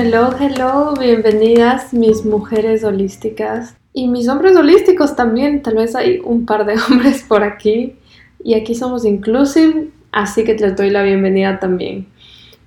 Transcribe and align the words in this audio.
Hello, 0.00 0.30
hello, 0.38 0.94
bienvenidas 0.94 1.92
mis 1.92 2.24
mujeres 2.24 2.84
holísticas 2.84 3.74
y 3.92 4.06
mis 4.06 4.28
hombres 4.28 4.56
holísticos 4.56 5.16
también. 5.16 5.60
Tal 5.60 5.74
vez 5.74 5.96
hay 5.96 6.20
un 6.22 6.46
par 6.46 6.66
de 6.66 6.74
hombres 6.88 7.24
por 7.24 7.42
aquí 7.42 7.96
y 8.44 8.54
aquí 8.54 8.76
somos 8.76 9.04
inclusive, 9.04 9.88
así 10.12 10.44
que 10.44 10.54
les 10.54 10.76
doy 10.76 10.90
la 10.90 11.02
bienvenida 11.02 11.58
también. 11.58 12.06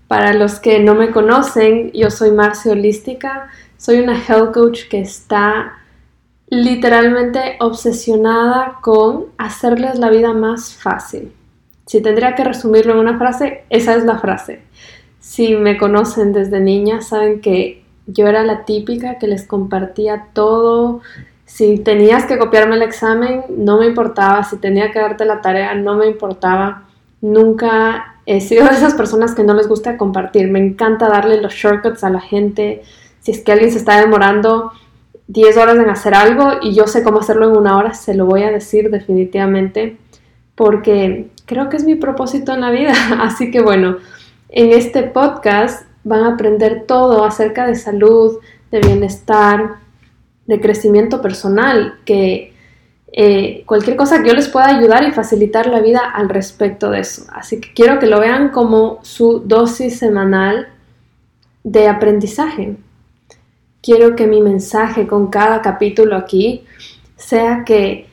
Para 0.09 0.33
los 0.33 0.59
que 0.59 0.79
no 0.79 0.93
me 0.93 1.11
conocen, 1.11 1.93
yo 1.93 2.11
soy 2.11 2.31
Marcia 2.31 2.73
Holística, 2.73 3.47
soy 3.77 4.01
una 4.01 4.21
health 4.21 4.53
coach 4.53 4.89
que 4.89 4.99
está 4.99 5.77
literalmente 6.49 7.55
obsesionada 7.61 8.79
con 8.81 9.27
hacerles 9.37 9.99
la 9.99 10.09
vida 10.09 10.33
más 10.33 10.73
fácil. 10.73 11.31
Si 11.85 12.01
tendría 12.01 12.35
que 12.35 12.43
resumirlo 12.43 12.91
en 12.91 12.99
una 12.99 13.17
frase, 13.17 13.63
esa 13.69 13.95
es 13.95 14.03
la 14.03 14.19
frase. 14.19 14.63
Si 15.21 15.55
me 15.55 15.77
conocen 15.77 16.33
desde 16.33 16.59
niña, 16.59 17.01
saben 17.01 17.41
que 17.41 17.83
yo 18.07 18.27
era 18.27 18.43
la 18.43 18.65
típica 18.65 19.19
que 19.19 19.27
les 19.27 19.45
compartía 19.45 20.27
todo. 20.33 21.01
Si 21.45 21.77
tenías 21.77 22.25
que 22.25 22.39
copiarme 22.39 22.75
el 22.75 22.81
examen, 22.81 23.43
no 23.49 23.79
me 23.79 23.85
importaba. 23.85 24.43
Si 24.43 24.57
tenía 24.57 24.91
que 24.91 24.99
darte 24.99 25.23
la 25.25 25.39
tarea, 25.41 25.75
no 25.75 25.95
me 25.95 26.07
importaba. 26.07 26.87
Nunca 27.21 28.15
he 28.25 28.41
sido 28.41 28.65
de 28.65 28.71
esas 28.71 28.95
personas 28.95 29.35
que 29.35 29.43
no 29.43 29.53
les 29.53 29.67
gusta 29.67 29.95
compartir. 29.95 30.49
Me 30.49 30.59
encanta 30.59 31.07
darle 31.07 31.39
los 31.39 31.53
shortcuts 31.53 32.03
a 32.03 32.09
la 32.09 32.19
gente. 32.19 32.81
Si 33.19 33.31
es 33.31 33.41
que 33.41 33.51
alguien 33.51 33.71
se 33.71 33.77
está 33.77 34.01
demorando 34.01 34.71
10 35.27 35.55
horas 35.57 35.77
en 35.77 35.89
hacer 35.89 36.15
algo 36.15 36.53
y 36.63 36.73
yo 36.73 36.87
sé 36.87 37.03
cómo 37.03 37.19
hacerlo 37.19 37.47
en 37.49 37.57
una 37.57 37.77
hora, 37.77 37.93
se 37.93 38.15
lo 38.15 38.25
voy 38.25 38.41
a 38.41 38.51
decir 38.51 38.89
definitivamente 38.89 39.97
porque 40.55 41.29
creo 41.45 41.69
que 41.69 41.77
es 41.77 41.85
mi 41.85 41.93
propósito 41.95 42.53
en 42.53 42.61
la 42.61 42.71
vida. 42.71 42.93
Así 43.21 43.51
que 43.51 43.61
bueno, 43.61 43.97
en 44.51 44.71
este 44.73 45.03
podcast 45.03 45.87
van 46.03 46.23
a 46.23 46.33
aprender 46.33 46.83
todo 46.85 47.23
acerca 47.23 47.65
de 47.65 47.75
salud, 47.75 48.39
de 48.69 48.79
bienestar, 48.79 49.75
de 50.45 50.59
crecimiento 50.59 51.21
personal, 51.21 51.99
que 52.05 52.53
eh, 53.13 53.63
cualquier 53.65 53.95
cosa 53.95 54.21
que 54.21 54.27
yo 54.27 54.33
les 54.33 54.49
pueda 54.49 54.67
ayudar 54.67 55.03
y 55.07 55.11
facilitar 55.11 55.67
la 55.67 55.79
vida 55.79 55.99
al 55.99 56.27
respecto 56.27 56.91
de 56.91 56.99
eso. 56.99 57.23
Así 57.31 57.61
que 57.61 57.73
quiero 57.73 57.97
que 57.99 58.07
lo 58.07 58.19
vean 58.19 58.49
como 58.49 58.99
su 59.03 59.39
dosis 59.39 59.97
semanal 59.97 60.67
de 61.63 61.87
aprendizaje. 61.87 62.75
Quiero 63.81 64.15
que 64.15 64.27
mi 64.27 64.41
mensaje 64.41 65.07
con 65.07 65.27
cada 65.27 65.61
capítulo 65.61 66.17
aquí 66.17 66.65
sea 67.15 67.63
que 67.65 68.07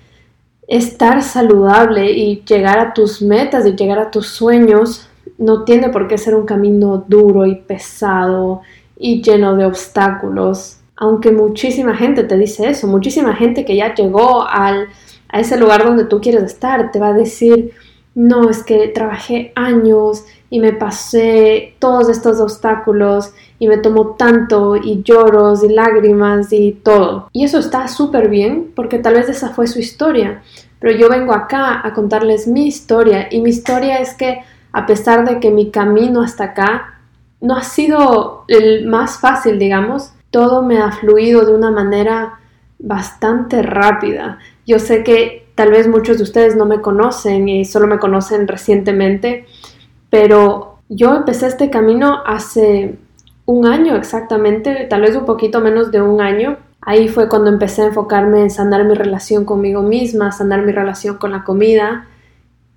estar 0.69 1.23
saludable 1.23 2.13
y 2.13 2.45
llegar 2.45 2.79
a 2.79 2.93
tus 2.93 3.23
metas 3.23 3.67
y 3.67 3.73
llegar 3.73 3.99
a 3.99 4.11
tus 4.11 4.29
sueños 4.29 5.08
no 5.39 5.65
tiene 5.65 5.89
por 5.89 6.09
qué 6.09 6.19
ser 6.19 6.35
un 6.35 6.45
camino 6.45 7.05
duro 7.09 7.47
y 7.47 7.55
pesado 7.55 8.63
y 8.97 9.23
lleno 9.23 9.57
de 9.57 9.65
obstáculos. 9.65 10.81
Aunque 10.97 11.31
muchísima 11.31 11.97
gente 11.97 12.25
te 12.25 12.37
dice 12.37 12.69
eso, 12.69 12.89
muchísima 12.89 13.35
gente 13.35 13.65
que 13.65 13.77
ya 13.77 13.95
llegó 13.95 14.47
al, 14.47 14.89
a 15.29 15.41
ese 15.41 15.57
lugar 15.57 15.85
donde 15.85 16.05
tú 16.05 16.21
quieres 16.21 16.43
estar, 16.43 16.91
te 16.91 16.99
va 16.99 17.09
a 17.09 17.13
decir, 17.13 17.73
no, 18.17 18.51
es 18.51 18.65
que 18.65 18.89
trabajé 18.89 19.53
años 19.55 20.25
y 20.51 20.59
me 20.59 20.73
pasé 20.73 21.77
todos 21.79 22.09
estos 22.09 22.41
obstáculos 22.41 23.33
y 23.61 23.69
me 23.69 23.79
tomó 23.79 24.17
tanto 24.17 24.75
y 24.75 25.03
lloros 25.05 25.63
y 25.63 25.69
lágrimas 25.69 26.53
y 26.53 26.73
todo. 26.73 27.29
Y 27.33 27.45
eso 27.45 27.61
está 27.61 27.87
súper 27.87 28.29
bien 28.29 28.73
porque 28.75 28.99
tal 28.99 29.15
vez 29.15 29.29
esa 29.29 29.51
fue 29.51 29.69
su 29.69 29.79
historia. 29.79 30.43
Pero 30.81 30.97
yo 30.97 31.09
vengo 31.09 31.33
acá 31.33 31.81
a 31.87 31.93
contarles 31.93 32.49
mi 32.49 32.67
historia 32.67 33.29
y 33.31 33.41
mi 33.41 33.51
historia 33.51 33.99
es 33.99 34.15
que 34.15 34.41
a 34.73 34.87
pesar 34.87 35.27
de 35.29 35.41
que 35.41 35.51
mi 35.51 35.71
camino 35.71 36.23
hasta 36.23 36.45
acá 36.45 37.01
no 37.41 37.57
ha 37.57 37.63
sido 37.63 38.45
el 38.49 38.87
más 38.87 39.21
fácil, 39.21 39.59
digamos, 39.59 40.13
todo 40.31 40.63
me 40.63 40.79
ha 40.79 40.93
fluido 40.93 41.45
de 41.47 41.55
una 41.55 41.71
manera 41.71 42.41
bastante 42.79 43.63
rápida. 43.63 44.39
Yo 44.67 44.79
sé 44.79 45.03
que 45.03 45.49
tal 45.55 45.71
vez 45.71 45.89
muchos 45.89 46.19
de 46.19 46.23
ustedes 46.23 46.57
no 46.57 46.67
me 46.67 46.81
conocen 46.81 47.49
y 47.49 47.65
solo 47.65 47.87
me 47.87 47.99
conocen 47.99 48.47
recientemente, 48.47 49.47
pero 50.11 50.79
yo 50.89 51.15
empecé 51.15 51.47
este 51.47 51.71
camino 51.71 52.23
hace 52.25 52.97
un 53.47 53.67
año 53.67 53.97
exactamente, 53.97 54.87
tal 54.89 55.03
vez 55.03 55.17
un 55.17 55.25
poquito 55.25 55.61
menos 55.61 55.91
de 55.91 56.03
un 56.03 56.21
año. 56.21 56.59
Ahí 56.81 57.09
fue 57.09 57.29
cuando 57.29 57.51
empecé 57.51 57.83
a 57.83 57.87
enfocarme 57.87 58.43
en 58.43 58.51
sanar 58.51 58.85
mi 58.85 58.95
relación 58.95 59.45
conmigo 59.45 59.83
misma, 59.83 60.33
sanar 60.33 60.63
mi 60.65 60.73
relación 60.73 61.17
con 61.17 61.33
la 61.33 61.45
comida, 61.45 62.07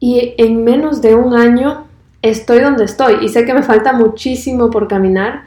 y 0.01 0.33
en 0.37 0.65
menos 0.65 1.01
de 1.01 1.15
un 1.15 1.35
año 1.35 1.85
estoy 2.23 2.59
donde 2.59 2.85
estoy 2.85 3.23
y 3.23 3.29
sé 3.29 3.45
que 3.45 3.53
me 3.53 3.63
falta 3.63 3.93
muchísimo 3.93 4.71
por 4.71 4.87
caminar, 4.87 5.43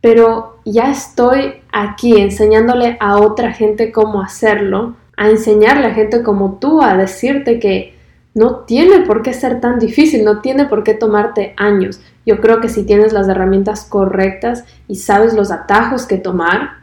pero 0.00 0.56
ya 0.64 0.90
estoy 0.90 1.60
aquí 1.70 2.18
enseñándole 2.18 2.96
a 3.00 3.18
otra 3.18 3.52
gente 3.52 3.92
cómo 3.92 4.22
hacerlo, 4.22 4.96
a 5.16 5.28
enseñarle 5.28 5.86
a 5.86 5.94
gente 5.94 6.22
como 6.22 6.58
tú, 6.58 6.82
a 6.82 6.96
decirte 6.96 7.60
que 7.60 7.94
no 8.34 8.60
tiene 8.60 9.00
por 9.00 9.22
qué 9.22 9.34
ser 9.34 9.60
tan 9.60 9.78
difícil, 9.78 10.24
no 10.24 10.40
tiene 10.40 10.64
por 10.64 10.84
qué 10.84 10.94
tomarte 10.94 11.52
años. 11.58 12.00
Yo 12.24 12.40
creo 12.40 12.60
que 12.62 12.70
si 12.70 12.84
tienes 12.84 13.12
las 13.12 13.28
herramientas 13.28 13.84
correctas 13.84 14.64
y 14.88 14.96
sabes 14.96 15.34
los 15.34 15.50
atajos 15.50 16.06
que 16.06 16.16
tomar, 16.16 16.82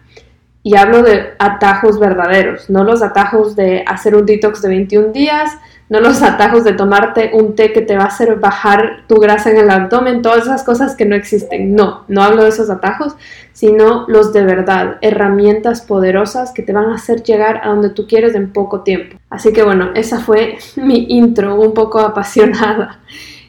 y 0.61 0.75
hablo 0.75 1.01
de 1.01 1.29
atajos 1.39 1.99
verdaderos, 1.99 2.69
no 2.69 2.83
los 2.83 3.01
atajos 3.01 3.55
de 3.55 3.83
hacer 3.87 4.15
un 4.15 4.25
detox 4.25 4.61
de 4.61 4.69
21 4.69 5.13
días, 5.13 5.57
no 5.89 5.99
los 5.99 6.21
atajos 6.21 6.63
de 6.63 6.73
tomarte 6.73 7.31
un 7.33 7.55
té 7.55 7.73
que 7.73 7.81
te 7.81 7.97
va 7.97 8.03
a 8.03 8.07
hacer 8.07 8.35
bajar 8.35 9.03
tu 9.07 9.15
grasa 9.15 9.49
en 9.49 9.57
el 9.57 9.69
abdomen, 9.71 10.21
todas 10.21 10.43
esas 10.43 10.63
cosas 10.63 10.95
que 10.95 11.05
no 11.05 11.15
existen. 11.15 11.75
No, 11.75 12.03
no 12.07 12.21
hablo 12.21 12.43
de 12.43 12.49
esos 12.49 12.69
atajos, 12.69 13.15
sino 13.53 14.05
los 14.07 14.31
de 14.31 14.43
verdad, 14.43 14.97
herramientas 15.01 15.81
poderosas 15.81 16.51
que 16.51 16.61
te 16.61 16.73
van 16.73 16.85
a 16.85 16.95
hacer 16.95 17.23
llegar 17.23 17.61
a 17.63 17.69
donde 17.69 17.89
tú 17.89 18.07
quieres 18.07 18.35
en 18.35 18.53
poco 18.53 18.81
tiempo. 18.81 19.17
Así 19.31 19.51
que 19.51 19.63
bueno, 19.63 19.89
esa 19.95 20.19
fue 20.19 20.59
mi 20.75 21.07
intro, 21.09 21.59
un 21.59 21.73
poco 21.73 21.99
apasionada. 21.99 22.99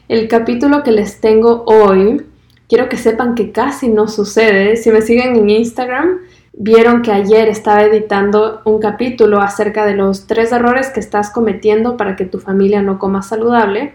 El 0.07 0.27
capítulo 0.27 0.83
que 0.83 0.91
les 0.91 1.21
tengo 1.21 1.63
hoy, 1.67 2.25
quiero 2.67 2.89
que 2.89 2.97
sepan 2.97 3.35
que 3.35 3.51
casi 3.51 3.87
no 3.87 4.07
sucede. 4.07 4.77
Si 4.77 4.89
me 4.89 5.01
siguen 5.01 5.35
en 5.35 5.49
Instagram, 5.49 6.17
vieron 6.53 7.01
que 7.01 7.11
ayer 7.11 7.47
estaba 7.47 7.83
editando 7.83 8.61
un 8.65 8.79
capítulo 8.79 9.41
acerca 9.41 9.85
de 9.85 9.95
los 9.95 10.27
tres 10.27 10.51
errores 10.51 10.89
que 10.89 10.99
estás 10.99 11.29
cometiendo 11.29 11.97
para 11.97 12.15
que 12.15 12.25
tu 12.25 12.39
familia 12.39 12.81
no 12.81 12.99
coma 12.99 13.21
saludable 13.21 13.93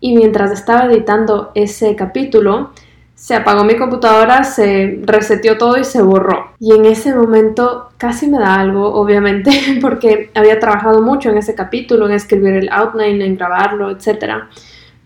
y 0.00 0.16
mientras 0.16 0.50
estaba 0.50 0.86
editando 0.86 1.52
ese 1.54 1.94
capítulo 1.94 2.72
se 3.14 3.36
apagó 3.36 3.62
mi 3.62 3.76
computadora, 3.76 4.42
se 4.42 4.98
reseteó 5.04 5.56
todo 5.56 5.78
y 5.78 5.84
se 5.84 6.02
borró. 6.02 6.54
Y 6.58 6.72
en 6.74 6.86
ese 6.86 7.14
momento 7.14 7.90
casi 7.96 8.26
me 8.26 8.40
da 8.40 8.56
algo, 8.56 8.94
obviamente, 8.94 9.52
porque 9.80 10.30
había 10.34 10.58
trabajado 10.58 11.00
mucho 11.00 11.30
en 11.30 11.38
ese 11.38 11.54
capítulo, 11.54 12.06
en 12.06 12.14
escribir 12.14 12.54
el 12.54 12.68
outline, 12.72 13.22
en 13.22 13.36
grabarlo, 13.36 13.92
etc. 13.92 14.48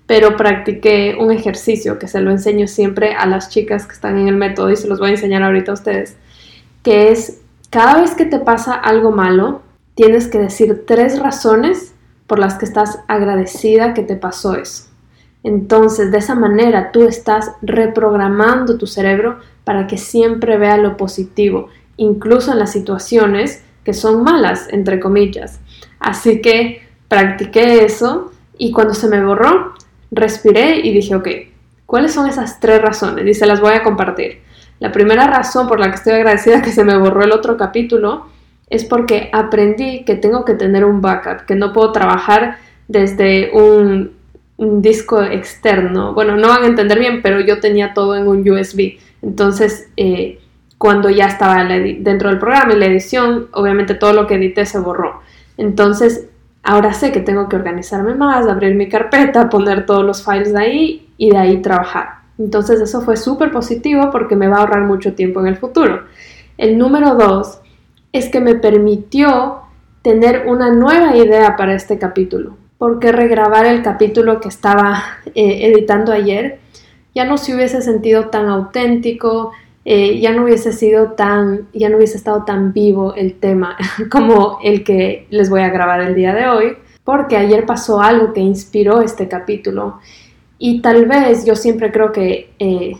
Pero 0.06 0.34
practiqué 0.34 1.14
un 1.20 1.30
ejercicio 1.30 1.98
que 1.98 2.08
se 2.08 2.22
lo 2.22 2.30
enseño 2.30 2.66
siempre 2.68 3.12
a 3.12 3.26
las 3.26 3.50
chicas 3.50 3.86
que 3.86 3.92
están 3.92 4.16
en 4.16 4.28
el 4.28 4.36
método 4.36 4.70
y 4.70 4.76
se 4.76 4.88
los 4.88 4.98
voy 4.98 5.08
a 5.08 5.12
enseñar 5.12 5.42
ahorita 5.42 5.72
a 5.72 5.74
ustedes 5.74 6.16
que 6.86 7.10
es 7.10 7.40
cada 7.68 8.00
vez 8.00 8.14
que 8.14 8.26
te 8.26 8.38
pasa 8.38 8.72
algo 8.72 9.10
malo, 9.10 9.62
tienes 9.96 10.28
que 10.28 10.38
decir 10.38 10.84
tres 10.86 11.18
razones 11.18 11.96
por 12.28 12.38
las 12.38 12.54
que 12.54 12.64
estás 12.64 13.00
agradecida 13.08 13.92
que 13.92 14.04
te 14.04 14.14
pasó 14.14 14.54
eso. 14.54 14.84
Entonces, 15.42 16.12
de 16.12 16.18
esa 16.18 16.36
manera 16.36 16.92
tú 16.92 17.02
estás 17.02 17.50
reprogramando 17.60 18.78
tu 18.78 18.86
cerebro 18.86 19.40
para 19.64 19.88
que 19.88 19.98
siempre 19.98 20.58
vea 20.58 20.76
lo 20.76 20.96
positivo, 20.96 21.70
incluso 21.96 22.52
en 22.52 22.60
las 22.60 22.70
situaciones 22.70 23.64
que 23.82 23.92
son 23.92 24.22
malas, 24.22 24.68
entre 24.70 25.00
comillas. 25.00 25.58
Así 25.98 26.40
que 26.40 26.82
practiqué 27.08 27.84
eso 27.84 28.30
y 28.58 28.70
cuando 28.70 28.94
se 28.94 29.08
me 29.08 29.24
borró, 29.24 29.74
respiré 30.12 30.86
y 30.86 30.94
dije, 30.94 31.16
ok, 31.16 31.28
¿cuáles 31.84 32.12
son 32.12 32.28
esas 32.28 32.60
tres 32.60 32.80
razones? 32.80 33.26
Y 33.26 33.34
se 33.34 33.44
las 33.44 33.60
voy 33.60 33.74
a 33.74 33.82
compartir. 33.82 34.45
La 34.78 34.92
primera 34.92 35.26
razón 35.26 35.68
por 35.68 35.80
la 35.80 35.88
que 35.88 35.96
estoy 35.96 36.12
agradecida 36.14 36.62
que 36.62 36.70
se 36.70 36.84
me 36.84 36.96
borró 36.96 37.22
el 37.22 37.32
otro 37.32 37.56
capítulo 37.56 38.26
es 38.68 38.84
porque 38.84 39.30
aprendí 39.32 40.04
que 40.04 40.16
tengo 40.16 40.44
que 40.44 40.54
tener 40.54 40.84
un 40.84 41.00
backup, 41.00 41.46
que 41.46 41.54
no 41.54 41.72
puedo 41.72 41.92
trabajar 41.92 42.58
desde 42.88 43.50
un, 43.52 44.14
disco 44.58 45.22
externo. 45.22 46.14
Bueno, 46.14 46.34
no 46.38 46.48
van 46.48 46.62
a 46.62 46.66
entender 46.66 46.98
bien, 46.98 47.20
pero 47.20 47.40
yo 47.40 47.60
tenía 47.60 47.92
todo 47.92 48.16
en 48.16 48.26
un 48.26 48.48
USB. 48.48 48.96
Entonces, 49.20 49.90
eh, 49.98 50.38
cuando 50.78 51.10
ya 51.10 51.26
estaba 51.26 51.62
dentro 51.64 52.30
del 52.30 52.38
programa 52.38 52.72
y 52.72 52.78
la 52.78 52.86
edición, 52.86 53.48
obviamente 53.52 53.94
todo 53.94 54.14
lo 54.14 54.26
que 54.26 54.36
edité 54.36 54.64
se 54.64 54.78
borró. 54.78 55.20
Entonces, 55.58 56.30
ahora 56.62 56.94
sé 56.94 57.12
que 57.12 57.20
tengo 57.20 57.50
que 57.50 57.56
organizarme 57.56 58.14
más, 58.14 58.46
abrir 58.46 58.74
mi 58.74 58.88
carpeta, 58.88 59.50
poner 59.50 59.84
todos 59.84 60.04
los 60.04 60.24
files 60.24 60.54
de 60.54 60.58
ahí 60.58 61.08
y 61.18 61.30
de 61.30 61.36
ahí 61.36 61.60
trabajar. 61.60 62.15
Entonces 62.38 62.80
eso 62.80 63.00
fue 63.00 63.16
súper 63.16 63.50
positivo 63.50 64.10
porque 64.10 64.36
me 64.36 64.48
va 64.48 64.56
a 64.56 64.60
ahorrar 64.60 64.82
mucho 64.82 65.14
tiempo 65.14 65.40
en 65.40 65.46
el 65.46 65.56
futuro. 65.56 66.04
El 66.58 66.78
número 66.78 67.14
dos 67.14 67.60
es 68.12 68.28
que 68.28 68.40
me 68.40 68.54
permitió 68.54 69.60
tener 70.02 70.44
una 70.46 70.70
nueva 70.70 71.16
idea 71.16 71.56
para 71.56 71.74
este 71.74 71.98
capítulo, 71.98 72.56
porque 72.78 73.12
regrabar 73.12 73.66
el 73.66 73.82
capítulo 73.82 74.40
que 74.40 74.48
estaba 74.48 75.02
eh, 75.34 75.66
editando 75.66 76.12
ayer 76.12 76.60
ya 77.14 77.24
no 77.24 77.38
se 77.38 77.54
hubiese 77.54 77.80
sentido 77.80 78.28
tan 78.28 78.46
auténtico, 78.46 79.52
eh, 79.86 80.20
ya 80.20 80.32
no 80.32 80.44
hubiese 80.44 80.72
sido 80.72 81.12
tan, 81.12 81.66
ya 81.72 81.88
no 81.88 81.96
hubiese 81.96 82.18
estado 82.18 82.44
tan 82.44 82.74
vivo 82.74 83.14
el 83.14 83.34
tema 83.34 83.76
como 84.10 84.58
el 84.62 84.84
que 84.84 85.26
les 85.30 85.48
voy 85.48 85.62
a 85.62 85.70
grabar 85.70 86.02
el 86.02 86.14
día 86.14 86.34
de 86.34 86.46
hoy, 86.46 86.76
porque 87.04 87.36
ayer 87.36 87.64
pasó 87.64 88.02
algo 88.02 88.32
que 88.34 88.40
inspiró 88.40 89.00
este 89.00 89.28
capítulo 89.28 89.98
y 90.58 90.80
tal 90.80 91.06
vez 91.06 91.44
yo 91.44 91.54
siempre 91.54 91.92
creo 91.92 92.12
que 92.12 92.50
eh, 92.58 92.92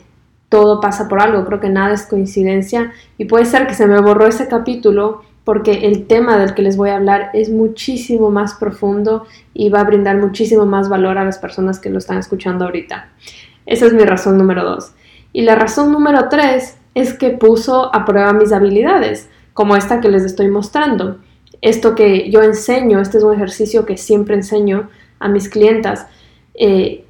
todo 0.49 0.81
pasa 0.81 1.09
por 1.09 1.21
algo, 1.21 1.45
creo 1.45 1.61
que 1.61 1.69
nada 1.69 1.95
es 1.95 2.07
coincidencia 2.07 2.93
y 3.19 3.25
puede 3.25 3.45
ser 3.45 3.67
que 3.67 3.75
se 3.75 3.87
me 3.87 4.01
borró 4.01 4.27
ese 4.27 4.49
capítulo 4.49 5.23
porque 5.47 5.87
el 5.87 6.09
tema 6.09 6.39
del 6.39 6.55
que 6.55 6.63
les 6.63 6.77
voy 6.77 6.91
a 6.91 6.97
hablar 6.97 7.31
es 7.33 7.51
muchísimo 7.51 8.31
más 8.31 8.55
profundo 8.55 9.27
y 9.55 9.69
va 9.69 9.81
a 9.81 9.85
brindar 9.85 10.17
muchísimo 10.17 10.67
más 10.67 10.89
valor 10.89 11.19
a 11.19 11.25
las 11.25 11.39
personas 11.39 11.79
que 11.79 11.89
lo 11.89 11.99
están 11.99 12.19
escuchando 12.19 12.65
ahorita. 12.65 13.11
Esa 13.65 13.87
es 13.87 13.93
mi 13.93 14.03
razón 14.05 14.39
número 14.39 14.65
dos. 14.65 14.93
Y 15.33 15.43
la 15.43 15.55
razón 15.55 15.93
número 15.93 16.29
tres 16.29 16.79
es 16.97 17.15
que 17.15 17.31
puso 17.31 17.95
a 17.95 18.05
prueba 18.05 18.33
mis 18.33 18.53
habilidades, 18.53 19.29
como 19.53 19.77
esta 19.77 20.01
que 20.01 20.09
les 20.09 20.25
estoy 20.25 20.49
mostrando. 20.49 21.19
Esto 21.61 21.95
que 21.95 22.29
yo 22.29 22.43
enseño, 22.43 23.01
este 23.01 23.19
es 23.19 23.25
un 23.25 23.35
ejercicio 23.35 23.87
que 23.87 23.97
siempre 23.97 24.35
enseño 24.35 24.89
a 25.21 25.29
mis 25.29 25.49
clientas. 25.49 26.09
Eh, 26.55 27.06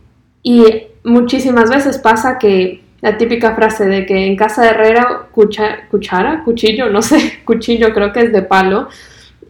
y 0.48 0.62
muchísimas 1.02 1.70
veces 1.70 1.98
pasa 1.98 2.38
que 2.38 2.84
la 3.00 3.18
típica 3.18 3.56
frase 3.56 3.84
de 3.86 4.06
que 4.06 4.26
en 4.26 4.36
casa 4.36 4.62
de 4.62 4.68
herrera 4.68 5.26
cuchara, 5.32 6.44
cuchillo, 6.44 6.88
no 6.88 7.02
sé, 7.02 7.40
cuchillo 7.44 7.92
creo 7.92 8.12
que 8.12 8.20
es 8.20 8.32
de 8.32 8.42
palo, 8.42 8.86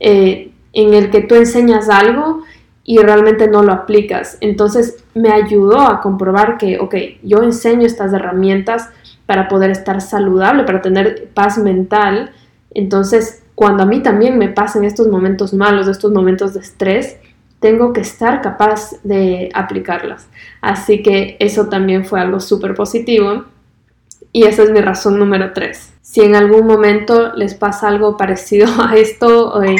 eh, 0.00 0.52
en 0.72 0.94
el 0.94 1.10
que 1.10 1.20
tú 1.20 1.34
enseñas 1.34 1.90
algo 1.90 2.44
y 2.82 2.96
realmente 2.96 3.46
no 3.46 3.62
lo 3.62 3.75
aplicas. 3.75 4.38
Entonces 4.40 5.04
me 5.12 5.32
ayudó 5.32 5.81
a 5.81 6.00
comprobar 6.00 6.56
que, 6.56 6.78
ok, 6.78 6.94
yo 7.22 7.43
enseño 7.43 7.84
estas 7.84 8.14
herramientas 8.14 8.88
para 9.26 9.48
poder 9.48 9.72
estar 9.72 10.00
saludable, 10.00 10.64
para 10.64 10.81
tener 10.81 11.28
paz 11.34 11.58
mental. 11.58 12.31
Entonces, 12.72 13.43
cuando 13.54 13.82
a 13.82 13.87
mí 13.87 14.00
también 14.02 14.38
me 14.38 14.48
pasan 14.48 14.84
estos 14.84 15.08
momentos 15.08 15.52
malos, 15.52 15.88
estos 15.88 16.10
momentos 16.10 16.54
de 16.54 16.60
estrés, 16.60 17.19
tengo 17.61 17.93
que 17.93 18.00
estar 18.00 18.43
capaz 18.43 18.93
de 19.03 19.50
aplicarlas. 19.55 20.29
Así 20.61 21.03
que 21.03 21.37
eso 21.41 21.69
también 21.69 22.05
fue 22.05 22.20
algo 22.20 22.41
súper 22.41 22.75
positivo 22.75 23.44
y 24.32 24.44
esa 24.44 24.62
es 24.62 24.70
mi 24.70 24.81
razón 24.81 25.19
número 25.19 25.53
tres. 25.53 25.93
Si 26.03 26.20
en 26.20 26.37
algún 26.37 26.67
momento 26.67 27.35
les 27.35 27.55
pasa 27.55 27.88
algo 27.88 28.17
parecido 28.17 28.69
a 28.82 28.97
esto, 28.97 29.62
eh, 29.62 29.76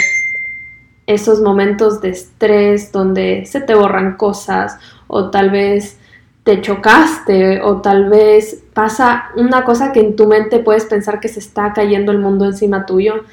esos 1.07 1.41
momentos 1.41 2.01
de 2.01 2.11
estrés 2.11 2.91
donde 2.93 3.47
se 3.47 3.61
te 3.61 3.75
borran 3.75 4.17
cosas 4.17 4.79
o 5.07 5.31
tal 5.31 5.51
vez 5.51 5.99
te 6.43 6.61
chocaste 6.61 7.61
o 7.61 7.81
tal 7.81 8.09
vez 8.09 8.63
pasa 8.73 9.31
una 9.37 9.65
cosa 9.65 9.93
que 9.93 10.01
en 10.01 10.17
tu 10.17 10.27
mente 10.27 10.61
puedes 10.61 10.85
pensar 10.85 11.21
que 11.21 11.29
se 11.29 11.41
está 11.41 11.73
cayendo 11.73 12.13
el 12.13 12.19
mundo 12.19 12.45
encima 12.45 12.87
tuyo, 12.87 13.25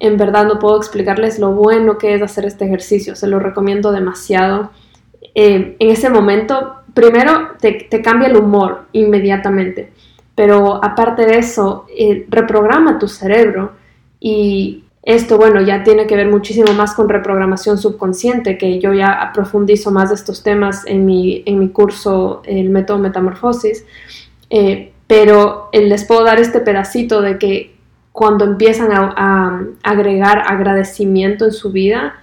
en 0.00 0.16
verdad 0.16 0.46
no 0.46 0.58
puedo 0.58 0.76
explicarles 0.76 1.38
lo 1.38 1.52
bueno 1.52 1.98
que 1.98 2.14
es 2.14 2.22
hacer 2.22 2.44
este 2.44 2.64
ejercicio, 2.64 3.16
se 3.16 3.26
lo 3.26 3.38
recomiendo 3.38 3.92
demasiado. 3.92 4.70
Eh, 5.34 5.76
en 5.78 5.90
ese 5.90 6.10
momento, 6.10 6.74
primero 6.94 7.50
te, 7.60 7.88
cambia 8.02 8.28
el 8.28 8.36
humor 8.36 8.86
inmediatamente, 8.92 9.92
pero 10.34 10.82
aparte 10.84 11.26
de 11.26 11.38
eso, 11.38 11.86
eh, 11.96 12.26
reprograma 12.28 12.98
tu 12.98 13.08
cerebro 13.08 13.72
y 14.20 14.84
esto, 15.02 15.38
bueno, 15.38 15.60
ya 15.62 15.82
tiene 15.84 16.06
que 16.06 16.16
ver 16.16 16.28
muchísimo 16.28 16.72
más 16.74 16.92
con 16.92 17.08
reprogramación 17.08 17.78
subconsciente, 17.78 18.58
que 18.58 18.78
yo 18.78 18.92
ya 18.92 19.30
profundizo 19.32 19.90
más 19.90 20.10
de 20.10 20.16
estos 20.16 20.42
temas 20.42 20.84
en 20.86 21.06
mi, 21.06 21.42
en 21.46 21.58
mi 21.58 21.70
curso, 21.70 22.42
el 22.44 22.68
método 22.68 22.98
Metamorfosis, 22.98 23.86
eh, 24.50 24.92
pero 25.06 25.70
les 25.72 26.04
puedo 26.04 26.24
dar 26.24 26.38
este 26.38 26.60
pedacito 26.60 27.22
de 27.22 27.38
que 27.38 27.77
cuando 28.12 28.44
empiezan 28.44 28.90
a, 28.92 29.62
agregar 29.82 30.42
agradecimiento 30.46 31.44
en 31.44 31.52
su 31.52 31.72
vida, 31.72 32.20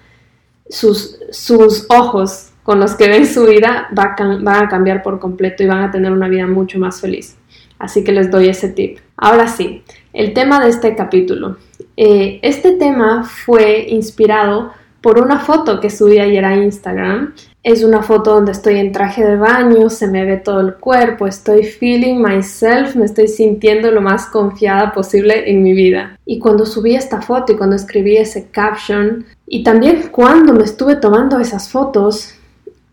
sus, 0.70 1.20
sus, 1.32 1.86
ojos 1.90 2.52
con 2.64 2.80
los 2.80 2.96
que 2.96 3.08
ven 3.08 3.28
su 3.28 3.46
vida 3.46 3.88
van 3.92 4.48
a 4.48 4.68
cambiar 4.68 5.04
por 5.04 5.20
completo 5.20 5.64
y 5.64 5.68
van 5.68 5.84
a 5.84 5.92
tener 5.92 6.12
una 6.12 6.28
vida 6.28 6.48
mucho 6.48 6.80
más 6.80 7.00
feliz. 7.00 7.38
Así 7.78 8.04
que 8.04 8.12
les 8.12 8.32
doy 8.32 8.50
ese 8.50 8.70
tip. 8.70 9.00
Ahora 9.18 9.48
sí, 9.48 9.84
el 10.14 10.34
tema 10.34 10.64
de 10.64 10.70
este 10.70 10.96
capítulo. 10.96 11.58
Eh, 11.98 12.40
este 12.42 12.74
tema 12.74 13.24
fue 13.24 13.86
inspirado 13.90 14.72
por 15.02 15.20
una 15.20 15.40
foto 15.40 15.80
que 15.80 15.90
subí 15.90 16.20
ayer 16.20 16.44
a 16.44 16.56
Instagram. 16.56 17.34
Es 17.66 17.84
una 17.84 18.04
foto 18.04 18.36
donde 18.36 18.52
estoy 18.52 18.78
en 18.78 18.92
traje 18.92 19.26
de 19.26 19.38
baño, 19.38 19.90
se 19.90 20.06
me 20.06 20.24
ve 20.24 20.38
todo 20.38 20.60
el 20.60 20.76
cuerpo, 20.76 21.26
estoy 21.26 21.64
feeling 21.64 22.18
myself, 22.22 22.96
me 22.96 23.06
estoy 23.06 23.28
sintiendo 23.28 23.90
lo 23.90 24.02
más 24.02 24.28
confiada 24.28 24.92
posible 24.94 25.50
en 25.50 25.64
mi 25.64 25.74
vida. 25.74 26.16
Y 26.28 26.38
cuando 26.38 26.68
subí 26.68 26.94
esta 26.94 27.24
foto 27.24 27.54
y 27.54 27.58
cuando 27.58 27.76
escribí 27.76 28.18
ese 28.18 28.50
caption, 28.50 29.26
y 29.48 29.64
también 29.64 30.10
cuando 30.12 30.54
me 30.54 30.64
estuve 30.64 30.98
tomando 30.98 31.40
esas 31.40 31.68
fotos, 31.72 32.36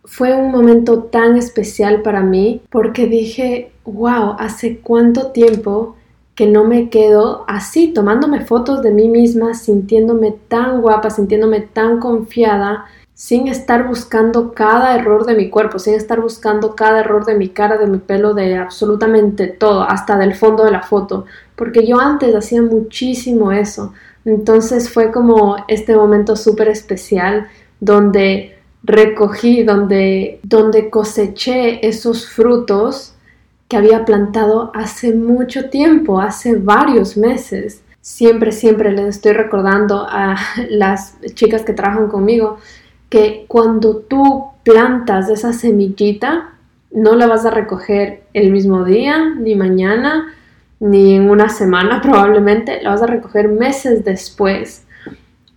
fue 0.07 0.35
un 0.35 0.51
momento 0.51 1.03
tan 1.03 1.37
especial 1.37 2.01
para 2.01 2.23
mí 2.23 2.63
porque 2.71 3.05
dije, 3.07 3.73
wow, 3.85 4.37
hace 4.39 4.79
cuánto 4.79 5.33
tiempo 5.33 5.97
que 6.35 6.47
no 6.47 6.65
me 6.65 6.89
quedo 6.89 7.45
así, 7.47 7.89
tomándome 7.89 8.47
fotos 8.47 8.81
de 8.81 8.91
mí 8.91 9.11
misma, 9.11 9.53
sintiéndome 9.53 10.35
tan 10.49 10.81
guapa, 10.81 11.11
sintiéndome 11.11 11.61
tan 11.61 12.01
confiada, 12.01 12.87
sin 13.23 13.47
estar 13.47 13.87
buscando 13.87 14.53
cada 14.53 14.97
error 14.97 15.25
de 15.25 15.37
mi 15.37 15.49
cuerpo, 15.49 15.79
sin 15.79 15.95
estar 15.95 16.21
buscando 16.21 16.75
cada 16.75 16.99
error 16.99 17.25
de 17.25 17.37
mi 17.37 17.51
cara, 17.51 17.79
de 17.79 17.87
mi 17.87 17.99
pelo, 17.99 18.35
de 18.35 18.57
absolutamente 18.57 19.47
todo, 19.47 19.85
hasta 19.85 20.19
del 20.19 20.35
fondo 20.35 20.65
de 20.65 20.73
la 20.73 20.83
foto, 20.83 21.27
porque 21.55 21.87
yo 21.87 22.01
antes 22.01 22.35
hacía 22.35 22.63
muchísimo 22.63 23.53
eso. 23.53 23.95
Entonces 24.25 24.91
fue 24.91 25.13
como 25.13 25.55
este 25.69 25.95
momento 25.95 26.35
súper 26.35 26.67
especial 26.67 27.47
donde 27.79 28.59
recogí, 28.83 29.63
donde, 29.63 30.41
donde 30.43 30.91
coseché 30.91 31.87
esos 31.87 32.29
frutos 32.29 33.15
que 33.69 33.77
había 33.77 34.05
plantado 34.05 34.73
hace 34.75 35.15
mucho 35.15 35.71
tiempo, 35.71 36.21
hace 36.21 36.57
varios 36.57 37.17
meses. 37.17 37.83
Siempre, 38.01 38.51
siempre 38.51 38.91
les 38.91 39.07
estoy 39.07 39.33
recordando 39.35 40.09
a 40.11 40.37
las 40.71 41.15
chicas 41.35 41.63
que 41.63 41.73
trabajan 41.73 42.09
conmigo 42.09 42.59
que 43.13 43.45
cuando 43.47 43.97
tú 43.97 44.47
plantas 44.65 45.29
esa 45.29 45.53
semillita, 45.53 46.55
no 46.91 47.15
la 47.15 47.27
vas 47.27 47.45
a 47.45 47.51
recoger 47.51 48.23
el 48.33 48.51
mismo 48.51 48.87
día, 48.87 49.35
ni 49.39 49.55
mañana, 49.55 50.33
ni 50.81 51.17
en 51.17 51.29
una 51.29 51.51
semana 51.51 52.01
probablemente, 52.03 52.81
la 52.81 52.89
vas 52.89 53.03
a 53.03 53.07
recoger 53.07 53.49
meses 53.49 54.03
después. 54.03 54.87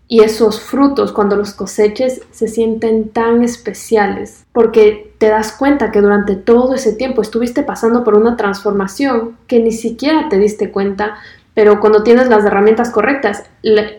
Y 0.09 0.19
esos 0.19 0.59
frutos, 0.59 1.13
cuando 1.13 1.37
los 1.37 1.53
coseches, 1.53 2.23
se 2.29 2.49
sienten 2.49 3.07
tan 3.07 3.41
especiales 3.41 4.45
porque 4.51 5.13
te 5.17 5.29
das 5.29 5.53
cuenta 5.53 5.91
que 5.91 6.01
durante 6.01 6.35
todo 6.35 6.75
ese 6.75 6.91
tiempo 6.91 7.21
estuviste 7.21 7.63
pasando 7.63 8.03
por 8.03 8.15
una 8.15 8.35
transformación 8.35 9.37
que 9.47 9.61
ni 9.61 9.71
siquiera 9.71 10.27
te 10.27 10.37
diste 10.39 10.71
cuenta, 10.71 11.15
pero 11.53 11.79
cuando 11.79 12.03
tienes 12.03 12.27
las 12.27 12.43
herramientas 12.43 12.89
correctas, 12.89 13.45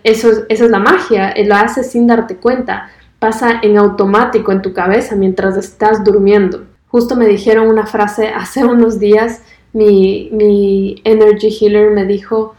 eso, 0.05 0.29
esa 0.51 0.65
es 0.67 0.71
la 0.71 0.79
magia, 0.79 1.33
lo 1.43 1.55
haces 1.55 1.91
sin 1.91 2.07
darte 2.07 2.37
cuenta, 2.37 2.91
pasa 3.19 3.61
en 3.63 3.79
automático 3.79 4.53
en 4.53 4.63
tu 4.63 4.73
cabeza 4.73 5.17
mientras 5.17 5.57
estás 5.57 6.05
durmiendo. 6.05 6.65
Justo 6.89 7.17
me 7.17 7.27
dijeron 7.27 7.69
una 7.69 7.87
frase 7.87 8.29
hace 8.35 8.65
unos 8.65 8.99
días, 8.99 9.43
mi, 9.73 10.31
mi 10.33 11.01
energy 11.05 11.51
healer 11.51 11.91
me 11.91 12.05
dijo, 12.05 12.55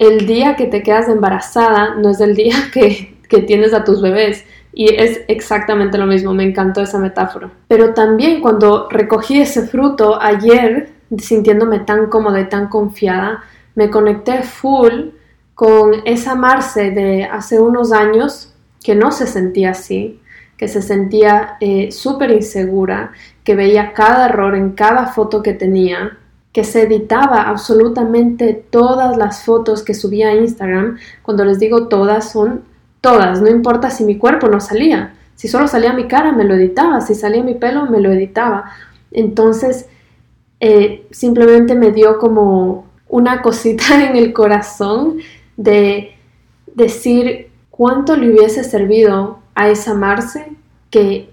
el 0.00 0.26
día 0.26 0.56
que 0.56 0.66
te 0.66 0.82
quedas 0.82 1.10
embarazada 1.10 1.94
no 1.96 2.08
es 2.08 2.20
el 2.20 2.34
día 2.34 2.54
que, 2.72 3.16
tienes 3.46 3.74
a 3.74 3.84
tus 3.84 4.00
bebés. 4.02 4.44
Y 4.72 4.94
es 4.94 5.20
exactamente 5.28 5.98
lo 5.98 6.06
mismo, 6.06 6.32
me 6.32 6.44
encantó 6.44 6.80
esa 6.80 6.98
metáfora. 6.98 7.50
Pero 7.68 7.92
también 7.92 8.40
cuando 8.40 8.88
recogí 8.88 9.40
ese 9.40 9.66
fruto 9.66 10.20
ayer, 10.20 10.90
sintiéndome 11.18 11.80
tan 11.80 12.06
cómoda 12.06 12.40
y 12.40 12.48
tan 12.48 12.68
confiada, 12.68 13.42
me 13.74 13.90
conecté 13.90 14.42
full 14.42 15.10
con 15.54 15.96
esa 16.06 16.34
Marce 16.34 16.92
de 16.92 17.24
hace 17.24 17.60
unos 17.60 17.92
años 17.92 18.49
que 18.82 18.94
no 18.94 19.12
se 19.12 19.26
sentía 19.26 19.70
así, 19.70 20.20
que 20.56 20.68
se 20.68 20.82
sentía 20.82 21.56
eh, 21.60 21.90
súper 21.90 22.30
insegura, 22.30 23.12
que 23.44 23.54
veía 23.54 23.92
cada 23.92 24.26
error 24.26 24.54
en 24.54 24.72
cada 24.72 25.06
foto 25.06 25.42
que 25.42 25.54
tenía, 25.54 26.18
que 26.52 26.64
se 26.64 26.82
editaba 26.82 27.42
absolutamente 27.42 28.54
todas 28.70 29.16
las 29.16 29.44
fotos 29.44 29.82
que 29.82 29.94
subía 29.94 30.28
a 30.28 30.34
Instagram. 30.34 30.98
Cuando 31.22 31.44
les 31.44 31.58
digo 31.58 31.88
todas, 31.88 32.32
son 32.32 32.64
todas, 33.00 33.40
no 33.40 33.48
importa 33.48 33.90
si 33.90 34.04
mi 34.04 34.18
cuerpo 34.18 34.48
no 34.48 34.60
salía. 34.60 35.14
Si 35.36 35.48
solo 35.48 35.68
salía 35.68 35.94
mi 35.94 36.06
cara, 36.06 36.32
me 36.32 36.44
lo 36.44 36.54
editaba. 36.54 37.00
Si 37.00 37.14
salía 37.14 37.42
mi 37.42 37.54
pelo, 37.54 37.86
me 37.86 38.00
lo 38.00 38.12
editaba. 38.12 38.72
Entonces, 39.10 39.88
eh, 40.60 41.06
simplemente 41.10 41.74
me 41.74 41.92
dio 41.92 42.18
como 42.18 42.86
una 43.08 43.40
cosita 43.40 44.04
en 44.10 44.16
el 44.16 44.32
corazón 44.34 45.18
de 45.56 46.14
decir 46.74 47.49
cuánto 47.80 48.14
le 48.14 48.30
hubiese 48.30 48.62
servido 48.62 49.38
a 49.54 49.70
esa 49.70 49.94
Marce 49.94 50.52
que 50.90 51.30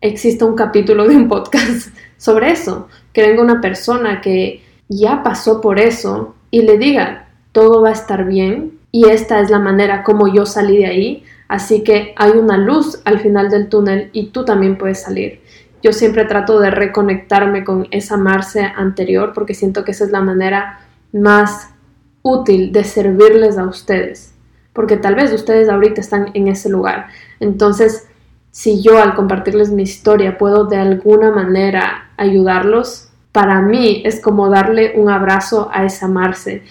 exista 0.00 0.44
un 0.44 0.54
capítulo 0.54 1.08
de 1.08 1.16
un 1.16 1.28
podcast 1.28 1.88
sobre 2.16 2.52
eso, 2.52 2.86
que 3.12 3.26
venga 3.26 3.42
una 3.42 3.60
persona 3.60 4.20
que 4.20 4.62
ya 4.88 5.24
pasó 5.24 5.60
por 5.60 5.80
eso 5.80 6.36
y 6.52 6.62
le 6.62 6.78
diga, 6.78 7.26
todo 7.50 7.82
va 7.82 7.88
a 7.88 7.94
estar 7.94 8.26
bien 8.26 8.78
y 8.92 9.08
esta 9.08 9.40
es 9.40 9.50
la 9.50 9.58
manera 9.58 10.04
como 10.04 10.32
yo 10.32 10.46
salí 10.46 10.78
de 10.78 10.86
ahí, 10.86 11.24
así 11.48 11.82
que 11.82 12.14
hay 12.14 12.30
una 12.30 12.58
luz 12.58 13.00
al 13.04 13.18
final 13.18 13.50
del 13.50 13.68
túnel 13.68 14.08
y 14.12 14.28
tú 14.28 14.44
también 14.44 14.78
puedes 14.78 15.02
salir. 15.02 15.40
Yo 15.82 15.92
siempre 15.92 16.26
trato 16.26 16.60
de 16.60 16.70
reconectarme 16.70 17.64
con 17.64 17.88
esa 17.90 18.16
Marce 18.16 18.60
anterior 18.76 19.32
porque 19.34 19.54
siento 19.54 19.82
que 19.82 19.90
esa 19.90 20.04
es 20.04 20.12
la 20.12 20.20
manera 20.20 20.78
más 21.12 21.70
útil 22.22 22.70
de 22.70 22.84
servirles 22.84 23.58
a 23.58 23.64
ustedes, 23.64 24.31
porque 24.72 24.96
tal 24.96 25.14
vez 25.14 25.32
ustedes 25.32 25.68
ahorita 25.68 26.00
están 26.00 26.30
en 26.34 26.48
ese 26.48 26.68
lugar. 26.68 27.08
Entonces, 27.40 28.08
si 28.50 28.82
yo 28.82 29.02
al 29.02 29.14
compartirles 29.14 29.70
mi 29.70 29.82
historia 29.82 30.38
puedo 30.38 30.64
de 30.66 30.76
alguna 30.76 31.30
manera 31.30 32.10
ayudarlos, 32.16 33.08
para 33.32 33.62
mí 33.62 34.02
es 34.04 34.20
como 34.20 34.50
darle 34.50 34.92
un 34.96 35.08
abrazo 35.08 35.70
a 35.72 35.84
esa 35.84 36.06
Marce 36.06 36.62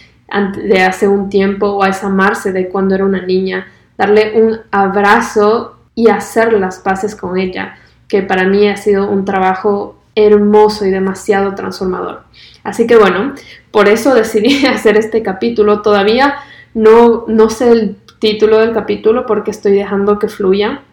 de 0.63 0.81
hace 0.81 1.08
un 1.08 1.29
tiempo 1.29 1.67
o 1.67 1.84
a 1.84 1.89
esa 1.89 2.08
Marce 2.08 2.51
de 2.53 2.70
cuando 2.70 2.96
era 2.96 3.03
una 3.03 3.22
niña, 3.22 3.67
darle 3.98 4.41
un 4.41 4.60
abrazo 4.72 5.77
y 5.96 6.08
hacer 6.08 6.53
las 6.53 6.79
paces 6.79 7.15
con 7.15 7.38
ella, 7.38 7.75
que 8.08 8.22
para 8.22 8.46
mí 8.46 8.67
ha 8.70 8.77
sido 8.77 9.10
un 9.10 9.25
trabajo 9.25 9.98
hermoso 10.15 10.86
y 10.86 10.91
demasiado 10.91 11.55
transformador. 11.55 12.24
Así 12.63 12.86
que 12.86 12.96
bueno, 12.96 13.34
por 13.72 13.88
eso 13.88 14.13
decidí 14.13 14.65
hacer 14.67 14.98
este 14.98 15.24
capítulo. 15.24 15.81
Todavía 15.81 16.36
no, 16.73 17.25
no 17.27 17.49
sé 17.49 17.71
el 17.71 17.97
título 18.19 18.59
del 18.59 18.73
capítulo 18.73 19.25
porque 19.25 19.51
estoy 19.51 19.73
dejando 19.73 20.19
que 20.19 20.27
fluya. 20.27 20.83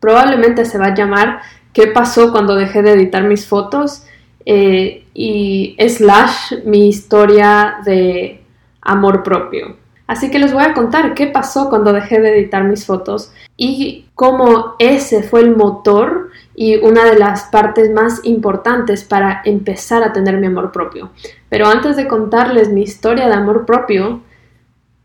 Probablemente 0.00 0.64
se 0.64 0.78
va 0.78 0.86
a 0.86 0.94
llamar 0.94 1.40
¿Qué 1.72 1.86
pasó 1.86 2.32
cuando 2.32 2.56
dejé 2.56 2.82
de 2.82 2.92
editar 2.92 3.22
mis 3.22 3.46
fotos? 3.46 4.04
Eh, 4.44 5.04
y 5.14 5.76
slash 5.78 6.64
mi 6.64 6.88
historia 6.88 7.76
de 7.84 8.42
amor 8.80 9.22
propio. 9.22 9.76
Así 10.08 10.30
que 10.30 10.38
les 10.38 10.52
voy 10.52 10.64
a 10.64 10.72
contar 10.72 11.14
qué 11.14 11.26
pasó 11.26 11.68
cuando 11.68 11.92
dejé 11.92 12.18
de 12.20 12.36
editar 12.36 12.64
mis 12.64 12.86
fotos 12.86 13.30
y 13.56 14.06
cómo 14.14 14.74
ese 14.78 15.22
fue 15.22 15.40
el 15.42 15.54
motor 15.54 16.30
y 16.56 16.76
una 16.76 17.04
de 17.04 17.18
las 17.18 17.44
partes 17.44 17.92
más 17.92 18.22
importantes 18.24 19.04
para 19.04 19.42
empezar 19.44 20.02
a 20.02 20.12
tener 20.12 20.38
mi 20.38 20.46
amor 20.46 20.72
propio. 20.72 21.10
Pero 21.50 21.66
antes 21.66 21.96
de 21.96 22.08
contarles 22.08 22.70
mi 22.70 22.82
historia 22.82 23.28
de 23.28 23.34
amor 23.34 23.66
propio, 23.66 24.22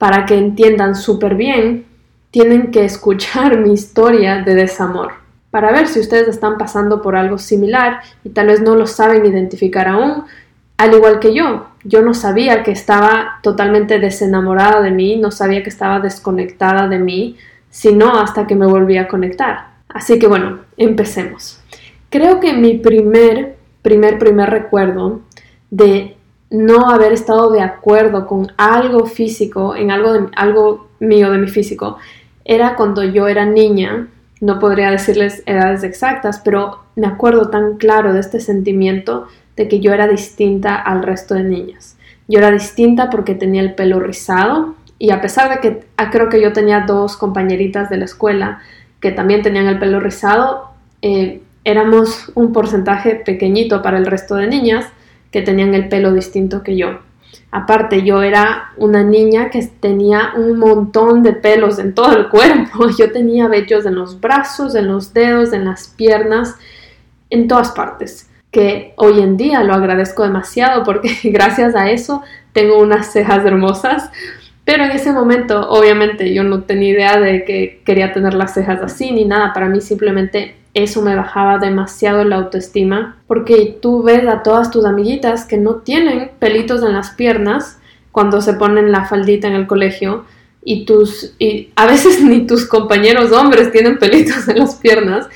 para 0.04 0.26
que 0.26 0.38
entiendan 0.38 0.96
súper 0.96 1.36
bien, 1.36 1.86
tienen 2.30 2.72
que 2.72 2.84
escuchar 2.84 3.58
mi 3.66 3.72
historia 3.72 4.44
de 4.44 4.54
desamor 4.54 5.14
para 5.50 5.72
ver 5.72 5.88
si 5.88 6.02
ustedes 6.02 6.28
están 6.28 6.58
pasando 6.58 7.02
por 7.02 7.16
algo 7.16 7.38
similar 7.38 8.02
y 8.22 8.32
tal 8.32 8.48
vez 8.48 8.60
no 8.60 8.76
lo 8.76 8.86
saben 8.86 9.26
identificar 9.26 9.88
aún, 9.88 10.26
al 10.76 10.94
igual 10.94 11.20
que 11.20 11.34
yo. 11.34 11.68
Yo 11.86 12.02
no 12.02 12.14
sabía 12.14 12.64
que 12.64 12.72
estaba 12.72 13.40
totalmente 13.42 13.98
desenamorada 13.98 14.82
de 14.82 14.92
mí, 14.92 15.16
no 15.16 15.32
sabía 15.32 15.64
que 15.64 15.70
estaba 15.70 16.02
desconectada 16.02 16.90
de 16.90 17.00
mí, 17.00 17.38
sino 17.70 18.20
hasta 18.20 18.46
que 18.46 18.56
me 18.56 18.66
volví 18.66 18.98
a 18.98 19.08
conectar. 19.08 19.68
Así 19.88 20.20
que 20.20 20.28
bueno, 20.28 20.60
empecemos. 20.76 21.62
Creo 22.10 22.42
que 22.42 22.52
mi 22.52 22.74
primer, 22.78 23.56
primer, 23.82 24.20
primer 24.20 24.50
recuerdo 24.50 25.22
de 25.72 26.18
no 26.54 26.92
haber 26.92 27.14
estado 27.14 27.50
de 27.50 27.62
acuerdo 27.62 28.28
con 28.28 28.52
algo 28.58 29.08
físico, 29.08 29.76
en 29.76 29.90
algo, 29.90 30.30
algo 30.36 30.88
mío 31.00 31.32
de 31.32 31.40
mi 31.40 31.48
físico, 31.48 31.98
era 32.46 32.76
cuando 32.76 33.04
yo 33.04 33.28
era 33.28 33.46
niña 33.46 34.08
no 34.40 34.60
podría 34.60 34.92
decirles 34.92 35.42
edades 35.48 35.84
exactas, 35.84 36.42
pero 36.46 36.84
me 36.96 37.08
acuerdo 37.08 37.50
tan 37.50 37.78
claro 37.78 38.14
de 38.14 38.20
este 38.20 38.40
sentimiento 38.40 39.28
de 39.56 39.68
que 39.68 39.80
yo 39.80 39.94
era 39.94 40.08
distinta 40.08 40.76
al 40.76 41.02
resto 41.02 41.34
de 41.34 41.44
niñas. 41.44 41.98
Yo 42.28 42.38
era 42.38 42.52
distinta 42.52 43.10
porque 43.10 43.34
tenía 43.34 43.62
el 43.62 43.74
pelo 43.74 44.00
rizado 44.00 44.76
y 45.00 45.10
a 45.10 45.22
pesar 45.22 45.50
de 45.50 45.60
que 45.60 45.86
ah, 45.98 46.12
creo 46.12 46.30
que 46.30 46.40
yo 46.40 46.54
tenía 46.54 46.82
dos 46.82 47.18
compañeritas 47.18 47.90
de 47.90 47.98
la 47.98 48.06
escuela 48.06 48.60
que 49.00 49.12
también 49.12 49.42
tenían 49.42 49.66
el 49.66 49.80
pelo 49.80 50.00
rizado, 50.00 50.70
eh, 51.02 51.42
éramos 51.64 52.32
un 52.36 52.54
porcentaje 52.54 53.16
pequeñito 53.16 53.82
para 53.82 53.98
el 53.98 54.06
resto 54.06 54.36
de 54.36 54.48
niñas 54.48 54.86
que 55.34 55.42
tenían 55.42 55.74
el 55.74 55.90
pelo 55.90 56.14
distinto 56.14 56.62
que 56.62 56.78
yo. 56.78 57.00
Aparte, 57.50 58.04
yo 58.04 58.22
era 58.22 58.72
una 58.78 59.04
niña 59.04 59.50
que 59.50 59.68
tenía 59.80 60.34
un 60.36 60.60
montón 60.60 61.24
de 61.24 61.34
pelos 61.34 61.80
en 61.80 61.96
todo 61.96 62.16
el 62.16 62.30
cuerpo. 62.30 62.88
Yo 62.98 63.12
tenía 63.12 63.48
vellos 63.48 63.86
en 63.88 63.96
los 63.96 64.22
brazos, 64.22 64.76
en 64.76 64.88
los 64.88 65.12
dedos, 65.14 65.52
en 65.52 65.66
las 65.66 65.88
piernas, 65.88 66.56
en 67.32 67.48
todas 67.48 67.72
partes. 67.72 68.30
Que 68.52 68.94
hoy 68.98 69.22
en 69.22 69.36
día 69.36 69.64
lo 69.64 69.74
agradezco 69.74 70.22
demasiado 70.22 70.84
porque 70.84 71.18
gracias 71.24 71.76
a 71.76 71.90
eso 71.90 72.22
tengo 72.54 72.80
unas 72.80 73.12
cejas 73.12 73.44
hermosas. 73.44 74.12
Pero 74.66 74.86
en 74.86 74.92
ese 74.92 75.12
momento, 75.12 75.68
obviamente, 75.68 76.32
yo 76.32 76.44
no 76.44 76.64
tenía 76.64 76.92
idea 76.92 77.20
de 77.20 77.44
que 77.44 77.82
quería 77.84 78.14
tener 78.14 78.36
las 78.36 78.54
cejas 78.54 78.82
así 78.84 79.12
ni 79.12 79.26
nada. 79.26 79.52
Para 79.52 79.68
mí 79.68 79.82
simplemente 79.82 80.56
eso 80.74 81.02
me 81.02 81.16
bajaba 81.16 81.60
demasiado 81.60 82.24
la 82.24 82.38
autoestima 82.38 83.18
porque 83.28 83.78
tú 83.82 84.04
ves 84.04 84.28
a 84.28 84.44
todas 84.44 84.72
tus 84.72 84.86
amiguitas 84.86 85.46
que 85.46 85.58
no 85.58 85.76
tienen 85.76 86.32
pelitos 86.40 86.84
en 86.84 86.94
las 86.94 87.12
piernas 87.12 87.78
cuando 88.12 88.42
se 88.42 88.54
ponen 88.54 88.92
la 88.92 89.06
faldita 89.06 89.48
en 89.48 89.54
el 89.54 89.68
colegio 89.68 90.26
y 90.64 90.86
tus 90.86 91.34
y 91.40 91.72
a 91.76 91.86
veces 91.86 92.22
ni 92.24 92.48
tus 92.48 92.66
compañeros 92.66 93.32
hombres 93.32 93.72
tienen 93.72 94.00
pelitos 94.00 94.48
en 94.48 94.60
las 94.60 94.76
piernas 94.76 95.28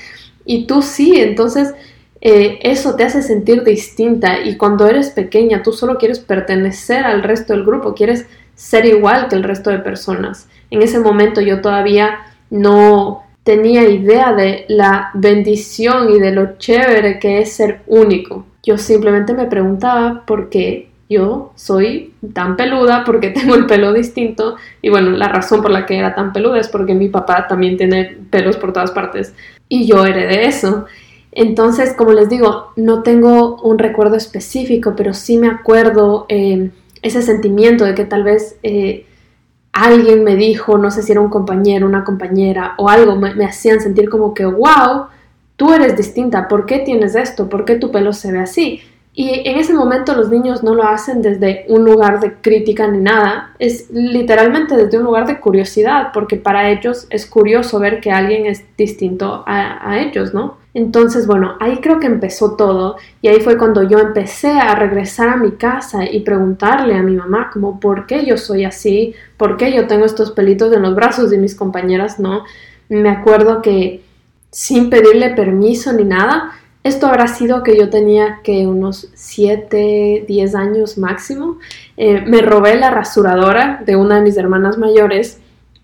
y 0.44 0.66
tú 0.66 0.80
sí, 0.80 1.20
entonces 1.20 1.74
eh, 2.20 2.58
eso 2.62 2.96
te 2.96 3.04
hace 3.04 3.22
sentir 3.22 3.62
distinta 3.62 4.40
y 4.40 4.56
cuando 4.56 4.88
eres 4.88 5.10
pequeña 5.10 5.62
tú 5.62 5.72
solo 5.72 5.98
quieres 5.98 6.18
pertenecer 6.18 7.04
al 7.04 7.22
resto 7.22 7.52
del 7.52 7.64
grupo, 7.64 7.94
quieres 7.94 8.26
ser 8.54 8.86
igual 8.86 9.28
que 9.28 9.36
el 9.36 9.44
resto 9.44 9.70
de 9.70 9.78
personas. 9.78 10.48
En 10.70 10.82
ese 10.82 10.98
momento 10.98 11.40
yo 11.40 11.60
todavía 11.60 12.18
no 12.50 13.27
tenía 13.48 13.88
idea 13.88 14.34
de 14.34 14.66
la 14.68 15.08
bendición 15.14 16.10
y 16.10 16.18
de 16.18 16.32
lo 16.32 16.58
chévere 16.58 17.18
que 17.18 17.38
es 17.38 17.54
ser 17.54 17.80
único. 17.86 18.44
Yo 18.62 18.76
simplemente 18.76 19.32
me 19.32 19.46
preguntaba 19.46 20.26
por 20.26 20.50
qué 20.50 20.90
yo 21.08 21.52
soy 21.54 22.12
tan 22.34 22.56
peluda, 22.56 23.04
porque 23.06 23.30
tengo 23.30 23.54
el 23.54 23.64
pelo 23.64 23.94
distinto. 23.94 24.56
Y 24.82 24.90
bueno, 24.90 25.12
la 25.12 25.28
razón 25.28 25.62
por 25.62 25.70
la 25.70 25.86
que 25.86 25.96
era 25.96 26.14
tan 26.14 26.34
peluda 26.34 26.60
es 26.60 26.68
porque 26.68 26.92
mi 26.92 27.08
papá 27.08 27.46
también 27.48 27.78
tiene 27.78 28.18
pelos 28.28 28.58
por 28.58 28.74
todas 28.74 28.90
partes 28.90 29.32
y 29.66 29.86
yo 29.86 30.04
heredé 30.04 30.44
eso. 30.44 30.84
Entonces, 31.32 31.94
como 31.94 32.12
les 32.12 32.28
digo, 32.28 32.72
no 32.76 33.02
tengo 33.02 33.62
un 33.62 33.78
recuerdo 33.78 34.16
específico, 34.16 34.92
pero 34.94 35.14
sí 35.14 35.38
me 35.38 35.48
acuerdo 35.48 36.26
eh, 36.28 36.68
ese 37.00 37.22
sentimiento 37.22 37.86
de 37.86 37.94
que 37.94 38.04
tal 38.04 38.24
vez 38.24 38.58
eh, 38.62 39.06
alguien 39.84 40.24
me 40.24 40.36
dijo, 40.36 40.78
no 40.78 40.90
sé 40.90 41.02
si 41.02 41.12
era 41.12 41.20
un 41.20 41.30
compañero, 41.30 41.86
una 41.86 42.04
compañera 42.04 42.74
o 42.78 42.88
algo, 42.88 43.16
me, 43.16 43.44
hacían 43.44 43.80
sentir 43.80 44.08
como 44.08 44.34
que, 44.34 44.44
wow, 44.44 45.06
tú 45.56 45.72
eres 45.72 45.96
distinta, 45.96 46.48
¿por 46.48 46.66
qué 46.66 46.80
tienes 46.80 47.14
esto? 47.14 47.48
¿Por 47.48 47.64
qué 47.64 47.76
tu 47.76 47.90
pelo 47.90 48.12
se 48.12 48.32
ve 48.32 48.40
así? 48.40 48.82
Y 49.14 49.48
en 49.48 49.58
ese 49.58 49.74
momento 49.74 50.14
los 50.14 50.30
niños 50.30 50.62
no 50.62 50.74
lo 50.74 50.84
hacen 50.84 51.22
desde 51.22 51.64
un 51.68 51.84
lugar 51.84 52.20
de 52.20 52.34
crítica 52.34 52.86
ni 52.86 52.98
nada, 52.98 53.52
es 53.58 53.90
literalmente 53.90 54.76
desde 54.76 54.98
un 54.98 55.04
lugar 55.04 55.26
de 55.26 55.40
curiosidad, 55.40 56.10
porque 56.14 56.36
para 56.36 56.70
ellos 56.70 57.08
es 57.10 57.26
curioso 57.26 57.80
ver 57.80 58.00
que 58.00 58.12
alguien 58.12 58.46
es 58.46 58.64
distinto 58.76 59.42
a, 59.44 59.98
ellos, 59.98 60.32
¿no? 60.34 60.58
Entonces, 60.78 61.26
bueno, 61.26 61.56
ahí 61.58 61.78
creo 61.78 61.98
que 61.98 62.06
empezó 62.06 62.54
todo 62.54 62.98
y 63.20 63.26
ahí 63.26 63.40
fue 63.40 63.58
cuando 63.58 63.82
yo 63.82 63.98
empecé 63.98 64.52
a 64.52 64.76
regresar 64.76 65.28
a 65.28 65.36
mi 65.36 65.50
casa 65.50 66.04
y 66.08 66.20
preguntarle 66.20 66.94
a 66.94 67.02
mi 67.02 67.16
mamá 67.16 67.50
como, 67.52 67.80
¿por 67.80 68.06
qué 68.06 68.24
yo 68.24 68.36
soy 68.36 68.64
así? 68.64 69.12
¿Por 69.36 69.56
qué 69.56 69.74
yo 69.74 69.88
tengo 69.88 70.04
estos 70.04 70.30
pelitos 70.30 70.72
en 70.72 70.82
los 70.82 70.94
brazos 70.94 71.32
y 71.32 71.36
mis 71.36 71.56
compañeras 71.56 72.20
no? 72.20 72.44
Me 72.88 73.10
acuerdo 73.10 73.60
que 73.60 74.04
sin 74.52 74.88
pedirle 74.88 75.30
permiso 75.30 75.92
ni 75.92 76.04
nada, 76.04 76.52
esto 76.84 77.08
habrá 77.08 77.26
sido 77.26 77.64
que 77.64 77.76
yo 77.76 77.90
tenía 77.90 78.38
que 78.44 78.68
unos 78.68 79.10
7, 79.14 80.26
10 80.28 80.54
años 80.54 80.96
máximo. 80.96 81.58
Eh, 81.96 82.22
me 82.24 82.40
robé 82.40 82.76
la 82.76 82.90
rasuradora 82.92 83.82
de 83.84 83.96
una 83.96 84.18
de 84.18 84.22
mis 84.22 84.36
hermanas 84.36 84.78
mayores 84.78 85.40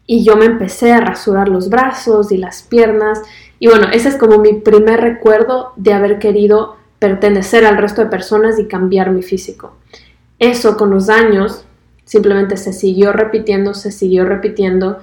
y 0.06 0.22
yo 0.22 0.36
me 0.36 0.44
empecé 0.44 0.92
a 0.92 1.00
rasurar 1.00 1.48
los 1.48 1.68
brazos 1.68 2.30
y 2.30 2.36
las 2.36 2.62
piernas. 2.62 3.22
Y 3.64 3.66
bueno, 3.66 3.86
ese 3.90 4.10
es 4.10 4.16
como 4.16 4.36
mi 4.40 4.52
primer 4.52 5.00
recuerdo 5.00 5.72
de 5.76 5.94
haber 5.94 6.18
querido 6.18 6.76
pertenecer 6.98 7.64
al 7.64 7.78
resto 7.78 8.02
de 8.02 8.10
personas 8.10 8.58
y 8.58 8.66
cambiar 8.66 9.10
mi 9.10 9.22
físico. 9.22 9.72
Eso 10.38 10.76
con 10.76 10.90
los 10.90 11.08
años 11.08 11.64
simplemente 12.04 12.58
se 12.58 12.74
siguió 12.74 13.10
repitiendo, 13.14 13.72
se 13.72 13.90
siguió 13.90 14.26
repitiendo 14.26 14.98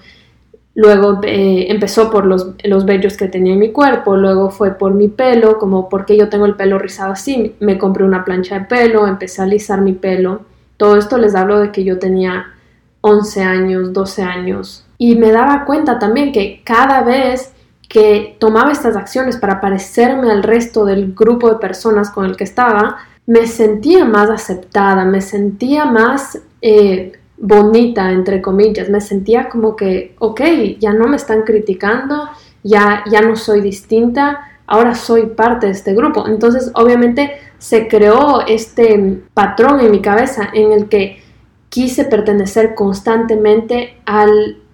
Luego 0.75 1.22
eh, 1.24 1.65
empezó 1.70 2.12
por 2.12 2.27
los, 2.27 2.51
los, 2.63 2.86
vellos 2.86 3.18
que 3.18 3.27
tenía 3.27 3.53
en 3.53 3.60
mi 3.60 3.72
cuerpo, 3.72 4.15
luego 4.15 4.51
fue 4.51 4.75
por 4.75 4.94
mi 4.94 5.08
pelo, 5.08 5.58
como 5.58 5.89
porque 5.89 6.15
yo 6.15 6.30
tengo 6.30 6.46
el 6.46 6.56
pelo 6.56 6.77
rizado 6.77 7.13
así, 7.13 7.56
me 7.60 7.80
compré 7.80 8.03
una 8.03 8.24
plancha 8.24 8.60
de 8.60 8.65
pelo, 8.65 9.08
empecé 9.08 9.41
a 9.41 9.46
alisar 9.46 9.82
mi 9.82 9.94
pelo. 9.94 10.41
Todo 10.77 10.98
esto 10.98 11.18
les 11.18 11.34
hablo 11.34 11.60
de 11.60 11.72
que 11.72 11.84
yo 11.84 11.98
tenía 11.98 12.53
11 13.01 13.41
años, 13.41 13.91
12 13.91 14.22
años. 14.22 14.86
Y 15.00 15.15
me 15.15 15.32
daba 15.32 15.65
cuenta 15.65 15.98
también 15.98 16.32
que 16.32 16.62
cada 16.63 17.01
vez 17.01 17.53
que 17.91 18.38
tomaba 18.39 18.71
estas 18.71 18.95
acciones 18.95 19.36
para 19.36 19.60
parecerme 19.60 20.31
al 20.31 20.43
resto 20.43 20.86
del 20.86 21.13
grupo 21.13 21.50
de 21.50 21.57
personas 21.57 22.10
con 22.10 22.24
el 22.24 22.38
que 22.38 22.45
estaba, 22.45 23.00
me 23.25 23.48
sentía 23.48 24.05
más 24.05 24.29
aceptada, 24.29 25.03
me 25.03 25.19
sentía 25.19 25.83
más 25.83 26.39
eh, 26.62 27.12
bonita, 27.38 28.10
entre 28.13 28.41
comillas. 28.41 28.89
Me 28.89 29.01
sentía 29.01 29.50
como 29.50 29.75
que, 29.75 30.15
ok, 30.19 30.39
ya 30.79 30.93
no 30.93 31.10
me 31.10 31.17
están 31.17 31.41
criticando, 31.41 32.29
ya, 32.63 33.03
ya 33.12 33.19
no 33.19 33.36
soy 33.36 33.60
distinta, 33.60 34.39
ahora 34.67 34.95
soy 34.95 35.25
parte 35.25 35.65
de 35.65 35.74
este 35.74 35.93
grupo. 35.93 36.25
Entonces, 36.27 36.71
obviamente, 36.75 37.41
se 37.57 37.89
creó 37.89 38.48
este 38.48 39.21
patrón 39.33 39.81
en 39.81 39.91
mi 39.91 40.01
cabeza 40.01 40.48
en 40.53 40.71
el 40.71 40.88
que 40.88 41.21
quise 41.67 42.05
pertenecer 42.05 42.74
constantemente 42.74 43.98
a 44.05 44.27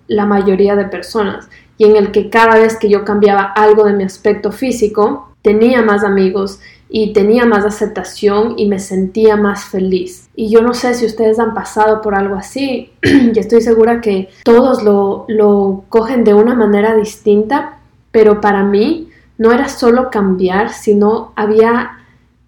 la 0.06 0.26
mayoría 0.28 0.76
de 0.76 0.86
personas 0.86 1.50
y 1.78 1.86
en 1.86 1.96
el 1.96 2.12
que 2.12 2.30
cada 2.30 2.58
vez 2.58 2.78
que 2.78 2.90
yo 2.90 3.06
cambiaba 3.06 3.44
algo 3.44 3.84
de 3.84 3.94
mi 3.94 4.04
aspecto 4.04 4.52
físico, 4.52 5.30
tenía 5.42 5.82
más 5.82 6.04
amigos 6.04 6.60
y 6.90 7.14
tenía 7.14 7.46
más 7.46 7.66
aceptación 7.66 8.56
y 8.58 8.68
me 8.68 8.80
sentía 8.80 9.36
más 9.36 9.66
feliz. 9.66 10.30
Y 10.36 10.50
yo 10.50 10.62
no 10.62 10.74
sé 10.74 10.94
si 10.94 11.06
ustedes 11.06 11.40
han 11.40 11.54
pasado 11.54 12.02
por 12.02 12.16
algo 12.16 12.36
así 12.36 12.92
y 13.02 13.38
estoy 13.38 13.62
segura 13.62 14.02
que 14.02 14.30
todos 14.44 14.84
lo, 14.84 15.26
lo 15.28 15.84
cogen 15.90 16.24
de 16.24 16.34
una 16.34 16.56
manera 16.56 16.96
distinta, 16.96 17.80
pero 18.12 18.42
para 18.42 18.64
mí 18.64 19.10
no 19.38 19.52
era 19.52 19.70
solo 19.70 20.10
cambiar, 20.10 20.74
sino 20.74 21.34
había 21.36 22.00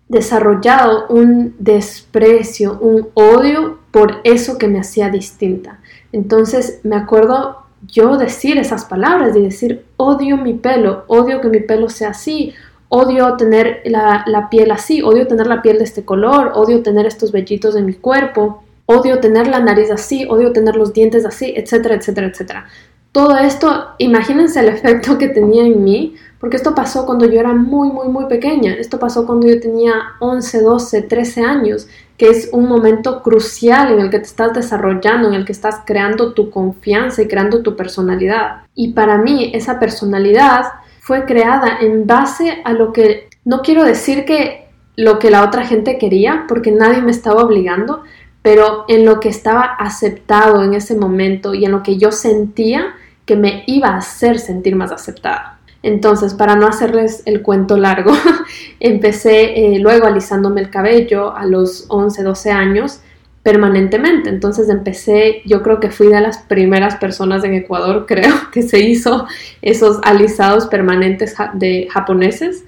desarrollado 0.07 1.05
un 1.07 1.55
desprecio, 1.59 2.79
un 2.81 3.09
odio 3.13 3.77
por 3.91 4.21
eso 4.23 4.57
que 4.57 4.67
me 4.67 4.79
hacía 4.79 5.09
distinta. 5.09 5.79
Entonces 6.11 6.79
me 6.83 6.95
acuerdo 6.95 7.68
yo 7.87 8.17
decir 8.17 8.57
esas 8.57 8.85
palabras 8.85 9.35
y 9.35 9.41
decir 9.41 9.85
odio 9.97 10.37
mi 10.37 10.53
pelo, 10.53 11.05
odio 11.07 11.41
que 11.41 11.49
mi 11.49 11.59
pelo 11.59 11.89
sea 11.89 12.09
así, 12.09 12.53
odio 12.89 13.37
tener 13.37 13.81
la, 13.85 14.23
la, 14.27 14.49
piel 14.49 14.71
así, 14.71 15.01
odio 15.01 15.27
tener 15.27 15.47
la 15.47 15.61
piel 15.61 15.77
de 15.77 15.83
este 15.83 16.03
color, 16.03 16.51
odio 16.55 16.81
tener 16.81 17.05
estos 17.05 17.31
vellitos 17.31 17.75
en 17.75 17.85
mi 17.85 17.93
cuerpo, 17.93 18.63
odio 18.85 19.19
tener 19.19 19.47
la 19.47 19.59
nariz 19.59 19.91
así, 19.91 20.25
odio 20.29 20.51
tener 20.51 20.75
los 20.75 20.93
dientes 20.93 21.25
así, 21.25 21.53
etcétera, 21.55 21.95
etcétera, 21.95 22.27
etcétera. 22.27 22.65
Todo 23.11 23.37
esto, 23.37 23.87
imagínense 23.97 24.59
el 24.59 24.69
efecto 24.69 25.17
que 25.17 25.29
tenía 25.29 25.65
en 25.65 25.83
mí, 25.83 26.15
porque 26.39 26.55
esto 26.55 26.73
pasó 26.73 27.05
cuando 27.05 27.25
yo 27.25 27.39
era 27.39 27.53
muy, 27.53 27.89
muy, 27.91 28.07
muy 28.07 28.25
pequeña. 28.25 28.73
Esto 28.73 28.99
pasó 28.99 29.25
cuando 29.25 29.47
yo 29.47 29.59
tenía 29.59 29.93
11, 30.19 30.61
12, 30.61 31.01
13 31.01 31.41
años, 31.41 31.87
que 32.17 32.29
es 32.29 32.49
un 32.53 32.67
momento 32.67 33.21
crucial 33.21 33.91
en 33.91 33.99
el 33.99 34.09
que 34.09 34.19
te 34.19 34.25
estás 34.25 34.53
desarrollando, 34.53 35.27
en 35.27 35.33
el 35.33 35.45
que 35.45 35.51
estás 35.51 35.81
creando 35.85 36.33
tu 36.33 36.49
confianza 36.49 37.21
y 37.21 37.27
creando 37.27 37.61
tu 37.61 37.75
personalidad. 37.75 38.61
Y 38.75 38.93
para 38.93 39.17
mí 39.17 39.51
esa 39.53 39.79
personalidad 39.79 40.65
fue 41.01 41.25
creada 41.25 41.79
en 41.81 42.05
base 42.05 42.61
a 42.63 42.73
lo 42.73 42.93
que, 42.93 43.29
no 43.43 43.61
quiero 43.61 43.83
decir 43.83 44.25
que 44.25 44.69
lo 44.95 45.17
que 45.17 45.31
la 45.31 45.43
otra 45.43 45.65
gente 45.65 45.97
quería, 45.97 46.45
porque 46.47 46.71
nadie 46.71 47.01
me 47.01 47.11
estaba 47.11 47.41
obligando, 47.41 48.03
pero 48.41 48.85
en 48.87 49.05
lo 49.05 49.19
que 49.19 49.29
estaba 49.29 49.63
aceptado 49.63 50.63
en 50.63 50.73
ese 50.73 50.95
momento 50.95 51.53
y 51.53 51.65
en 51.65 51.71
lo 51.71 51.83
que 51.83 51.97
yo 51.97 52.11
sentía 52.11 52.95
que 53.25 53.35
me 53.35 53.63
iba 53.67 53.89
a 53.89 53.97
hacer 53.97 54.39
sentir 54.39 54.75
más 54.75 54.91
aceptada. 54.91 55.59
Entonces, 55.81 56.33
para 56.33 56.55
no 56.55 56.67
hacerles 56.67 57.23
el 57.25 57.41
cuento 57.41 57.77
largo, 57.77 58.11
empecé 58.79 59.75
eh, 59.75 59.79
luego 59.79 60.07
alisándome 60.07 60.61
el 60.61 60.69
cabello 60.69 61.35
a 61.35 61.45
los 61.45 61.85
11, 61.89 62.23
12 62.23 62.51
años 62.51 63.01
permanentemente. 63.43 64.29
Entonces 64.29 64.69
empecé, 64.69 65.41
yo 65.45 65.63
creo 65.63 65.79
que 65.79 65.89
fui 65.89 66.07
de 66.07 66.19
las 66.19 66.39
primeras 66.39 66.95
personas 66.95 67.43
en 67.43 67.53
Ecuador, 67.53 68.05
creo, 68.07 68.33
que 68.51 68.61
se 68.61 68.79
hizo 68.79 69.27
esos 69.61 69.99
alisados 70.03 70.67
permanentes 70.67 71.35
de 71.53 71.87
japoneses, 71.91 72.65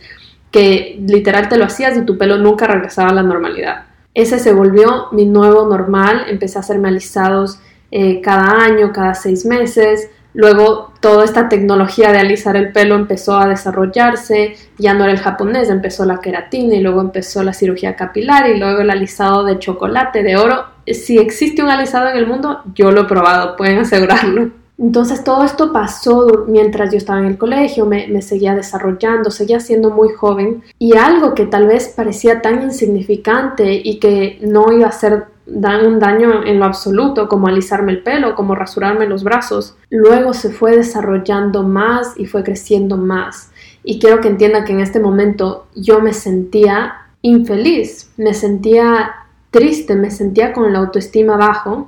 que 0.51 0.99
literal 1.05 1.49
te 1.49 1.57
lo 1.57 1.65
hacías 1.65 1.97
y 1.97 2.05
tu 2.05 2.17
pelo 2.17 2.37
nunca 2.37 2.67
regresaba 2.67 3.09
a 3.09 3.13
la 3.13 3.23
normalidad. 3.23 3.85
Ese 4.13 4.39
se 4.39 4.53
volvió 4.53 5.07
mi 5.11 5.25
nuevo 5.25 5.67
normal, 5.67 6.25
empecé 6.27 6.57
a 6.57 6.61
hacerme 6.61 6.89
alisados 6.89 7.59
eh, 7.91 8.21
cada 8.21 8.63
año, 8.63 8.91
cada 8.91 9.13
seis 9.13 9.45
meses. 9.45 10.09
Luego 10.33 10.93
toda 11.01 11.25
esta 11.25 11.49
tecnología 11.49 12.11
de 12.11 12.19
alisar 12.19 12.55
el 12.55 12.71
pelo 12.71 12.95
empezó 12.95 13.37
a 13.37 13.47
desarrollarse, 13.47 14.55
ya 14.77 14.93
no 14.93 15.03
era 15.03 15.11
el 15.11 15.19
japonés, 15.19 15.69
empezó 15.69 16.05
la 16.05 16.21
queratina 16.21 16.75
y 16.75 16.81
luego 16.81 17.01
empezó 17.01 17.43
la 17.43 17.53
cirugía 17.53 17.97
capilar 17.97 18.49
y 18.49 18.57
luego 18.57 18.79
el 18.79 18.89
alisado 18.89 19.43
de 19.43 19.59
chocolate, 19.59 20.23
de 20.23 20.37
oro. 20.37 20.65
Si 20.87 21.17
existe 21.17 21.61
un 21.61 21.69
alisado 21.69 22.09
en 22.09 22.17
el 22.17 22.27
mundo, 22.27 22.61
yo 22.73 22.91
lo 22.91 23.01
he 23.01 23.05
probado, 23.05 23.57
pueden 23.57 23.79
asegurarlo. 23.79 24.60
Entonces 24.81 25.23
todo 25.23 25.43
esto 25.43 25.71
pasó 25.71 26.45
mientras 26.47 26.91
yo 26.91 26.97
estaba 26.97 27.19
en 27.19 27.27
el 27.27 27.37
colegio, 27.37 27.85
me, 27.85 28.19
seguía 28.23 28.55
desarrollando, 28.55 29.29
seguía 29.29 29.59
siendo 29.59 29.91
muy 29.91 30.09
joven 30.09 30.63
y 30.79 30.97
algo 30.97 31.35
que 31.35 31.45
tal 31.45 31.67
vez 31.67 31.89
parecía 31.95 32.41
tan 32.41 32.63
insignificante 32.63 33.79
y 33.83 33.99
que 33.99 34.39
no 34.41 34.71
iba 34.71 34.87
a 34.87 34.91
ser 34.91 35.27
un 35.45 35.99
daño 35.99 36.43
en 36.43 36.57
lo 36.57 36.65
absoluto, 36.65 37.29
como 37.29 37.47
alisarme 37.47 37.91
el 37.91 38.01
pelo, 38.01 38.33
como 38.33 38.55
rasurarme 38.55 39.05
los 39.05 39.23
brazos, 39.23 39.75
luego 39.91 40.33
se 40.33 40.49
fue 40.49 40.75
desarrollando 40.75 41.61
más 41.61 42.19
y 42.19 42.25
fue 42.25 42.43
creciendo 42.43 42.97
más. 42.97 43.51
Y 43.83 43.99
quiero 43.99 44.19
que 44.19 44.29
entienda 44.29 44.65
que 44.65 44.73
en 44.73 44.79
este 44.79 44.99
momento 44.99 45.67
yo 45.75 46.01
me 46.01 46.13
sentía 46.13 47.05
infeliz, 47.21 48.09
me 48.17 48.33
sentía 48.33 49.11
triste, 49.51 49.93
me 49.93 50.09
sentía 50.09 50.53
con 50.53 50.73
la 50.73 50.79
autoestima 50.79 51.37
bajo 51.37 51.87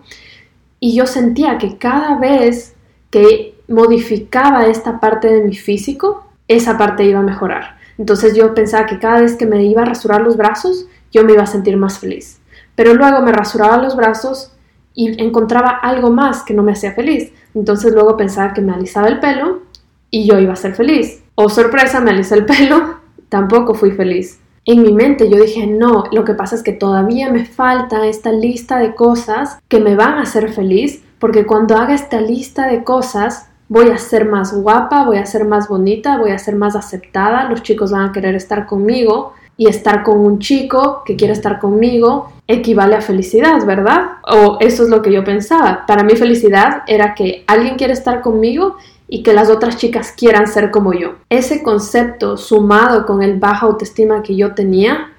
y 0.79 0.95
yo 0.95 1.07
sentía 1.07 1.57
que 1.57 1.77
cada 1.77 2.19
vez 2.19 2.72
que 3.13 3.53
modificaba 3.67 4.65
esta 4.65 4.99
parte 4.99 5.27
de 5.27 5.43
mi 5.43 5.55
físico, 5.55 6.25
esa 6.47 6.79
parte 6.79 7.05
iba 7.05 7.19
a 7.19 7.21
mejorar. 7.23 7.77
Entonces 7.99 8.35
yo 8.35 8.55
pensaba 8.55 8.87
que 8.87 8.97
cada 8.97 9.21
vez 9.21 9.35
que 9.35 9.45
me 9.45 9.63
iba 9.63 9.83
a 9.83 9.85
rasurar 9.85 10.21
los 10.21 10.35
brazos, 10.35 10.87
yo 11.11 11.23
me 11.23 11.33
iba 11.33 11.43
a 11.43 11.45
sentir 11.45 11.77
más 11.77 11.99
feliz. 11.99 12.39
Pero 12.73 12.95
luego 12.95 13.21
me 13.21 13.31
rasuraba 13.31 13.77
los 13.77 13.95
brazos 13.95 14.51
y 14.95 15.21
encontraba 15.21 15.69
algo 15.69 16.09
más 16.09 16.41
que 16.41 16.55
no 16.55 16.63
me 16.63 16.71
hacía 16.71 16.93
feliz. 16.93 17.31
Entonces 17.53 17.93
luego 17.93 18.17
pensaba 18.17 18.51
que 18.51 18.61
me 18.61 18.73
alisaba 18.73 19.09
el 19.09 19.19
pelo 19.19 19.61
y 20.09 20.27
yo 20.27 20.39
iba 20.39 20.53
a 20.53 20.55
ser 20.55 20.73
feliz. 20.73 21.21
O 21.35 21.43
oh, 21.43 21.49
sorpresa, 21.49 21.99
me 21.99 22.09
alisé 22.09 22.33
el 22.33 22.45
pelo, 22.47 22.95
tampoco 23.29 23.75
fui 23.75 23.91
feliz. 23.91 24.39
En 24.65 24.81
mi 24.81 24.91
mente 24.91 25.29
yo 25.29 25.39
dije, 25.39 25.67
no, 25.67 26.05
lo 26.11 26.25
que 26.25 26.33
pasa 26.33 26.55
es 26.55 26.63
que 26.63 26.73
todavía 26.73 27.31
me 27.31 27.45
falta 27.45 28.07
esta 28.07 28.31
lista 28.31 28.79
de 28.79 28.95
cosas 28.95 29.59
que 29.67 29.79
me 29.79 29.95
van 29.95 30.13
a 30.13 30.21
hacer 30.23 30.51
feliz 30.51 31.03
porque 31.23 31.45
cuando 31.45 31.77
haga 31.77 31.95
esta 31.95 32.19
lista 32.19 32.67
de 32.67 32.83
cosas 32.83 33.47
voy 33.69 33.91
a 33.91 33.97
ser 33.97 34.25
más 34.25 34.53
guapa, 34.53 35.05
voy 35.05 35.19
a 35.19 35.25
ser 35.25 35.45
más 35.45 35.69
bonita, 35.69 36.17
voy 36.17 36.31
a 36.31 36.37
ser 36.37 36.57
más 36.57 36.75
aceptada, 36.75 37.47
los 37.49 37.63
chicos 37.63 37.93
van 37.93 38.09
a 38.09 38.11
querer 38.11 38.35
estar 38.35 38.65
conmigo 38.65 39.31
y 39.55 39.69
estar 39.69 40.03
con 40.03 40.19
un 40.19 40.39
chico 40.39 41.01
que 41.05 41.15
quiere 41.15 41.31
estar 41.31 41.61
conmigo 41.61 42.29
equivale 42.45 42.97
a 42.97 43.01
felicidad, 43.01 43.65
¿verdad? 43.65 44.17
O 44.29 44.57
eso 44.59 44.83
es 44.83 44.89
lo 44.89 45.01
que 45.01 45.13
yo 45.13 45.23
pensaba. 45.23 45.85
Para 45.87 46.03
mí 46.03 46.17
felicidad 46.17 46.83
era 46.87 47.15
que 47.15 47.45
alguien 47.47 47.77
quiere 47.77 47.93
estar 47.93 48.19
conmigo 48.19 48.75
y 49.07 49.23
que 49.23 49.31
las 49.31 49.49
otras 49.49 49.77
chicas 49.77 50.11
quieran 50.11 50.47
ser 50.47 50.71
como 50.71 50.91
yo. 50.91 51.13
Ese 51.29 51.63
concepto 51.63 52.35
sumado 52.35 53.05
con 53.05 53.23
el 53.23 53.39
baja 53.39 53.67
autoestima 53.67 54.23
que 54.23 54.35
yo 54.35 54.55
tenía 54.55 55.13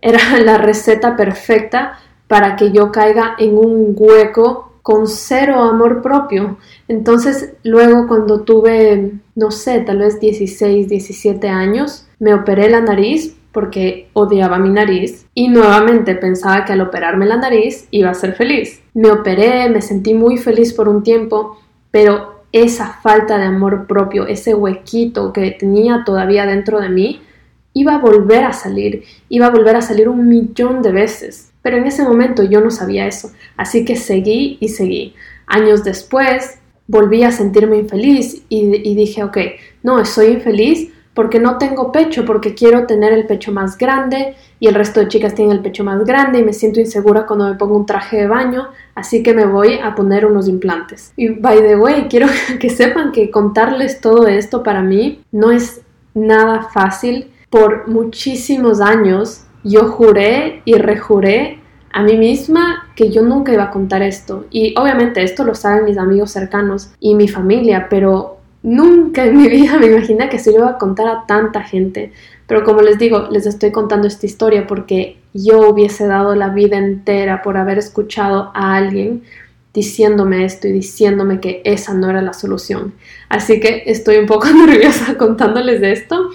era 0.00 0.20
la 0.44 0.56
receta 0.56 1.16
perfecta 1.16 1.98
para 2.28 2.54
que 2.54 2.70
yo 2.70 2.92
caiga 2.92 3.34
en 3.40 3.58
un 3.58 3.96
hueco 3.96 4.67
con 4.88 5.06
cero 5.06 5.64
amor 5.64 6.00
propio. 6.00 6.56
Entonces, 6.88 7.52
luego 7.62 8.08
cuando 8.08 8.40
tuve, 8.40 9.12
no 9.34 9.50
sé, 9.50 9.80
tal 9.80 9.98
vez 9.98 10.18
16, 10.18 10.88
17 10.88 11.46
años, 11.46 12.08
me 12.18 12.32
operé 12.32 12.70
la 12.70 12.80
nariz 12.80 13.36
porque 13.52 14.08
odiaba 14.14 14.58
mi 14.58 14.70
nariz 14.70 15.26
y 15.34 15.48
nuevamente 15.48 16.14
pensaba 16.14 16.64
que 16.64 16.72
al 16.72 16.80
operarme 16.80 17.26
la 17.26 17.36
nariz 17.36 17.86
iba 17.90 18.08
a 18.08 18.14
ser 18.14 18.32
feliz. 18.32 18.80
Me 18.94 19.10
operé, 19.10 19.68
me 19.68 19.82
sentí 19.82 20.14
muy 20.14 20.38
feliz 20.38 20.72
por 20.72 20.88
un 20.88 21.02
tiempo, 21.02 21.58
pero 21.90 22.44
esa 22.52 22.94
falta 23.02 23.36
de 23.36 23.44
amor 23.44 23.86
propio, 23.86 24.26
ese 24.26 24.54
huequito 24.54 25.34
que 25.34 25.50
tenía 25.50 26.02
todavía 26.06 26.46
dentro 26.46 26.80
de 26.80 26.88
mí, 26.88 27.20
iba 27.74 27.96
a 27.96 27.98
volver 27.98 28.44
a 28.44 28.54
salir, 28.54 29.04
iba 29.28 29.48
a 29.48 29.50
volver 29.50 29.76
a 29.76 29.82
salir 29.82 30.08
un 30.08 30.30
millón 30.30 30.80
de 30.80 30.92
veces. 30.92 31.47
Pero 31.68 31.82
en 31.82 31.86
ese 31.86 32.02
momento 32.02 32.42
yo 32.44 32.62
no 32.62 32.70
sabía 32.70 33.06
eso, 33.06 33.30
así 33.58 33.84
que 33.84 33.94
seguí 33.94 34.56
y 34.58 34.68
seguí. 34.68 35.14
Años 35.46 35.84
después 35.84 36.60
volví 36.86 37.24
a 37.24 37.30
sentirme 37.30 37.76
infeliz 37.76 38.42
y, 38.48 38.94
dije, 38.94 39.22
ok, 39.22 39.36
no, 39.82 40.02
soy 40.06 40.28
infeliz 40.28 40.90
porque 41.12 41.38
no 41.38 41.58
tengo 41.58 41.92
pecho, 41.92 42.24
porque 42.24 42.54
quiero 42.54 42.86
tener 42.86 43.12
el 43.12 43.26
pecho 43.26 43.52
más 43.52 43.76
grande 43.76 44.34
y 44.58 44.68
el 44.68 44.74
resto 44.74 45.00
de 45.00 45.08
chicas 45.08 45.34
tienen 45.34 45.58
el 45.58 45.62
pecho 45.62 45.84
más 45.84 46.02
grande 46.06 46.38
y 46.38 46.42
me 46.42 46.54
siento 46.54 46.80
insegura 46.80 47.26
cuando 47.26 47.46
me 47.46 47.56
pongo 47.56 47.76
un 47.76 47.84
traje 47.84 48.16
de 48.16 48.28
baño, 48.28 48.68
así 48.94 49.22
que 49.22 49.34
me 49.34 49.44
voy 49.44 49.78
a 49.78 49.94
poner 49.94 50.24
unos 50.24 50.48
implantes. 50.48 51.12
Y 51.16 51.28
by 51.28 51.58
the 51.58 51.76
way, 51.76 52.06
quiero 52.08 52.28
que 52.58 52.70
sepan 52.70 53.12
que 53.12 53.30
contarles 53.30 54.00
todo 54.00 54.26
esto 54.26 54.62
para 54.62 54.80
mí 54.80 55.20
no 55.32 55.50
es 55.50 55.82
nada 56.14 56.70
fácil. 56.72 57.30
Por 57.50 57.88
muchísimos 57.88 58.80
años 58.80 59.44
yo 59.68 59.88
juré 59.88 60.62
y 60.64 60.74
rejuré 60.74 61.58
a 61.92 62.02
mí 62.02 62.16
misma 62.16 62.88
que 62.94 63.10
yo 63.10 63.22
nunca 63.22 63.52
iba 63.52 63.64
a 63.64 63.70
contar 63.70 64.02
esto. 64.02 64.46
Y 64.50 64.74
obviamente 64.78 65.22
esto 65.22 65.44
lo 65.44 65.54
saben 65.54 65.84
mis 65.84 65.98
amigos 65.98 66.30
cercanos 66.30 66.90
y 67.00 67.14
mi 67.14 67.28
familia, 67.28 67.88
pero 67.88 68.38
nunca 68.62 69.24
en 69.24 69.36
mi 69.36 69.48
vida 69.48 69.78
me 69.78 69.86
imaginé 69.86 70.28
que 70.28 70.38
se 70.38 70.52
lo 70.52 70.58
iba 70.58 70.70
a 70.70 70.78
contar 70.78 71.08
a 71.08 71.26
tanta 71.26 71.62
gente. 71.62 72.12
Pero 72.46 72.64
como 72.64 72.82
les 72.82 72.98
digo, 72.98 73.28
les 73.30 73.46
estoy 73.46 73.72
contando 73.72 74.06
esta 74.06 74.26
historia 74.26 74.66
porque 74.66 75.18
yo 75.34 75.68
hubiese 75.68 76.06
dado 76.06 76.34
la 76.34 76.48
vida 76.48 76.78
entera 76.78 77.42
por 77.42 77.56
haber 77.56 77.78
escuchado 77.78 78.50
a 78.54 78.76
alguien 78.76 79.22
diciéndome 79.74 80.44
esto 80.44 80.66
y 80.66 80.72
diciéndome 80.72 81.40
que 81.40 81.60
esa 81.64 81.94
no 81.94 82.08
era 82.10 82.22
la 82.22 82.32
solución. 82.32 82.94
Así 83.28 83.60
que 83.60 83.84
estoy 83.86 84.16
un 84.16 84.26
poco 84.26 84.48
nerviosa 84.66 85.16
contándoles 85.16 85.80
de 85.80 85.92
esto, 85.92 86.30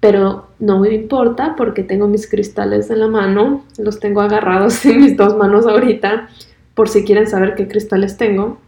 pero 0.00 0.47
no 0.60 0.80
me 0.80 0.92
importa 0.94 1.54
porque 1.56 1.82
tengo 1.82 2.08
mis 2.08 2.28
cristales 2.28 2.90
en 2.90 3.00
la 3.00 3.08
mano, 3.08 3.64
los 3.78 4.00
tengo 4.00 4.20
agarrados 4.20 4.84
en 4.86 5.00
mis 5.00 5.16
dos 5.16 5.36
manos 5.36 5.66
ahorita, 5.66 6.28
por 6.74 6.88
si 6.88 7.04
quieren 7.04 7.26
saber 7.26 7.54
qué 7.54 7.68
cristales 7.68 8.16
tengo. 8.16 8.58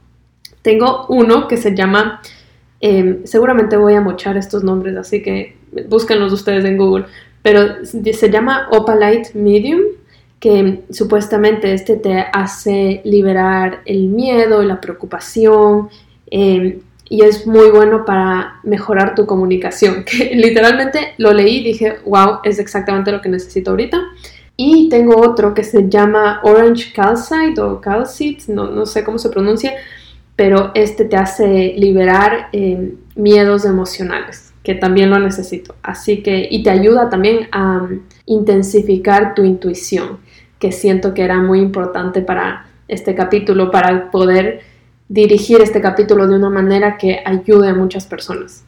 Tengo 0.63 1.07
uno 1.09 1.49
que 1.49 1.57
se 1.57 1.75
llama, 1.75 2.21
em, 2.81 3.25
seguramente 3.25 3.77
voy 3.77 3.95
a 3.95 4.01
mochar 4.01 4.37
estos 4.37 4.63
nombres, 4.63 4.97
así 4.97 5.23
que 5.23 5.57
búsquenlos 5.89 6.33
ustedes 6.33 6.65
en 6.65 6.77
Google, 6.77 7.07
pero 7.43 7.85
se 7.85 8.31
llama 8.31 8.69
Opalite 8.71 9.31
Medium 9.35 9.81
que 10.41 10.81
supuestamente 10.91 11.73
este 11.75 11.97
te 11.97 12.19
hace 12.33 13.03
liberar 13.05 13.83
el 13.85 14.09
miedo, 14.09 14.63
la 14.63 14.81
preocupación 14.81 15.91
em, 16.31 16.81
y 17.11 17.23
es 17.23 17.45
muy 17.45 17.71
bueno 17.71 18.05
para 18.05 18.61
mejorar 18.63 19.17
tu 19.17 19.27
comunicación. 19.27 20.05
Que 20.11 20.35
literalmente 20.35 21.15
lo 21.19 21.35
leí 21.35 21.59
y 21.59 21.65
dije, 21.65 21.97
wow, 22.07 22.39
es 22.45 22.59
exactamente 22.59 23.13
lo 23.13 23.21
que 23.21 23.29
necesito 23.29 23.73
ahorita. 23.73 24.01
Y 24.57 24.89
tengo 24.89 25.21
otro 25.21 25.53
que 25.53 25.65
se 25.65 25.89
llama 25.89 26.41
Orange 26.45 26.93
Calcite 26.95 27.61
o 27.61 27.81
Calcite, 27.81 28.45
no, 28.53 28.71
no 28.71 28.87
sé 28.87 29.03
cómo 29.03 29.19
se 29.19 29.29
pronuncia, 29.29 29.73
pero 30.37 30.71
este 30.75 31.05
te 31.05 31.17
hace 31.17 31.75
liberar 31.77 32.49
em, 32.53 32.93
miedos 33.17 33.65
emocionales, 33.65 34.53
que 34.63 34.75
también 34.75 35.11
lo 35.11 35.19
necesito. 35.19 35.75
Así 35.83 36.23
que, 36.23 36.47
y 36.49 36.63
te 36.63 36.71
ayuda 36.71 37.09
también 37.09 37.49
a 37.51 37.79
um, 37.79 38.03
intensificar 38.27 39.35
tu 39.35 39.45
intuición 39.45 40.19
que 40.61 40.73
siento 40.73 41.15
que 41.15 41.23
era 41.23 41.41
muy 41.41 41.59
importante 41.61 42.21
para 42.21 42.67
este 42.87 43.15
capítulo, 43.15 43.71
para 43.71 44.11
poder 44.11 44.61
dirigir 45.11 45.61
este 45.61 45.81
capítulo 45.81 46.29
de 46.29 46.37
una 46.37 46.51
manera 46.51 46.97
que 46.97 47.21
ayude 47.25 47.69
a 47.69 47.75
muchas 47.75 48.07
personas. 48.07 48.65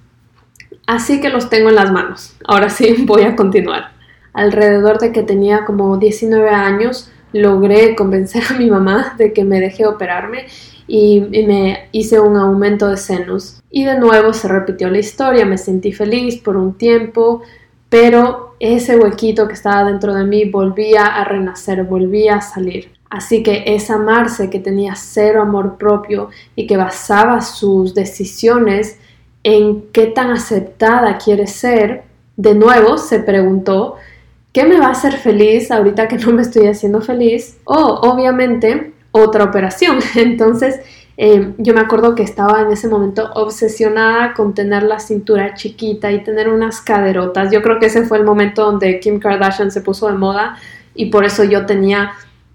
Así 0.89 1.21
que 1.21 1.29
los 1.29 1.49
tengo 1.49 1.69
en 1.69 1.77
las 1.77 1.93
manos. 1.93 2.37
Ahora 2.45 2.69
sí 2.69 2.97
voy 3.07 3.23
a 3.23 3.37
continuar. 3.37 3.93
Alrededor 4.35 4.99
de 4.99 5.13
que 5.13 5.23
tenía 5.23 5.65
como 5.65 5.97
19 5.99 6.51
años, 6.51 7.11
logré 7.33 7.95
convencer 7.95 8.43
a 8.51 8.59
mi 8.59 8.69
mamá 8.69 9.15
de 9.19 9.33
que 9.33 9.45
me 9.45 9.61
dejé 9.61 9.87
operarme 9.87 10.47
y, 10.89 11.21
me 11.47 11.89
hice 11.93 12.19
un 12.19 12.37
aumento 12.37 12.89
de 12.89 12.97
senos. 12.97 13.63
Y 13.71 13.85
de 13.85 14.01
nuevo 14.01 14.33
se 14.33 14.49
repitió 14.49 14.91
la 14.91 14.99
historia, 14.99 15.47
me 15.47 15.59
sentí 15.59 15.93
feliz 15.93 16.39
por 16.39 16.57
un 16.57 16.75
tiempo, 16.75 17.43
pero 17.89 18.57
ese 18.59 18.99
huequito 18.99 19.47
que 19.47 19.55
estaba 19.55 19.85
dentro 19.85 20.13
de 20.13 20.25
mí 20.25 20.51
volvía 20.51 21.07
a 21.07 21.23
renacer, 21.25 21.85
volvía 21.85 22.37
a 22.37 22.41
salir. 22.41 22.91
Así 23.13 23.43
que 23.43 23.65
esa 23.67 23.99
Marce 23.99 24.49
que 24.49 24.59
tenía 24.59 24.95
cero 24.95 25.43
amor 25.43 25.77
propio 25.77 26.31
y 26.57 26.67
que 26.67 26.79
basaba 26.79 27.43
sus 27.43 27.95
decisiones 27.95 28.99
en 29.43 29.83
qué 29.93 30.07
tan 30.07 30.31
aceptada 30.31 31.19
quiere 31.19 31.47
ser, 31.47 32.05
de 32.39 32.55
nuevo 32.55 32.97
se 32.97 33.19
preguntó, 33.19 33.97
¿qué 34.55 34.65
me 34.65 34.79
va 34.79 34.87
a 34.87 34.93
hacer 34.93 35.19
feliz 35.19 35.71
ahorita 35.71 36.09
que 36.09 36.17
no 36.17 36.33
me 36.33 36.41
estoy 36.41 36.69
haciendo 36.69 37.03
feliz? 37.03 37.59
O 37.65 37.77
obviamente 37.77 38.95
otra 39.11 39.45
operación. 39.45 39.99
Entonces 40.15 40.81
eh, 41.19 41.53
yo 41.59 41.75
me 41.75 41.83
acuerdo 41.83 42.15
que 42.15 42.23
estaba 42.23 42.63
en 42.63 42.73
ese 42.73 42.89
momento 42.89 43.31
obsesionada 43.35 44.33
con 44.33 44.55
tener 44.55 44.85
la 44.85 44.99
cintura 44.99 45.53
chiquita 45.53 46.11
y 46.13 46.25
tener 46.25 46.49
unas 46.49 46.81
caderotas. 46.81 47.53
Yo 47.53 47.61
creo 47.61 47.79
que 47.79 47.87
ese 47.87 48.07
fue 48.07 48.17
el 48.17 48.25
momento 48.25 48.65
donde 48.65 49.01
Kim 49.01 49.21
Kardashian 49.21 49.71
se 49.71 49.83
puso 49.83 50.07
de 50.09 50.15
moda 50.15 50.57
y 50.95 51.11
por 51.11 51.27
eso 51.27 51.45
yo 51.45 51.67
tenía 51.67 52.13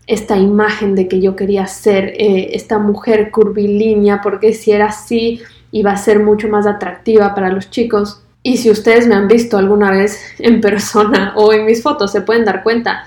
esta 0.08 0.38
imagen 0.38 0.96
de 0.96 1.08
que 1.08 1.22
yo 1.22 1.36
quería 1.36 1.68
ser 1.68 2.14
eh, 2.18 2.50
esta 2.54 2.80
mujer 2.80 3.30
curvilínea, 3.30 4.22
porque 4.22 4.54
si 4.54 4.72
era 4.72 4.88
así 4.88 5.42
iba 5.72 5.92
a 5.92 5.98
ser 5.98 6.24
mucho 6.24 6.48
más 6.48 6.66
atractiva 6.66 7.36
para 7.36 7.50
los 7.50 7.70
chicos. 7.70 8.24
Y 8.42 8.58
si 8.58 8.72
ustedes 8.72 9.06
me 9.06 9.16
han 9.16 9.28
visto 9.28 9.58
alguna 9.58 9.92
vez 9.92 10.20
en 10.40 10.62
persona 10.62 11.34
o 11.36 11.52
en 11.52 11.66
mis 11.66 11.84
fotos, 11.84 12.12
se 12.12 12.22
pueden 12.22 12.46
dar 12.46 12.64
cuenta 12.64 13.04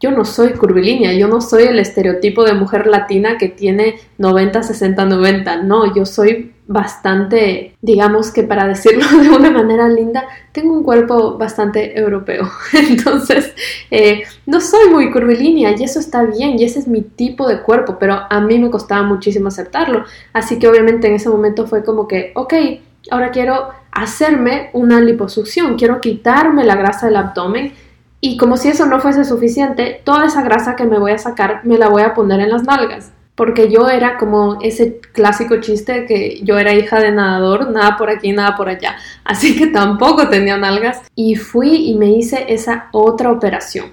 yo 0.00 0.10
no 0.10 0.24
soy 0.24 0.52
curvilínea, 0.52 1.12
yo 1.14 1.28
no 1.28 1.40
soy 1.40 1.64
el 1.64 1.78
estereotipo 1.78 2.44
de 2.44 2.54
mujer 2.54 2.86
latina 2.86 3.38
que 3.38 3.48
tiene 3.48 3.96
90, 4.18 4.62
60, 4.62 5.04
90, 5.04 5.62
no, 5.62 5.94
yo 5.94 6.04
soy 6.04 6.52
bastante, 6.68 7.74
digamos 7.80 8.32
que 8.32 8.42
para 8.42 8.66
decirlo 8.66 9.06
de 9.22 9.30
una 9.30 9.50
manera 9.50 9.88
linda, 9.88 10.26
tengo 10.52 10.74
un 10.74 10.82
cuerpo 10.82 11.38
bastante 11.38 11.98
europeo, 11.98 12.50
entonces 12.72 13.54
eh, 13.90 14.24
no 14.44 14.60
soy 14.60 14.90
muy 14.90 15.10
curvilínea 15.10 15.74
y 15.78 15.84
eso 15.84 16.00
está 16.00 16.24
bien 16.24 16.58
y 16.58 16.64
ese 16.64 16.80
es 16.80 16.88
mi 16.88 17.02
tipo 17.02 17.48
de 17.48 17.62
cuerpo, 17.62 17.96
pero 17.98 18.20
a 18.28 18.40
mí 18.40 18.58
me 18.58 18.70
costaba 18.70 19.02
muchísimo 19.02 19.48
aceptarlo, 19.48 20.04
así 20.32 20.58
que 20.58 20.68
obviamente 20.68 21.06
en 21.08 21.14
ese 21.14 21.30
momento 21.30 21.66
fue 21.66 21.84
como 21.84 22.06
que, 22.06 22.32
ok, 22.34 22.54
ahora 23.10 23.30
quiero 23.30 23.70
hacerme 23.92 24.68
una 24.74 25.00
liposucción, 25.00 25.78
quiero 25.78 26.00
quitarme 26.00 26.64
la 26.64 26.76
grasa 26.76 27.06
del 27.06 27.16
abdomen, 27.16 27.72
y 28.28 28.36
como 28.36 28.56
si 28.56 28.66
eso 28.66 28.86
no 28.86 28.98
fuese 28.98 29.24
suficiente, 29.24 30.00
toda 30.02 30.26
esa 30.26 30.42
grasa 30.42 30.74
que 30.74 30.84
me 30.84 30.98
voy 30.98 31.12
a 31.12 31.18
sacar 31.18 31.60
me 31.62 31.78
la 31.78 31.88
voy 31.88 32.02
a 32.02 32.12
poner 32.12 32.40
en 32.40 32.50
las 32.50 32.64
nalgas. 32.64 33.12
Porque 33.36 33.70
yo 33.70 33.88
era 33.88 34.18
como 34.18 34.58
ese 34.62 34.98
clásico 35.12 35.60
chiste 35.60 36.06
que 36.06 36.40
yo 36.42 36.58
era 36.58 36.74
hija 36.74 36.98
de 36.98 37.12
nadador, 37.12 37.70
nada 37.70 37.96
por 37.96 38.10
aquí, 38.10 38.32
nada 38.32 38.56
por 38.56 38.68
allá. 38.68 38.96
Así 39.22 39.56
que 39.56 39.68
tampoco 39.68 40.28
tenía 40.28 40.56
nalgas. 40.56 41.02
Y 41.14 41.36
fui 41.36 41.88
y 41.88 41.94
me 41.94 42.10
hice 42.10 42.46
esa 42.48 42.88
otra 42.90 43.30
operación. 43.30 43.92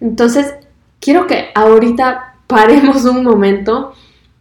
Entonces, 0.00 0.54
quiero 1.00 1.26
que 1.26 1.48
ahorita 1.52 2.34
paremos 2.46 3.04
un 3.04 3.24
momento 3.24 3.94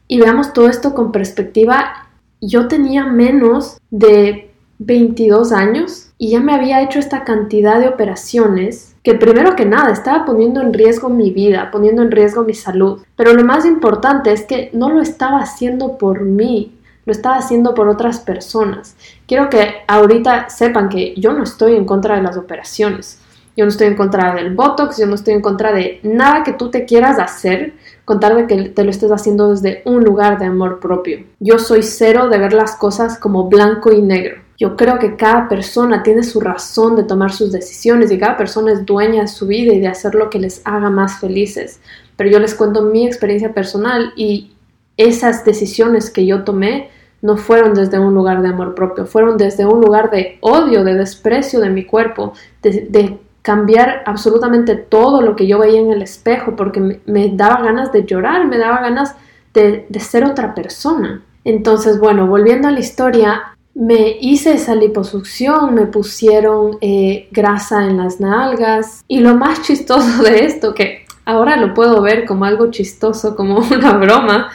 y 0.07 0.19
veamos 0.19 0.53
todo 0.53 0.67
esto 0.67 0.93
con 0.93 1.11
perspectiva. 1.11 2.09
Yo 2.41 2.67
tenía 2.67 3.07
menos 3.07 3.79
de 3.89 4.51
22 4.77 5.51
años 5.51 6.11
y 6.19 6.29
ya 6.29 6.41
me 6.41 6.53
había 6.53 6.83
hecho 6.83 6.99
esta 6.99 7.23
cantidad 7.23 7.79
de 7.79 7.87
operaciones 7.87 8.90
que 9.03 9.15
primero 9.15 9.55
que 9.55 9.65
nada 9.65 9.91
estaba 9.91 10.25
poniendo 10.25 10.61
en 10.61 10.73
riesgo 10.73 11.09
mi 11.09 11.31
vida, 11.31 11.71
poniendo 11.71 12.01
en 12.01 12.11
riesgo 12.11 12.43
mi 12.43 12.53
salud. 12.53 13.01
Pero 13.15 13.33
lo 13.33 13.43
más 13.43 13.65
importante 13.65 14.31
es 14.31 14.45
que 14.45 14.69
no 14.73 14.89
lo 14.89 15.01
estaba 15.01 15.39
haciendo 15.39 15.97
por 15.97 16.21
mí, 16.21 16.77
lo 17.05 17.11
estaba 17.11 17.37
haciendo 17.37 17.73
por 17.73 17.87
otras 17.87 18.19
personas. 18.19 18.95
Quiero 19.27 19.49
que 19.49 19.73
ahorita 19.87 20.49
sepan 20.49 20.89
que 20.89 21.15
yo 21.17 21.33
no 21.33 21.43
estoy 21.43 21.75
en 21.75 21.85
contra 21.85 22.15
de 22.15 22.21
las 22.21 22.37
operaciones. 22.37 23.19
Yo 23.57 23.65
no 23.65 23.69
estoy 23.69 23.87
en 23.87 23.97
contra 23.97 24.33
del 24.33 24.55
Botox, 24.55 24.97
yo 24.97 25.07
no 25.07 25.15
estoy 25.15 25.33
en 25.33 25.41
contra 25.41 25.73
de 25.73 25.99
nada 26.03 26.43
que 26.43 26.53
tú 26.53 26.69
te 26.69 26.85
quieras 26.85 27.19
hacer, 27.19 27.73
contar 28.05 28.35
de 28.35 28.47
que 28.47 28.69
te 28.69 28.83
lo 28.85 28.91
estés 28.91 29.11
haciendo 29.11 29.49
desde 29.49 29.81
un 29.83 30.03
lugar 30.03 30.39
de 30.39 30.45
amor 30.45 30.79
propio. 30.79 31.25
Yo 31.39 31.59
soy 31.59 31.83
cero 31.83 32.29
de 32.29 32.37
ver 32.37 32.53
las 32.53 32.75
cosas 32.75 33.17
como 33.19 33.49
blanco 33.49 33.91
y 33.91 34.01
negro. 34.01 34.41
Yo 34.61 34.77
creo 34.77 34.99
que 34.99 35.15
cada 35.15 35.49
persona 35.49 36.03
tiene 36.03 36.21
su 36.21 36.39
razón 36.39 36.95
de 36.95 37.01
tomar 37.01 37.31
sus 37.31 37.51
decisiones 37.51 38.11
y 38.11 38.19
cada 38.19 38.37
persona 38.37 38.71
es 38.71 38.85
dueña 38.85 39.21
de 39.21 39.27
su 39.27 39.47
vida 39.47 39.73
y 39.73 39.79
de 39.79 39.87
hacer 39.87 40.13
lo 40.13 40.29
que 40.29 40.37
les 40.37 40.61
haga 40.65 40.91
más 40.91 41.19
felices. 41.19 41.79
Pero 42.15 42.29
yo 42.29 42.37
les 42.37 42.53
cuento 42.53 42.83
mi 42.83 43.07
experiencia 43.07 43.55
personal 43.55 44.13
y 44.15 44.51
esas 44.97 45.43
decisiones 45.45 46.11
que 46.11 46.27
yo 46.27 46.43
tomé 46.43 46.91
no 47.23 47.37
fueron 47.37 47.73
desde 47.73 47.97
un 47.97 48.13
lugar 48.13 48.43
de 48.43 48.49
amor 48.49 48.75
propio, 48.75 49.07
fueron 49.07 49.35
desde 49.35 49.65
un 49.65 49.81
lugar 49.81 50.11
de 50.11 50.37
odio, 50.41 50.83
de 50.83 50.93
desprecio 50.93 51.59
de 51.59 51.71
mi 51.71 51.85
cuerpo, 51.85 52.33
de, 52.61 53.17
cambiar 53.41 54.03
absolutamente 54.05 54.75
todo 54.75 55.23
lo 55.23 55.35
que 55.35 55.47
yo 55.47 55.57
veía 55.57 55.79
en 55.79 55.91
el 55.91 56.03
espejo, 56.03 56.55
porque 56.55 57.01
me, 57.03 57.29
daba 57.29 57.63
ganas 57.63 57.91
de 57.91 58.05
llorar, 58.05 58.45
me 58.45 58.59
daba 58.59 58.79
ganas 58.79 59.15
de, 59.55 59.87
ser 59.99 60.23
otra 60.23 60.53
persona. 60.53 61.23
Entonces, 61.43 61.99
bueno, 61.99 62.27
volviendo 62.27 62.67
a 62.67 62.71
la 62.71 62.79
historia, 62.79 63.50
me 63.73 64.17
hice 64.19 64.53
esa 64.53 64.75
liposucción, 64.75 65.73
me 65.73 65.85
pusieron 65.85 66.77
eh, 66.81 67.29
grasa 67.31 67.85
en 67.85 67.97
las 67.97 68.19
nalgas 68.19 69.03
y 69.07 69.19
lo 69.19 69.35
más 69.35 69.61
chistoso 69.61 70.23
de 70.23 70.45
esto, 70.45 70.73
que 70.73 71.05
ahora 71.25 71.55
lo 71.57 71.73
puedo 71.73 72.01
ver 72.01 72.25
como 72.25 72.45
algo 72.45 72.69
chistoso, 72.69 73.35
como 73.35 73.57
una 73.71 73.97
broma, 73.97 74.51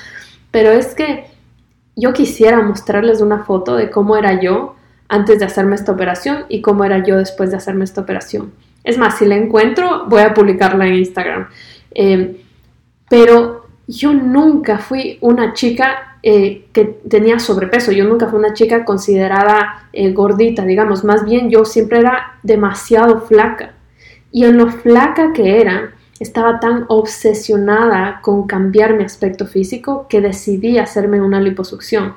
pero 0.50 0.70
es 0.70 0.94
que 0.94 1.24
yo 1.96 2.12
quisiera 2.12 2.62
mostrarles 2.62 3.20
una 3.20 3.44
foto 3.44 3.74
de 3.74 3.90
cómo 3.90 4.16
era 4.16 4.40
yo 4.40 4.74
antes 5.08 5.38
de 5.38 5.46
hacerme 5.46 5.76
esta 5.76 5.92
operación 5.92 6.44
y 6.48 6.60
cómo 6.60 6.84
era 6.84 7.02
yo 7.02 7.16
después 7.16 7.50
de 7.50 7.56
hacerme 7.56 7.84
esta 7.84 8.02
operación. 8.02 8.52
Es 8.84 8.98
más, 8.98 9.18
si 9.18 9.24
la 9.24 9.36
encuentro, 9.36 10.06
voy 10.06 10.20
a 10.20 10.34
publicarla 10.34 10.86
en 10.86 10.94
Instagram. 10.94 11.48
Eh, 11.92 12.44
pero 13.08 13.65
yo 13.86 14.12
nunca 14.12 14.78
fui 14.78 15.18
una 15.20 15.52
chica 15.52 16.18
eh, 16.22 16.66
que 16.72 16.84
tenía 17.08 17.38
sobrepeso. 17.38 17.92
Yo 17.92 18.04
nunca 18.04 18.26
fui 18.26 18.38
una 18.38 18.52
chica 18.52 18.84
considerada 18.84 19.88
eh, 19.92 20.12
gordita, 20.12 20.64
digamos. 20.64 21.04
Más 21.04 21.24
bien 21.24 21.50
yo 21.50 21.64
siempre 21.64 22.00
era 22.00 22.38
demasiado 22.42 23.20
flaca. 23.20 23.74
Y 24.32 24.44
en 24.44 24.56
lo 24.56 24.68
flaca 24.68 25.32
que 25.32 25.60
era, 25.60 25.94
estaba 26.18 26.58
tan 26.58 26.84
obsesionada 26.88 28.20
con 28.22 28.46
cambiar 28.46 28.94
mi 28.94 29.04
aspecto 29.04 29.46
físico 29.46 30.06
que 30.08 30.20
decidí 30.20 30.78
hacerme 30.78 31.20
una 31.20 31.40
liposucción. 31.40 32.14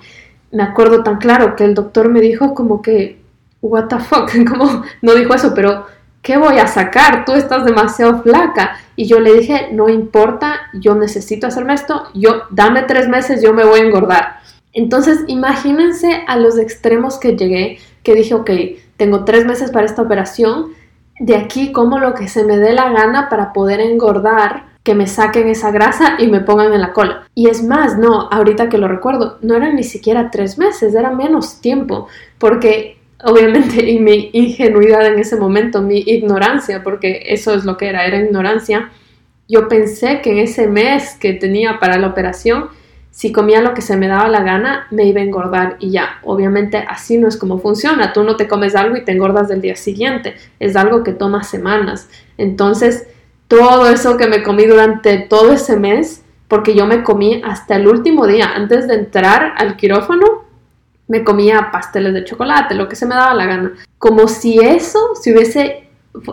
me 0.52 0.64
acuerdo 0.64 1.04
tan 1.04 1.18
claro 1.18 1.56
que 1.56 1.64
el 1.64 1.76
doctor 1.76 2.10
me 2.10 2.22
dijo 2.22 2.56
como 2.56 2.82
que, 2.82 3.22
what 3.62 3.88
the 3.88 4.00
fuck, 4.00 4.32
como 4.50 4.84
no 5.04 5.14
dijo 5.14 5.36
eso, 5.36 5.54
pero 5.54 5.86
¿qué 6.22 6.38
voy 6.38 6.58
a 6.58 6.68
sacar? 6.68 7.26
Tú 7.26 7.34
estás 7.34 7.66
demasiado 7.66 8.22
flaca. 8.22 8.78
Y 8.96 9.06
yo 9.06 9.20
le 9.20 9.34
dije, 9.34 9.70
no 9.72 9.90
importa, 9.90 10.56
yo 10.74 10.96
necesito 10.96 11.48
hacerme 11.48 11.74
esto, 11.74 12.04
yo 12.14 12.44
dame 12.50 12.84
tres 12.84 13.08
meses, 13.08 13.42
yo 13.42 13.54
me 13.54 13.64
voy 13.64 13.80
a 13.80 13.84
engordar. 13.84 14.40
Entonces, 14.74 15.24
imagínense 15.28 16.24
a 16.28 16.38
los 16.38 16.58
extremos 16.58 17.18
que 17.18 17.36
llegué, 17.36 17.80
que 18.04 18.14
dije, 18.14 18.34
ok, 18.34 18.52
tengo 18.98 19.24
tres 19.24 19.46
meses 19.46 19.72
para 19.72 19.86
esta 19.86 20.02
operación, 20.02 20.74
de 21.20 21.36
aquí 21.36 21.72
como 21.72 22.00
lo 22.00 22.14
que 22.14 22.28
se 22.28 22.44
me 22.44 22.58
dé 22.58 22.74
la 22.74 22.92
gana 22.92 23.30
para 23.30 23.54
poder 23.54 23.80
engordar, 23.80 24.68
que 24.84 24.96
me 24.96 25.08
saquen 25.08 25.48
esa 25.48 25.72
grasa 25.72 26.16
y 26.20 26.28
me 26.28 26.42
pongan 26.42 26.74
en 26.74 26.82
la 26.82 26.94
cola. 26.94 27.28
Y 27.36 27.48
es 27.48 27.64
más, 27.64 27.98
no, 27.98 28.30
ahorita 28.32 28.70
que 28.70 28.78
lo 28.78 28.88
recuerdo, 28.88 29.38
no 29.42 29.56
eran 29.56 29.76
ni 29.76 29.84
siquiera 29.84 30.32
tres 30.32 30.58
meses, 30.58 30.94
era 30.94 31.12
menos 31.12 31.62
tiempo, 31.62 32.08
porque 32.38 32.99
obviamente 33.24 33.90
y 33.90 34.00
mi 34.00 34.30
ingenuidad 34.34 35.06
en 35.06 35.20
ese 35.20 35.36
momento, 35.36 35.82
mi 35.82 36.00
ignorancia, 36.00 36.84
porque 36.84 37.24
eso 37.28 37.54
es 37.54 37.66
lo 37.66 37.78
que 37.78 37.88
era, 37.88 38.06
era 38.06 38.20
ignorancia, 38.20 38.90
yo 39.48 39.68
pensé 39.68 40.22
que 40.22 40.32
en 40.32 40.38
ese 40.40 40.68
mes 40.68 41.18
que 41.20 41.34
tenía 41.34 41.80
para 41.80 41.98
la 41.98 42.08
operación, 42.08 42.70
si 43.10 43.32
comía 43.32 43.62
lo 43.62 43.74
que 43.74 43.82
se 43.82 43.98
me 43.98 44.08
daba 44.08 44.30
la 44.30 44.44
gana, 44.44 44.88
me 44.92 45.06
iba 45.06 45.20
a 45.20 45.24
engordar 45.24 45.78
y 45.80 45.90
ya. 45.90 46.20
Obviamente 46.24 46.78
así 46.78 47.18
no 47.18 47.28
es 47.28 47.36
como 47.36 47.58
funciona. 47.58 48.14
Tú 48.14 48.24
no 48.24 48.38
te 48.38 48.48
comes 48.48 48.76
algo 48.76 48.96
y 48.96 49.04
te 49.04 49.12
engordas 49.12 49.48
del 49.48 49.62
día 49.62 49.76
siguiente. 49.76 50.36
Es 50.60 50.76
algo 50.76 51.04
que 51.04 51.14
toma 51.14 51.44
semanas. 51.44 52.08
Entonces, 52.38 53.08
todo 53.48 53.90
eso 53.90 54.16
que 54.16 54.28
me 54.28 54.44
comí 54.44 54.66
durante 54.68 55.18
todo 55.18 55.52
ese 55.54 55.76
mes, 55.76 56.24
porque 56.48 56.76
yo 56.76 56.86
me 56.86 57.04
comí 57.04 57.42
hasta 57.44 57.76
el 57.76 57.88
último 57.88 58.28
día, 58.28 58.54
antes 58.56 58.88
de 58.88 58.94
entrar 58.94 59.54
al 59.58 59.76
quirófano, 59.76 60.46
me 61.10 61.24
comía 61.24 61.70
pasteles 61.72 62.14
de 62.14 62.24
chocolate, 62.24 62.76
lo 62.76 62.88
que 62.88 62.96
se 62.96 63.08
me 63.08 63.16
daba 63.16 63.34
la 63.34 63.48
gana. 63.48 63.74
Como 63.98 64.28
si 64.28 64.60
eso 64.60 65.00
se 65.20 65.34
hubiese 65.34 65.90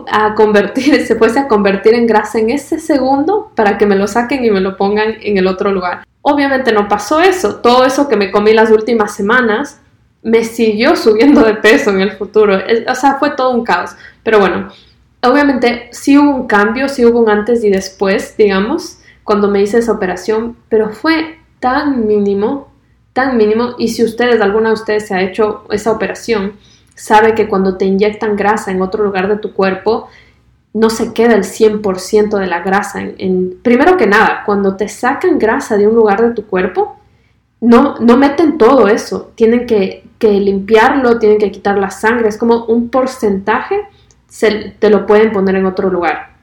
a 0.09 0.35
convertir, 0.35 1.05
se 1.07 1.15
fuese 1.15 1.39
a 1.39 1.47
convertir 1.47 1.95
en 1.95 2.05
grasa 2.05 2.39
en 2.39 2.51
ese 2.51 2.79
segundo 2.79 3.51
para 3.55 3.77
que 3.77 3.87
me 3.87 3.95
lo 3.95 4.07
saquen 4.07 4.45
y 4.45 4.51
me 4.51 4.61
lo 4.61 4.77
pongan 4.77 5.15
en 5.21 5.37
el 5.37 5.47
otro 5.47 5.71
lugar. 5.71 6.03
Obviamente 6.21 6.71
no 6.71 6.87
pasó 6.87 7.19
eso. 7.19 7.55
Todo 7.55 7.85
eso 7.85 8.07
que 8.07 8.17
me 8.17 8.31
comí 8.31 8.53
las 8.53 8.69
últimas 8.69 9.15
semanas 9.15 9.81
me 10.21 10.43
siguió 10.43 10.95
subiendo 10.95 11.41
de 11.41 11.55
peso 11.55 11.89
en 11.89 12.01
el 12.01 12.11
futuro. 12.11 12.59
O 12.87 12.95
sea, 12.95 13.15
fue 13.15 13.31
todo 13.31 13.49
un 13.51 13.63
caos. 13.63 13.95
Pero 14.21 14.39
bueno, 14.39 14.69
obviamente 15.23 15.89
sí 15.91 16.19
hubo 16.19 16.35
un 16.35 16.47
cambio, 16.47 16.87
sí 16.87 17.03
hubo 17.03 17.19
un 17.19 17.29
antes 17.29 17.63
y 17.63 17.71
después, 17.71 18.37
digamos, 18.37 18.99
cuando 19.23 19.47
me 19.47 19.59
hice 19.59 19.79
esa 19.79 19.91
operación, 19.91 20.55
pero 20.69 20.91
fue 20.91 21.39
tan 21.59 22.05
mínimo 22.05 22.76
tan 23.17 23.35
mínimo 23.35 23.73
y 23.79 23.87
si 23.87 24.03
ustedes, 24.03 24.39
alguna 24.41 24.69
de 24.69 24.75
ustedes 24.75 25.07
se 25.07 25.15
ha 25.15 25.23
hecho 25.23 25.63
esa 25.71 25.91
operación, 25.91 26.53
sabe 26.93 27.33
que 27.33 27.47
cuando 27.47 27.75
te 27.75 27.85
inyectan 27.85 28.35
grasa 28.35 28.69
en 28.69 28.79
otro 28.79 29.03
lugar 29.03 29.27
de 29.27 29.37
tu 29.37 29.53
cuerpo, 29.53 30.07
no 30.75 30.91
se 30.91 31.13
queda 31.13 31.33
el 31.33 31.43
100% 31.43 32.37
de 32.37 32.45
la 32.45 32.59
grasa. 32.59 33.01
En, 33.01 33.57
primero 33.63 33.97
que 33.97 34.05
nada, 34.05 34.43
cuando 34.45 34.77
te 34.77 34.87
sacan 34.87 35.39
grasa 35.39 35.77
de 35.77 35.87
un 35.87 35.95
lugar 35.95 36.21
de 36.21 36.35
tu 36.35 36.45
cuerpo, 36.45 36.99
no, 37.59 37.95
no 37.97 38.17
meten 38.17 38.59
todo 38.59 38.87
eso, 38.87 39.31
tienen 39.33 39.65
que, 39.65 40.03
limpiarlo, 40.21 41.17
tienen 41.17 41.39
que 41.39 41.49
quitar 41.49 41.79
la 41.79 41.89
sangre, 41.89 42.29
es 42.29 42.37
como 42.37 42.65
un 42.65 42.89
porcentaje, 42.89 43.81
se, 44.27 44.75
te 44.77 44.91
lo 44.91 45.07
pueden 45.07 45.31
poner 45.31 45.55
en 45.55 45.65
otro 45.65 45.89
lugar. 45.89 46.35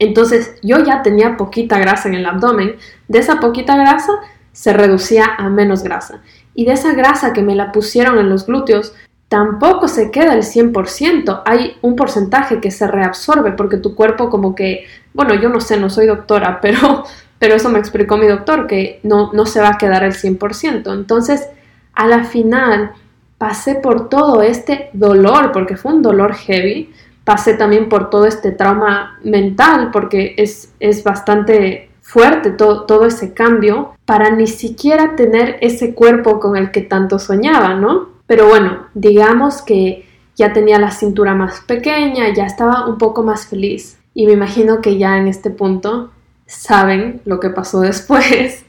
Entonces 0.00 0.56
yo 0.60 0.82
ya 0.82 1.02
tenía 1.02 1.36
poquita 1.36 1.78
grasa 1.78 2.08
en 2.08 2.14
el 2.14 2.26
abdomen, 2.26 2.74
de 3.06 3.18
esa 3.20 3.38
poquita 3.38 3.76
grasa 3.76 4.12
se 4.52 4.72
reducía 4.72 5.26
a 5.38 5.48
menos 5.48 5.82
grasa. 5.82 6.20
Y 6.54 6.64
de 6.64 6.72
esa 6.72 6.94
grasa 6.94 7.32
que 7.32 7.42
me 7.42 7.54
la 7.54 7.72
pusieron 7.72 8.18
en 8.18 8.28
los 8.28 8.46
glúteos, 8.46 8.94
tampoco 9.28 9.86
se 9.86 10.10
queda 10.10 10.34
el 10.34 10.42
100%. 10.42 11.42
Hay 11.44 11.76
un 11.82 11.94
porcentaje 11.94 12.60
que 12.60 12.70
se 12.70 12.86
reabsorbe 12.86 13.52
porque 13.52 13.76
tu 13.76 13.94
cuerpo 13.94 14.28
como 14.28 14.54
que, 14.54 14.86
bueno, 15.14 15.34
yo 15.34 15.48
no 15.48 15.60
sé, 15.60 15.78
no 15.78 15.88
soy 15.88 16.06
doctora, 16.06 16.58
pero, 16.62 17.04
pero 17.38 17.54
eso 17.54 17.68
me 17.68 17.78
explicó 17.78 18.16
mi 18.16 18.26
doctor, 18.26 18.66
que 18.66 19.00
no, 19.02 19.32
no 19.32 19.46
se 19.46 19.60
va 19.60 19.70
a 19.70 19.78
quedar 19.78 20.02
el 20.04 20.14
100%. 20.14 20.92
Entonces, 20.92 21.48
a 21.94 22.06
la 22.06 22.24
final, 22.24 22.92
pasé 23.38 23.76
por 23.76 24.08
todo 24.08 24.42
este 24.42 24.90
dolor, 24.92 25.52
porque 25.52 25.76
fue 25.76 25.92
un 25.92 26.02
dolor 26.02 26.34
heavy. 26.34 26.92
Pasé 27.24 27.54
también 27.54 27.88
por 27.88 28.10
todo 28.10 28.26
este 28.26 28.50
trauma 28.50 29.18
mental, 29.22 29.90
porque 29.92 30.34
es, 30.36 30.72
es 30.80 31.04
bastante 31.04 31.89
fuerte 32.10 32.50
todo, 32.50 32.86
todo 32.86 33.06
ese 33.06 33.34
cambio 33.34 33.94
para 34.04 34.30
ni 34.30 34.48
siquiera 34.48 35.14
tener 35.14 35.58
ese 35.60 35.94
cuerpo 35.94 36.40
con 36.40 36.56
el 36.56 36.72
que 36.72 36.80
tanto 36.80 37.20
soñaba, 37.20 37.74
¿no? 37.74 38.08
Pero 38.26 38.48
bueno, 38.48 38.86
digamos 38.94 39.62
que 39.62 40.06
ya 40.34 40.52
tenía 40.52 40.80
la 40.80 40.90
cintura 40.90 41.36
más 41.36 41.60
pequeña, 41.60 42.34
ya 42.34 42.46
estaba 42.46 42.88
un 42.88 42.98
poco 42.98 43.22
más 43.22 43.46
feliz. 43.46 43.96
Y 44.12 44.26
me 44.26 44.32
imagino 44.32 44.80
que 44.80 44.98
ya 44.98 45.18
en 45.18 45.28
este 45.28 45.50
punto 45.50 46.10
saben 46.46 47.20
lo 47.24 47.38
que 47.38 47.50
pasó 47.50 47.80
después. 47.92 48.64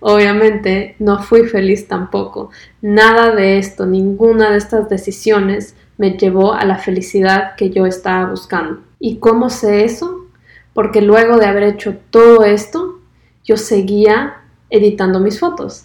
Obviamente 0.00 0.96
no 0.98 1.22
fui 1.22 1.46
feliz 1.46 1.86
tampoco. 1.86 2.50
Nada 2.82 3.32
de 3.36 3.58
esto, 3.58 3.86
ninguna 3.86 4.50
de 4.50 4.56
estas 4.56 4.88
decisiones 4.88 5.76
me 5.96 6.16
llevó 6.18 6.54
a 6.54 6.64
la 6.64 6.78
felicidad 6.78 7.54
que 7.54 7.70
yo 7.70 7.86
estaba 7.86 8.28
buscando. 8.28 8.80
¿Y 8.98 9.18
cómo 9.18 9.48
sé 9.48 9.84
eso? 9.84 10.19
Porque 10.74 11.02
luego 11.02 11.38
de 11.38 11.46
haber 11.46 11.64
hecho 11.64 11.96
todo 12.10 12.44
esto, 12.44 13.00
yo 13.44 13.56
seguía 13.56 14.36
editando 14.70 15.20
mis 15.20 15.40
fotos. 15.40 15.84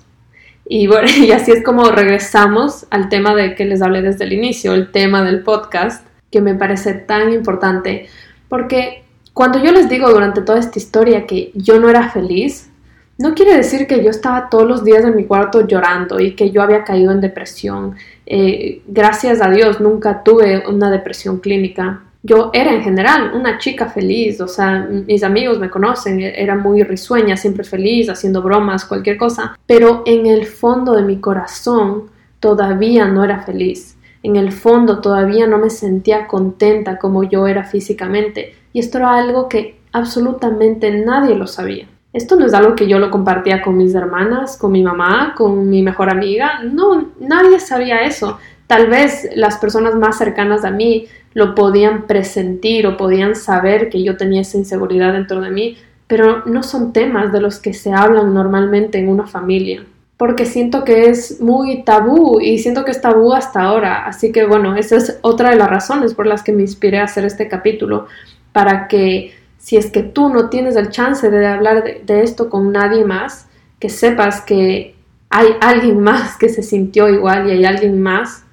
Y 0.67 0.88
bueno, 0.88 1.08
y 1.17 1.32
así 1.32 1.52
es 1.52 1.63
como 1.63 1.89
regresamos 1.91 2.86
al 2.89 3.10
tema 3.10 3.36
de 3.36 3.56
que 3.56 3.65
les 3.65 3.82
hablé 3.82 4.02
desde 4.02 4.26
el 4.26 4.34
inicio, 4.34 4.74
el 4.74 4.91
tema 4.91 5.24
del 5.24 5.43
podcast, 5.43 6.06
que 6.32 6.41
me 6.41 6.56
parece 6.56 6.93
tan 6.93 7.32
importante, 7.32 8.08
porque 8.50 9.04
cuando 9.34 9.62
yo 9.63 9.71
les 9.71 9.89
digo 9.89 10.10
durante 10.10 10.41
toda 10.41 10.60
esta 10.60 10.80
historia 10.80 11.26
que 11.28 11.52
yo 11.54 11.80
no 11.80 11.89
era 11.89 12.10
feliz, 12.10 12.69
no 13.17 13.34
quiere 13.34 13.56
decir 13.56 13.88
que 13.88 14.04
yo 14.04 14.10
estaba 14.10 14.50
todos 14.50 14.67
los 14.67 14.84
días 14.84 15.06
en 15.06 15.15
mi 15.15 15.26
cuarto 15.26 15.65
llorando 15.65 16.19
y 16.19 16.36
que 16.36 16.52
yo 16.52 16.62
había 16.62 16.84
caído 16.84 17.12
en 17.12 17.21
depresión. 17.21 17.95
Eh, 18.26 18.82
gracias 18.88 19.41
a 19.41 19.50
Dios 19.50 19.80
nunca 19.80 20.24
tuve 20.24 20.67
una 20.67 20.91
depresión 20.91 21.39
clínica 21.39 22.02
yo 22.25 22.49
era 22.53 22.73
en 22.73 22.81
general 22.81 23.33
una 23.35 23.59
chica 23.59 23.88
feliz, 23.88 24.41
o 24.41 24.47
sea, 24.47 24.88
mis 24.89 25.23
amigos 25.23 25.59
me 25.59 25.69
conocen, 25.69 26.19
e-, 26.19 26.41
era 26.41 26.55
muy 26.55 26.81
risueña, 26.81 27.38
siempre 27.38 27.63
feliz, 27.63 28.09
haciendo 28.09 28.41
bromas, 28.41 28.85
cualquier 28.85 29.17
cosa, 29.17 29.57
pero 29.67 30.01
en 30.05 30.25
el 30.25 30.45
fondo 30.45 30.93
de 30.93 31.03
mi 31.03 31.17
corazón 31.19 32.09
todavía 32.39 33.05
no 33.05 33.23
era 33.23 33.43
feliz. 33.43 33.97
En 34.23 34.38
el 34.38 34.51
fondo 34.51 35.01
todavía 35.01 35.45
no 35.45 35.59
me 35.59 35.69
sentía 35.69 36.25
contenta 36.25 36.97
como 36.97 37.23
yo 37.23 37.45
era 37.45 37.63
físicamente, 37.63 38.55
y 38.73 38.79
esto 38.79 38.97
era 38.97 39.15
algo 39.15 39.47
que 39.47 39.79
absolutamente 39.91 40.89
nadie 41.05 41.35
lo 41.35 41.45
sabía. 41.45 41.88
Esto 42.11 42.38
no 42.38 42.45
es 42.45 42.53
algo 42.53 42.75
que 42.75 42.88
yo 42.88 42.97
lo 42.97 43.11
compartía 43.11 43.61
con 43.61 43.77
mis 43.77 43.93
hermanas, 43.93 44.57
con 44.57 44.71
mi 44.71 44.81
mamá, 44.81 45.35
con 45.38 45.69
mi 45.69 45.83
mejor 45.83 46.09
amiga, 46.09 46.61
no, 46.63 47.09
nadie 47.19 47.59
sabía 47.59 48.01
eso. 48.01 48.39
Tal 48.67 48.88
vez 48.88 49.30
las 49.36 49.58
personas 49.58 49.95
más 49.95 50.17
cercanas 50.17 50.65
a 50.65 50.71
mí 50.71 51.08
lo 51.34 51.54
podían 51.54 52.08
presentir 52.08 52.88
o 52.88 52.97
podían 52.97 53.36
saber 53.36 53.89
que 53.89 54.04
yo 54.04 54.17
tenía 54.17 54.41
esa 54.41 54.58
inseguridad 54.58 55.13
dentro 55.13 55.41
de 55.41 55.51
mí, 55.51 55.78
pero 56.08 56.43
no 56.45 56.63
son 56.63 56.93
temas 56.93 57.32
de 57.32 57.41
los 57.41 57.60
que 57.60 57.73
se 57.73 57.91
hablan 57.91 58.34
normalmente 58.34 58.97
en 58.97 59.10
una 59.10 59.28
familia, 59.28 59.86
porque 60.17 60.45
siento 60.45 60.84
que 60.84 61.10
es 61.10 61.41
muy 61.41 61.84
tabú 61.84 62.39
y 62.39 62.60
siento 62.60 62.86
que 62.86 62.91
es 62.91 63.01
tabú 63.01 63.34
hasta 63.34 63.62
ahora, 63.62 64.06
así 64.06 64.32
que 64.32 64.45
bueno, 64.45 64.75
esa 64.75 64.95
es 64.97 65.19
otra 65.21 65.49
de 65.49 65.58
las 65.58 65.69
razones 65.69 66.13
por 66.13 66.25
las 66.25 66.41
que 66.41 66.54
me 66.54 66.62
inspiré 66.62 66.99
a 66.99 67.04
hacer 67.04 67.25
este 67.25 67.47
capítulo, 67.47 68.08
para 68.54 68.88
que 68.88 69.34
si 69.58 69.78
es 69.78 69.91
que 69.91 70.04
tú 70.04 70.30
no 70.30 70.49
tienes 70.49 70.75
el 70.75 70.89
chance 70.89 71.30
de 71.30 71.45
hablar 71.45 71.84
de, 71.84 72.01
de 72.06 72.23
esto 72.23 72.49
con 72.49 72.71
nadie 72.71 73.04
más, 73.04 73.47
que 73.80 73.89
sepas 73.89 74.41
que 74.41 74.95
hay 75.30 75.47
alguien 75.60 75.99
más 75.99 76.38
que 76.38 76.49
se 76.49 76.63
sintió 76.63 77.10
igual 77.10 77.47
y 77.47 77.51
hay 77.51 77.65
alguien 77.65 78.01
más 78.01 78.44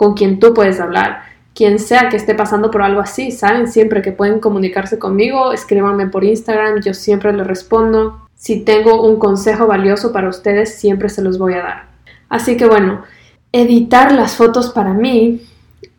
con 0.00 0.14
quien 0.14 0.40
tú 0.40 0.54
puedes 0.54 0.80
hablar 0.80 1.24
quien 1.54 1.78
sea 1.78 2.08
que 2.08 2.16
esté 2.16 2.34
pasando 2.34 2.70
por 2.70 2.80
algo 2.80 3.02
así, 3.02 3.30
saben 3.30 3.68
siempre 3.68 4.00
que 4.00 4.12
pueden 4.12 4.40
comunicarse 4.40 4.98
conmigo, 4.98 5.52
escríbanme 5.52 6.06
por 6.06 6.24
Instagram, 6.24 6.80
yo 6.80 6.94
siempre 6.94 7.34
les 7.34 7.46
respondo. 7.46 8.28
Si 8.34 8.60
tengo 8.60 9.02
un 9.06 9.18
consejo 9.18 9.66
valioso 9.66 10.10
para 10.10 10.30
ustedes, 10.30 10.76
siempre 10.76 11.10
se 11.10 11.20
los 11.20 11.36
voy 11.36 11.52
a 11.52 11.62
dar. 11.62 11.84
Así 12.30 12.56
que 12.56 12.64
bueno, 12.64 13.02
editar 13.52 14.12
las 14.12 14.36
fotos 14.36 14.70
para 14.70 14.94
mí 14.94 15.42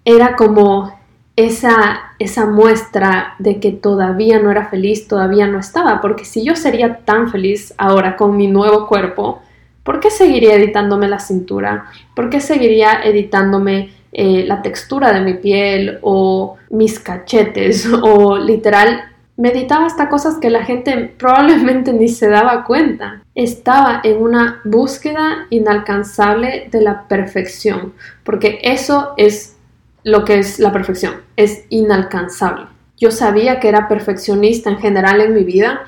era 0.03 0.35
como 0.35 0.99
esa, 1.35 1.99
esa 2.17 2.47
muestra 2.47 3.35
de 3.37 3.59
que 3.59 3.71
todavía 3.71 4.39
no 4.39 4.49
era 4.49 4.65
feliz, 4.65 5.07
todavía 5.07 5.45
no 5.45 5.59
estaba, 5.59 6.01
porque 6.01 6.25
si 6.25 6.43
yo 6.43 6.55
sería 6.55 7.01
tan 7.05 7.29
feliz 7.29 7.75
ahora 7.77 8.15
con 8.15 8.35
mi 8.35 8.47
nuevo 8.47 8.87
cuerpo, 8.87 9.43
¿por 9.83 9.99
qué 9.99 10.09
seguiría 10.09 10.55
editándome 10.55 11.07
la 11.07 11.19
cintura? 11.19 11.85
¿Por 12.15 12.29
qué 12.29 12.39
seguiría 12.39 13.01
editándome 13.03 13.91
eh, 14.13 14.43
la 14.45 14.61
textura 14.61 15.13
de 15.13 15.21
mi 15.21 15.35
piel 15.35 15.99
o 16.01 16.57
mis 16.69 16.99
cachetes 16.99 17.87
o 18.01 18.37
literal 18.37 19.11
Meditaba 19.41 19.87
hasta 19.87 20.07
cosas 20.07 20.37
que 20.37 20.51
la 20.51 20.63
gente 20.65 21.15
probablemente 21.17 21.93
ni 21.93 22.09
se 22.09 22.29
daba 22.29 22.63
cuenta. 22.63 23.23
Estaba 23.33 24.01
en 24.03 24.21
una 24.21 24.61
búsqueda 24.65 25.47
inalcanzable 25.49 26.67
de 26.69 26.81
la 26.81 27.07
perfección, 27.07 27.93
porque 28.23 28.59
eso 28.61 29.13
es 29.17 29.55
lo 30.03 30.25
que 30.25 30.37
es 30.37 30.59
la 30.59 30.71
perfección, 30.71 31.21
es 31.37 31.63
inalcanzable. 31.69 32.67
Yo 32.97 33.09
sabía 33.09 33.59
que 33.59 33.69
era 33.69 33.87
perfeccionista 33.87 34.69
en 34.69 34.77
general 34.77 35.21
en 35.21 35.33
mi 35.33 35.43
vida, 35.43 35.81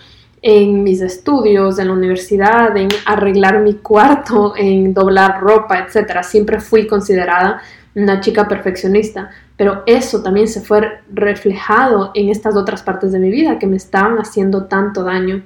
en 0.46 0.84
mis 0.84 1.00
estudios, 1.00 1.80
en 1.80 1.88
la 1.88 1.94
universidad, 1.94 2.76
en 2.76 2.90
arreglar 3.06 3.62
mi 3.62 3.76
cuarto, 3.76 4.54
en 4.58 4.94
doblar 4.94 5.40
ropa, 5.40 5.80
etc. 5.80 6.22
Siempre 6.22 6.60
fui 6.60 6.86
considerada 6.86 7.62
una 7.96 8.20
chica 8.20 8.46
perfeccionista, 8.46 9.30
pero 9.56 9.84
eso 9.86 10.22
también 10.22 10.50
se 10.50 10.60
fue 10.60 11.00
reflejado 11.14 12.12
en 12.14 12.28
estas 12.28 12.58
otras 12.58 12.84
partes 12.84 13.14
de 13.14 13.20
mi 13.20 13.30
vida 13.30 13.58
que 13.58 13.68
me 13.68 13.78
estaban 13.78 14.18
haciendo 14.18 14.66
tanto 14.66 15.04
daño. 15.04 15.44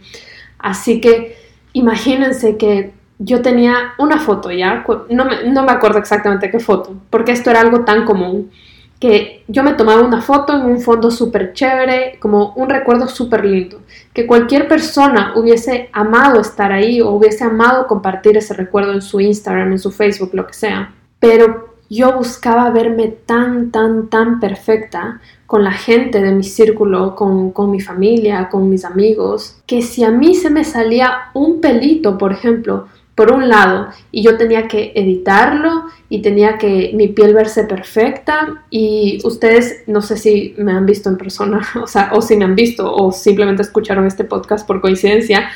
Así 0.57 0.99
que 0.99 1.37
imagínense 1.73 2.57
que 2.57 2.93
yo 3.19 3.43
tenía 3.43 3.93
una 3.99 4.19
foto 4.19 4.51
ya, 4.51 4.83
no 5.09 5.25
me, 5.25 5.43
no 5.51 5.63
me 5.63 5.71
acuerdo 5.73 5.99
exactamente 5.99 6.49
qué 6.49 6.59
foto, 6.59 6.95
porque 7.11 7.33
esto 7.33 7.51
era 7.51 7.61
algo 7.61 7.85
tan 7.85 8.03
común 8.03 8.49
que 8.99 9.43
yo 9.47 9.63
me 9.63 9.73
tomaba 9.73 10.01
una 10.01 10.21
foto 10.21 10.53
en 10.53 10.65
un 10.65 10.81
fondo 10.81 11.11
súper 11.11 11.53
chévere, 11.53 12.17
como 12.19 12.53
un 12.55 12.69
recuerdo 12.69 13.07
súper 13.07 13.45
lindo, 13.45 13.79
que 14.13 14.25
cualquier 14.25 14.67
persona 14.67 15.33
hubiese 15.35 15.89
amado 15.93 16.41
estar 16.41 16.71
ahí 16.71 17.01
o 17.01 17.11
hubiese 17.11 17.43
amado 17.43 17.85
compartir 17.85 18.37
ese 18.37 18.53
recuerdo 18.55 18.93
en 18.93 19.01
su 19.01 19.19
Instagram, 19.19 19.73
en 19.73 19.79
su 19.79 19.91
Facebook, 19.91 20.31
lo 20.33 20.47
que 20.47 20.53
sea. 20.53 20.95
Pero 21.19 21.75
yo 21.89 22.13
buscaba 22.13 22.69
verme 22.71 23.07
tan, 23.07 23.71
tan, 23.71 24.09
tan 24.09 24.39
perfecta 24.39 25.21
con 25.45 25.63
la 25.63 25.71
gente 25.71 26.21
de 26.21 26.31
mi 26.31 26.43
círculo, 26.43 27.15
con, 27.15 27.51
con, 27.51 27.71
mi 27.71 27.79
familia, 27.79 28.49
con 28.49 28.69
mis 28.69 28.83
amigos, 28.83 29.61
que 29.65 29.81
si 29.81 30.03
a 30.03 30.11
mí 30.11 30.35
se 30.35 30.49
me 30.49 30.65
salía 30.65 31.29
un 31.33 31.61
pelito, 31.61 32.17
por 32.17 32.33
ejemplo, 32.33 32.87
por 33.17 33.31
un 33.31 33.49
lado, 33.49 33.87
y 34.11 34.21
yo 34.21 34.37
tenía 34.37 34.67
que 34.67 34.91
editarlo 34.93 35.85
y 36.07 36.21
tenía 36.21 36.59
que 36.59 36.91
mi 36.93 37.07
piel 37.07 37.33
verse 37.33 37.63
perfecta 37.63 38.63
y 38.69 39.17
ustedes 39.23 39.81
no 39.87 40.03
sé 40.03 40.17
si 40.17 40.53
me 40.59 40.71
han 40.71 40.85
visto 40.85 41.09
en 41.09 41.17
persona, 41.17 41.67
o 41.81 41.87
sea, 41.87 42.11
o 42.13 42.21
si 42.21 42.37
me 42.37 42.45
han 42.45 42.53
visto 42.53 42.93
o 42.93 43.11
simplemente 43.11 43.63
escucharon 43.63 44.05
este 44.05 44.23
podcast 44.23 44.67
por 44.67 44.81
coincidencia, 44.81 45.49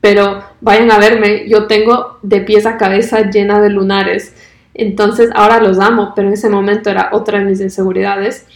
pero 0.00 0.44
vayan 0.60 0.92
a 0.92 0.98
verme, 0.98 1.48
yo 1.48 1.66
tengo 1.66 2.18
de 2.22 2.42
pies 2.42 2.64
a 2.64 2.78
cabeza 2.78 3.28
llena 3.28 3.60
de 3.60 3.70
lunares. 3.70 4.32
Entonces 4.72 5.30
ahora 5.34 5.60
los 5.60 5.80
amo, 5.80 6.12
pero 6.14 6.28
en 6.28 6.34
ese 6.34 6.48
momento 6.48 6.90
era 6.90 7.08
otra 7.10 7.40
de 7.40 7.44
mis 7.44 7.60
inseguridades 7.60 8.46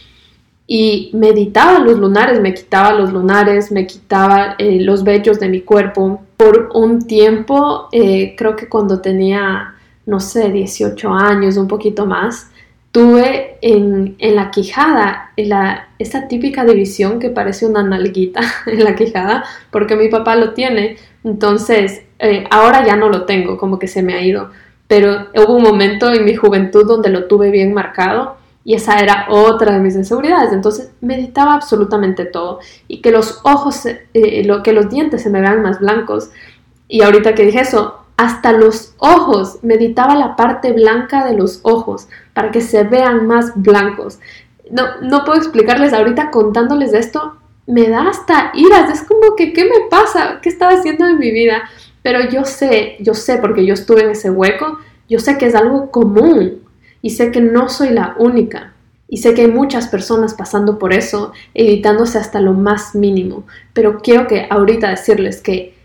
y 0.65 1.11
meditaba 1.13 1.79
los 1.79 1.99
lunares, 1.99 2.39
me 2.39 2.53
quitaba 2.53 2.93
los 2.93 3.11
lunares, 3.11 3.69
me 3.69 3.85
quitaba 3.85 4.55
eh, 4.57 4.79
los 4.79 5.03
vellos 5.03 5.41
de 5.41 5.49
mi 5.49 5.59
cuerpo. 5.59 6.21
Por 6.37 6.69
un 6.73 7.07
tiempo, 7.07 7.87
eh, 7.91 8.35
creo 8.37 8.55
que 8.55 8.67
cuando 8.67 9.01
tenía, 9.01 9.75
no 10.05 10.19
sé, 10.19 10.51
18 10.51 11.13
años, 11.13 11.57
un 11.57 11.67
poquito 11.67 12.05
más, 12.05 12.49
tuve 12.91 13.57
en, 13.61 14.15
la 14.19 14.51
quijada 14.51 15.31
esa 15.35 16.27
típica 16.27 16.63
división 16.65 17.19
que 17.19 17.29
parece 17.29 17.65
una 17.65 17.83
nalguita 17.83 18.41
en 18.65 18.83
la 18.83 18.95
quijada, 18.95 19.43
porque 19.71 19.95
mi 19.95 20.09
papá 20.09 20.35
lo 20.35 20.53
tiene. 20.53 20.97
Entonces, 21.23 22.03
eh, 22.19 22.45
ahora 22.49 22.85
ya 22.85 22.95
no 22.95 23.09
lo 23.09 23.25
tengo, 23.25 23.57
como 23.57 23.79
que 23.79 23.87
se 23.87 24.01
me 24.01 24.13
ha 24.13 24.21
ido. 24.21 24.51
Pero 24.87 25.27
hubo 25.35 25.55
un 25.55 25.63
momento 25.63 26.13
en 26.13 26.25
mi 26.25 26.35
juventud 26.35 26.85
donde 26.85 27.09
lo 27.09 27.25
tuve 27.25 27.49
bien 27.49 27.73
marcado 27.73 28.37
y 28.65 28.73
esa 28.73 28.99
era 28.99 29.27
otra 29.29 29.73
de 29.73 29.79
mis 29.79 29.95
inseguridades. 29.95 30.51
Entonces 30.51 30.91
meditaba 30.99 31.53
absolutamente 31.53 32.25
todo. 32.25 32.59
Y 32.87 32.99
que 32.99 33.11
los 33.11 33.39
ojos, 33.43 33.85
eh, 33.85 34.43
lo, 34.43 34.63
que 34.63 34.73
los 34.73 34.89
dientes 34.89 35.21
se 35.21 35.29
me 35.29 35.39
vean 35.39 35.61
más 35.61 35.79
blancos. 35.79 36.31
Y 36.87 37.03
ahorita 37.03 37.35
que 37.35 37.45
dije 37.45 37.61
eso, 37.61 37.99
hasta 38.17 38.53
los 38.53 38.95
ojos, 38.97 39.59
meditaba 39.61 40.15
la 40.15 40.35
parte 40.35 40.71
blanca 40.71 41.25
de 41.25 41.37
los 41.37 41.59
ojos 41.61 42.07
para 42.33 42.49
que 42.49 42.59
se 42.59 42.83
vean 42.83 43.27
más 43.27 43.51
blancos. 43.55 44.19
No, 44.71 44.99
no 44.99 45.23
puedo 45.25 45.37
explicarles 45.37 45.93
ahorita 45.93 46.31
contándoles 46.31 46.93
esto, 46.93 47.37
me 47.67 47.87
da 47.87 48.09
hasta 48.09 48.51
iras, 48.55 48.91
es 48.91 49.07
como 49.07 49.35
que, 49.35 49.53
¿qué 49.53 49.65
me 49.65 49.89
pasa? 49.91 50.39
¿Qué 50.41 50.49
estaba 50.49 50.73
haciendo 50.73 51.05
en 51.05 51.19
mi 51.19 51.31
vida? 51.31 51.69
Pero 52.01 52.29
yo 52.29 52.45
sé, 52.45 52.97
yo 52.99 53.13
sé, 53.13 53.37
porque 53.37 53.65
yo 53.65 53.75
estuve 53.75 54.03
en 54.03 54.11
ese 54.11 54.31
hueco, 54.31 54.79
yo 55.07 55.19
sé 55.19 55.37
que 55.37 55.47
es 55.47 55.55
algo 55.55 55.91
común, 55.91 56.64
y 57.05 57.11
sé 57.11 57.31
que 57.31 57.39
no 57.39 57.69
soy 57.69 57.89
la 57.89 58.15
única. 58.17 58.73
Y 59.07 59.17
sé 59.17 59.35
que 59.35 59.41
hay 59.41 59.51
muchas 59.51 59.87
personas 59.87 60.33
pasando 60.33 60.79
por 60.79 60.91
eso, 60.91 61.33
editándose 61.53 62.17
hasta 62.17 62.41
lo 62.41 62.53
más 62.53 62.95
mínimo. 62.95 63.45
Pero 63.73 63.99
quiero 63.99 64.25
que 64.25 64.47
ahorita 64.49 64.89
decirles 64.89 65.39
que 65.39 65.75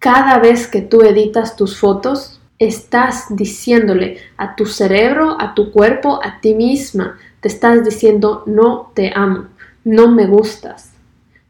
cada 0.00 0.40
vez 0.40 0.66
que 0.66 0.80
tú 0.80 1.02
editas 1.02 1.54
tus 1.54 1.78
fotos, 1.78 2.40
estás 2.58 3.26
diciéndole 3.28 4.18
a 4.36 4.56
tu 4.56 4.66
cerebro, 4.66 5.36
a 5.38 5.54
tu 5.54 5.70
cuerpo, 5.70 6.18
a 6.24 6.40
ti 6.40 6.56
misma, 6.56 7.18
te 7.38 7.46
estás 7.46 7.84
diciendo 7.84 8.42
no 8.46 8.90
te 8.94 9.12
amo, 9.14 9.44
no 9.84 10.10
me 10.10 10.26
gustas, 10.26 10.90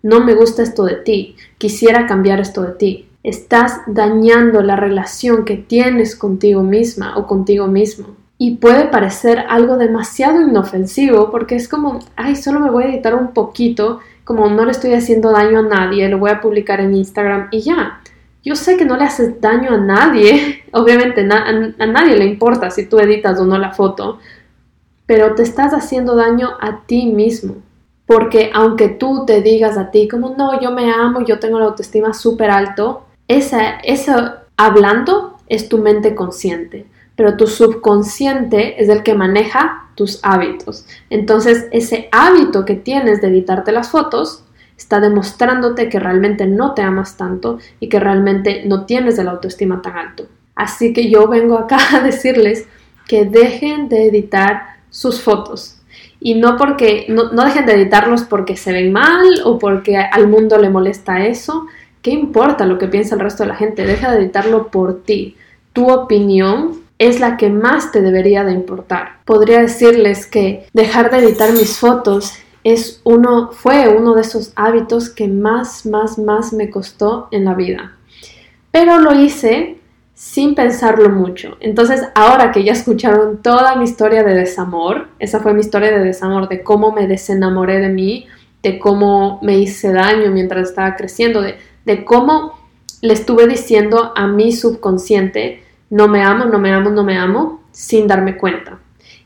no 0.03 0.23
me 0.23 0.35
gusta 0.35 0.63
esto 0.63 0.85
de 0.85 0.97
ti, 0.97 1.37
quisiera 1.57 2.07
cambiar 2.07 2.41
esto 2.41 2.61
de 2.61 2.73
ti. 2.73 3.09
Estás 3.23 3.81
dañando 3.87 4.61
la 4.61 4.77
relación 4.77 5.47
que 5.47 5.57
tienes 5.57 6.15
contigo 6.15 6.63
misma 6.63 7.17
o 7.17 7.27
contigo 7.27 7.69
mismo 7.69 8.23
y 8.37 8.57
puede 8.57 8.87
parecer 8.87 9.45
algo 9.49 9.77
demasiado 9.77 10.41
inofensivo 10.41 11.31
porque 11.31 11.55
es 11.55 11.69
como, 11.69 12.01
ay, 12.17 12.37
solo 12.37 12.61
me 12.61 12.71
voy 12.71 12.85
a 12.85 12.89
editar 12.89 13.15
un 13.15 13.33
poquito, 13.33 14.01
como 14.25 14.49
no 14.49 14.65
le 14.65 14.73
estoy 14.73 14.95
haciendo 14.95 15.31
daño 15.31 15.61
a 15.61 15.63
nadie, 15.63 16.09
lo 16.09 16.19
voy 16.19 16.31
a 16.31 16.41
publicar 16.41 16.81
en 16.81 16.95
Instagram 16.95 17.49
y 17.51 17.61
ya. 17.61 18.01
Yo 18.43 18.57
sé 18.57 18.77
que 18.77 18.85
no 18.85 18.97
le 18.97 19.05
haces 19.05 19.41
daño 19.41 19.71
a 19.73 19.79
nadie, 19.79 20.65
obviamente 20.73 21.21
a, 21.23 21.87
nadie 21.87 22.17
le 22.17 22.27
importa 22.27 22.71
si 22.71 22.87
tú 22.87 22.99
editas 22.99 23.39
o 23.39 23.45
no 23.45 23.57
la 23.59 23.73
foto, 23.73 24.19
pero 25.07 25.35
te 25.35 25.43
estás 25.43 25.73
haciendo 25.73 26.17
daño 26.17 26.51
a 26.61 26.85
ti 26.87 27.07
mismo. 27.07 27.57
Porque 28.07 28.51
aunque 28.53 28.89
tú 28.89 29.25
te 29.27 29.41
digas 29.41 29.79
a 29.79 29.91
ti 29.91 30.09
como, 30.09 30.35
no, 30.37 30.61
yo 30.61 30.73
me 30.73 30.93
amo, 30.93 31.25
yo 31.25 31.39
tengo 31.39 31.59
la 31.59 31.67
autoestima 31.67 32.13
súper 32.13 32.51
alto, 32.51 33.07
esa, 33.29 33.77
eso 33.79 34.33
hablando 34.59 35.39
es 35.49 35.71
tu 35.71 35.79
mente 35.79 36.15
consciente 36.15 36.87
pero 37.17 37.37
tu 37.37 37.47
subconsciente 37.47 38.83
es 38.83 38.89
el 38.89 39.03
que 39.03 39.15
maneja 39.15 39.89
tus 39.95 40.21
hábitos. 40.23 40.87
Entonces, 41.11 41.67
ese 41.71 42.09
hábito 42.13 42.65
que 42.65 42.75
tienes 42.75 43.21
de 43.21 43.29
editarte 43.29 43.73
las 43.73 43.91
fotos 43.91 44.45
está 44.77 45.01
demostrándote 45.01 45.89
que 45.89 46.01
realmente 46.01 46.47
no 46.47 46.75
te 46.75 46.83
amas 46.83 47.17
tanto 47.17 47.59
y 47.79 47.89
que 47.89 48.01
realmente 48.01 48.65
no 48.67 48.87
tienes 48.87 49.19
el 49.19 49.29
autoestima 49.29 49.83
tan 49.83 49.97
alto. 49.97 50.27
Así 50.55 50.93
que 50.93 51.09
yo 51.09 51.29
vengo 51.29 51.59
acá 51.59 51.79
a 51.93 52.01
decirles 52.01 52.67
que 53.07 53.25
dejen 53.25 53.89
de 53.89 54.09
editar 54.09 54.77
sus 54.91 55.21
fotos. 55.21 55.81
Y 56.21 56.35
no 56.35 56.57
porque, 56.57 57.07
no, 57.09 57.33
no 57.33 57.45
dejen 57.45 57.67
de 57.67 57.75
editarlos 57.75 58.23
porque 58.23 58.57
se 58.57 58.73
ven 58.73 58.93
mal 58.93 59.27
o 59.45 59.59
porque 59.59 59.97
al 59.99 60.27
mundo 60.27 60.59
le 60.59 60.71
molesta 60.71 61.27
eso. 61.27 61.67
¿Qué 62.03 62.11
importa 62.11 62.67
lo 62.67 62.79
que 62.79 62.89
piensa 62.89 63.15
el 63.15 63.21
resto 63.21 63.43
de 63.43 63.51
la 63.51 63.57
gente? 63.57 63.87
Deja 63.87 64.11
de 64.11 64.23
editarlo 64.23 64.69
por 64.69 65.03
ti. 65.03 65.37
Tu 65.73 65.91
opinión 65.91 66.84
es 66.99 67.21
la 67.21 67.37
que 67.37 67.51
más 67.51 67.93
te 67.93 68.01
debería 68.01 68.45
de 68.45 68.53
importar. 68.53 69.19
Podría 69.25 69.61
decirles 69.61 70.27
que 70.27 70.67
dejar 70.73 71.11
de 71.11 71.19
editar 71.19 71.53
mis 71.53 71.79
fotos 71.79 72.33
es 72.63 73.01
uno, 73.05 73.51
fue 73.53 73.89
uno 73.89 74.15
de 74.15 74.23
esos 74.23 74.53
hábitos 74.57 75.11
que 75.11 75.29
más, 75.29 75.85
más, 75.85 76.19
más 76.19 76.53
me 76.53 76.71
costó 76.71 77.29
en 77.31 77.45
la 77.45 77.55
vida. 77.55 77.97
Pero 78.71 79.01
lo 79.01 79.15
hice 79.15 79.79
sin 80.15 80.55
pensarlo 80.55 81.11
mucho. 81.11 81.57
Entonces, 81.61 82.03
ahora 82.15 82.53
que 82.53 82.65
ya 82.65 82.73
escucharon 82.73 83.43
toda 83.43 83.77
mi 83.77 83.85
historia 83.85 84.23
de 84.23 84.35
desamor, 84.35 85.09
esa 85.19 85.41
fue 85.41 85.53
mi 85.53 85.61
historia 85.61 85.91
de 85.91 86.03
desamor, 86.05 86.49
de 86.49 86.63
cómo 86.63 86.93
me 86.93 87.07
desenamoré 87.07 87.81
de 87.81 87.89
mí, 87.89 88.27
de 88.63 88.79
cómo 88.79 89.41
me 89.43 89.59
hice 89.59 89.93
daño 89.93 90.31
mientras 90.31 90.71
estaba 90.71 90.97
creciendo, 90.97 91.43
de, 91.43 91.57
de 91.85 92.05
cómo 92.05 92.55
le 93.03 93.13
estuve 93.13 93.47
diciendo 93.47 94.13
a 94.17 94.27
mi 94.27 94.53
subconsciente 94.53 95.64
no 95.91 96.09
me 96.09 96.23
amo, 96.23 96.45
no 96.47 96.59
me 96.59 96.73
amo, 96.73 96.91
no 96.91 97.05
me 97.05 97.17
amo, 97.17 97.61
sin 97.71 98.07
darme 98.07 98.37
cuenta. 98.37 98.79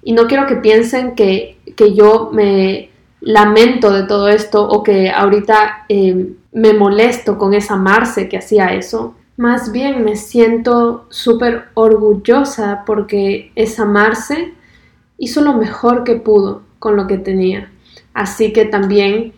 Y 0.03 0.13
no 0.13 0.27
quiero 0.27 0.47
que 0.47 0.57
piensen 0.57 1.15
que, 1.15 1.59
yo 1.95 2.31
me 2.33 2.91
lamento 3.21 3.93
de 3.93 4.05
todo 4.05 4.29
esto 4.29 4.67
o 4.67 4.83
que 4.83 5.11
ahorita 5.11 5.85
eh, 5.89 6.33
me 6.53 6.73
molesto 6.73 7.39
con 7.39 7.55
esa 7.55 7.77
Marce 7.77 8.29
que 8.29 8.39
hacía 8.39 8.73
eso. 8.75 9.15
Más 9.37 9.71
bien 9.71 10.05
me 10.05 10.17
siento 10.17 11.07
súper 11.11 11.67
orgullosa 11.75 12.83
porque 12.85 13.53
esa 13.55 13.85
Marce 13.85 14.55
hizo 15.19 15.41
lo 15.43 15.55
mejor 15.55 16.05
que 16.05 16.17
pudo 16.17 16.63
con 16.79 16.97
lo 16.97 17.07
que 17.07 17.19
tenía. 17.19 17.71
Así 18.15 18.53
que 18.53 18.65
también 18.65 19.33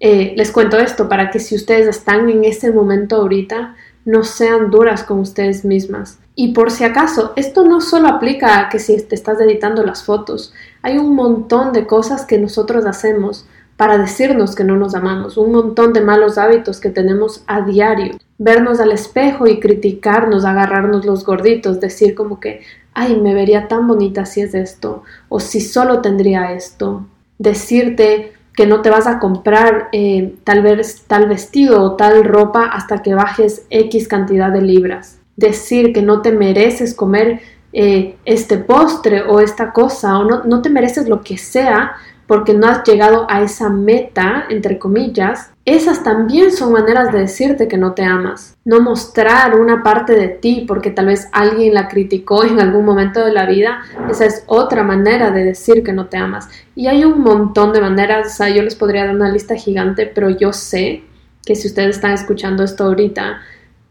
eh, 0.00 0.34
les 0.36 0.50
cuento 0.50 0.78
esto 0.78 1.08
para 1.08 1.30
que 1.30 1.38
si 1.38 1.54
ustedes 1.54 1.86
están 1.86 2.30
en 2.30 2.44
ese 2.44 2.72
momento 2.72 3.16
ahorita, 3.16 3.76
no 4.04 4.24
sean 4.24 4.70
duras 4.70 5.04
con 5.04 5.20
ustedes 5.20 5.64
mismas. 5.64 6.18
Y 6.34 6.52
por 6.52 6.70
si 6.70 6.84
acaso, 6.84 7.32
esto 7.36 7.64
no 7.64 7.80
solo 7.80 8.08
aplica 8.08 8.58
a 8.58 8.68
que 8.68 8.78
si 8.78 9.00
te 9.02 9.14
estás 9.14 9.40
editando 9.40 9.84
las 9.84 10.04
fotos, 10.04 10.52
hay 10.80 10.96
un 10.98 11.14
montón 11.14 11.72
de 11.72 11.86
cosas 11.86 12.24
que 12.24 12.38
nosotros 12.38 12.86
hacemos 12.86 13.46
para 13.76 13.98
decirnos 13.98 14.54
que 14.54 14.64
no 14.64 14.76
nos 14.76 14.94
amamos, 14.94 15.36
un 15.36 15.52
montón 15.52 15.92
de 15.92 16.00
malos 16.00 16.38
hábitos 16.38 16.80
que 16.80 16.90
tenemos 16.90 17.42
a 17.46 17.62
diario. 17.62 18.16
Vernos 18.38 18.80
al 18.80 18.92
espejo 18.92 19.46
y 19.46 19.60
criticarnos, 19.60 20.44
agarrarnos 20.44 21.04
los 21.04 21.24
gorditos, 21.24 21.80
decir 21.80 22.14
como 22.14 22.38
que, 22.38 22.62
ay, 22.94 23.20
me 23.20 23.34
vería 23.34 23.68
tan 23.68 23.88
bonita 23.88 24.24
si 24.24 24.40
es 24.40 24.54
esto, 24.54 25.02
o 25.28 25.40
si 25.40 25.60
solo 25.60 26.00
tendría 26.00 26.52
esto. 26.52 27.06
Decirte 27.38 28.32
que 28.54 28.66
no 28.66 28.82
te 28.82 28.90
vas 28.90 29.06
a 29.06 29.18
comprar 29.18 29.88
eh, 29.92 30.34
tal 30.44 30.62
vez 30.62 31.04
tal 31.06 31.26
vestido 31.26 31.82
o 31.82 31.96
tal 31.96 32.24
ropa 32.24 32.66
hasta 32.66 33.02
que 33.02 33.14
bajes 33.14 33.66
X 33.70 34.08
cantidad 34.08 34.52
de 34.52 34.62
libras. 34.62 35.21
Decir 35.36 35.92
que 35.92 36.02
no 36.02 36.22
te 36.22 36.32
mereces 36.32 36.94
comer 36.94 37.40
eh, 37.72 38.16
este 38.24 38.58
postre 38.58 39.22
o 39.22 39.40
esta 39.40 39.72
cosa 39.72 40.18
o 40.18 40.24
no, 40.24 40.44
no 40.44 40.60
te 40.60 40.68
mereces 40.68 41.08
lo 41.08 41.22
que 41.22 41.38
sea 41.38 41.96
porque 42.26 42.54
no 42.54 42.66
has 42.66 42.82
llegado 42.84 43.26
a 43.28 43.42
esa 43.42 43.68
meta, 43.68 44.46
entre 44.48 44.78
comillas, 44.78 45.50
esas 45.64 46.02
también 46.02 46.50
son 46.50 46.72
maneras 46.72 47.12
de 47.12 47.20
decirte 47.20 47.68
que 47.68 47.76
no 47.76 47.92
te 47.92 48.04
amas. 48.04 48.56
No 48.64 48.80
mostrar 48.80 49.60
una 49.60 49.82
parte 49.82 50.14
de 50.14 50.28
ti 50.28 50.64
porque 50.66 50.90
tal 50.90 51.06
vez 51.06 51.28
alguien 51.32 51.74
la 51.74 51.88
criticó 51.88 52.42
en 52.44 52.58
algún 52.58 52.84
momento 52.84 53.24
de 53.24 53.32
la 53.32 53.44
vida, 53.44 53.82
esa 54.10 54.24
es 54.24 54.44
otra 54.46 54.82
manera 54.82 55.30
de 55.30 55.44
decir 55.44 55.82
que 55.82 55.92
no 55.92 56.06
te 56.06 56.16
amas. 56.16 56.48
Y 56.74 56.86
hay 56.86 57.04
un 57.04 57.20
montón 57.20 57.72
de 57.72 57.80
maneras, 57.80 58.28
o 58.28 58.36
sea, 58.36 58.48
yo 58.48 58.62
les 58.62 58.76
podría 58.76 59.04
dar 59.04 59.14
una 59.14 59.30
lista 59.30 59.54
gigante, 59.54 60.06
pero 60.06 60.30
yo 60.30 60.52
sé 60.52 61.02
que 61.44 61.54
si 61.54 61.68
ustedes 61.68 61.96
están 61.96 62.12
escuchando 62.12 62.64
esto 62.64 62.84
ahorita, 62.84 63.40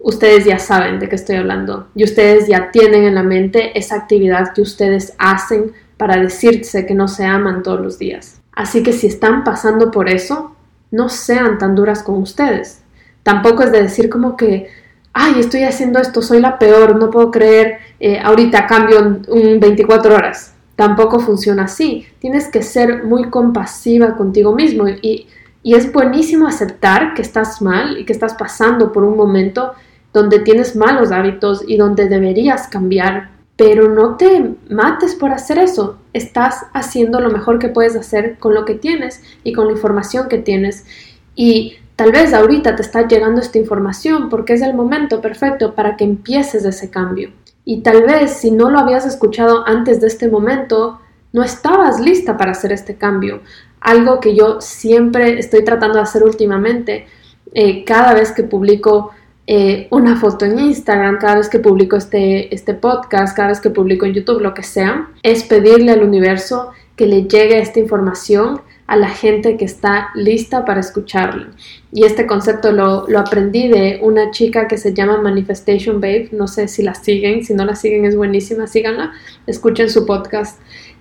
ustedes 0.03 0.45
ya 0.45 0.59
saben 0.59 0.99
de 0.99 1.07
qué 1.07 1.15
estoy 1.15 1.35
hablando 1.35 1.87
y 1.95 2.03
ustedes 2.03 2.47
ya 2.47 2.71
tienen 2.71 3.03
en 3.03 3.15
la 3.15 3.23
mente 3.23 3.77
esa 3.77 3.95
actividad 3.95 4.53
que 4.53 4.61
ustedes 4.61 5.13
hacen 5.17 5.73
para 5.97 6.17
decirse 6.17 6.85
que 6.85 6.95
no 6.95 7.07
se 7.07 7.25
aman 7.25 7.63
todos 7.63 7.79
los 7.79 7.99
días. 7.99 8.41
Así 8.53 8.83
que 8.83 8.93
si 8.93 9.07
están 9.07 9.43
pasando 9.43 9.91
por 9.91 10.09
eso, 10.09 10.55
no 10.89 11.09
sean 11.09 11.57
tan 11.57 11.75
duras 11.75 12.03
con 12.03 12.15
ustedes. 12.21 12.81
Tampoco 13.23 13.63
es 13.63 13.71
de 13.71 13.83
decir 13.83 14.09
como 14.09 14.35
que, 14.35 14.67
ay, 15.13 15.35
estoy 15.39 15.63
haciendo 15.63 15.99
esto, 15.99 16.21
soy 16.21 16.41
la 16.41 16.57
peor, 16.57 16.95
no 16.95 17.11
puedo 17.11 17.29
creer, 17.29 17.77
eh, 17.99 18.19
ahorita 18.19 18.65
cambio 18.65 19.21
un 19.27 19.59
24 19.59 20.15
horas. 20.15 20.55
Tampoco 20.75 21.19
funciona 21.19 21.65
así. 21.65 22.07
Tienes 22.19 22.47
que 22.47 22.63
ser 22.63 23.03
muy 23.03 23.29
compasiva 23.29 24.15
contigo 24.17 24.53
mismo 24.55 24.87
y, 24.89 25.27
y 25.61 25.75
es 25.75 25.93
buenísimo 25.93 26.47
aceptar 26.47 27.13
que 27.13 27.21
estás 27.21 27.61
mal 27.61 27.99
y 27.99 28.05
que 28.05 28.13
estás 28.13 28.33
pasando 28.33 28.91
por 28.91 29.03
un 29.03 29.15
momento 29.15 29.73
donde 30.13 30.39
tienes 30.39 30.75
malos 30.75 31.11
hábitos 31.11 31.63
y 31.67 31.77
donde 31.77 32.07
deberías 32.07 32.67
cambiar 32.67 33.31
pero 33.61 33.89
no 33.89 34.17
te 34.17 34.55
mates 34.71 35.13
por 35.13 35.31
hacer 35.31 35.59
eso. 35.59 35.97
Estás 36.13 36.65
haciendo 36.73 37.19
lo 37.19 37.29
mejor 37.29 37.59
que 37.59 37.69
puedes 37.69 37.95
hacer 37.95 38.39
con 38.39 38.55
lo 38.55 38.65
que 38.65 38.73
tienes 38.73 39.21
y 39.43 39.53
con 39.53 39.67
la 39.67 39.73
información 39.73 40.29
que 40.29 40.39
tienes. 40.39 40.87
Y 41.35 41.75
tal 41.95 42.11
vez 42.11 42.33
ahorita 42.33 42.75
te 42.75 42.81
está 42.81 43.07
llegando 43.07 43.39
esta 43.39 43.59
información 43.59 44.29
porque 44.29 44.53
es 44.53 44.63
el 44.63 44.73
momento 44.73 45.21
perfecto 45.21 45.75
para 45.75 45.95
que 45.95 46.05
empieces 46.05 46.65
ese 46.65 46.89
cambio. 46.89 47.33
Y 47.63 47.81
tal 47.81 48.01
vez 48.01 48.31
si 48.31 48.49
no 48.49 48.71
lo 48.71 48.79
habías 48.79 49.05
escuchado 49.05 49.63
antes 49.67 50.01
de 50.01 50.07
este 50.07 50.27
momento, 50.27 50.99
no 51.31 51.43
estabas 51.43 51.99
lista 51.99 52.37
para 52.37 52.53
hacer 52.53 52.71
este 52.71 52.95
cambio. 52.95 53.41
Algo 53.79 54.19
que 54.19 54.35
yo 54.35 54.59
siempre 54.59 55.37
estoy 55.37 55.63
tratando 55.63 55.97
de 55.97 56.03
hacer 56.03 56.23
últimamente, 56.23 57.05
eh, 57.53 57.85
cada 57.85 58.15
vez 58.15 58.31
que 58.31 58.41
publico 58.41 59.11
eh, 59.47 59.87
una 59.89 60.19
foto 60.19 60.45
en 60.45 60.59
Instagram, 60.59 61.17
cada 61.19 61.37
vez 61.37 61.49
que 61.49 61.59
publico 61.59 61.95
este, 61.95 62.53
este 62.53 62.73
podcast, 62.73 63.35
cada 63.35 63.49
vez 63.49 63.59
que 63.59 63.69
publico 63.69 64.05
en 64.05 64.13
YouTube, 64.13 64.41
lo 64.41 64.53
que 64.53 64.63
sea, 64.63 65.09
es 65.23 65.43
pedirle 65.43 65.91
al 65.91 66.03
universo 66.03 66.71
que 66.95 67.07
le 67.07 67.23
llegue 67.23 67.59
esta 67.59 67.79
información 67.79 68.61
a 68.87 68.97
la 68.97 69.09
gente 69.09 69.57
que 69.57 69.65
está 69.65 70.09
lista 70.15 70.65
para 70.65 70.81
escucharlo. 70.81 71.47
Y 71.91 72.03
este 72.03 72.27
concepto 72.27 72.71
lo, 72.71 73.07
lo, 73.07 73.19
aprendí 73.19 73.67
de 73.67 73.99
una 74.01 74.31
chica 74.31 74.67
que 74.67 74.77
se 74.77 74.93
llama 74.93 75.21
Manifestation 75.21 76.01
Babe. 76.01 76.29
No 76.33 76.47
sé 76.47 76.67
si 76.67 76.83
la 76.83 76.93
siguen, 76.93 77.43
si 77.43 77.53
no 77.53 77.63
la 77.65 77.75
siguen 77.75 78.05
es 78.05 78.15
buenísima, 78.15 78.67
síganla, 78.67 79.13
escuchen 79.47 79.89
su 79.89 80.05
podcast. 80.05 80.59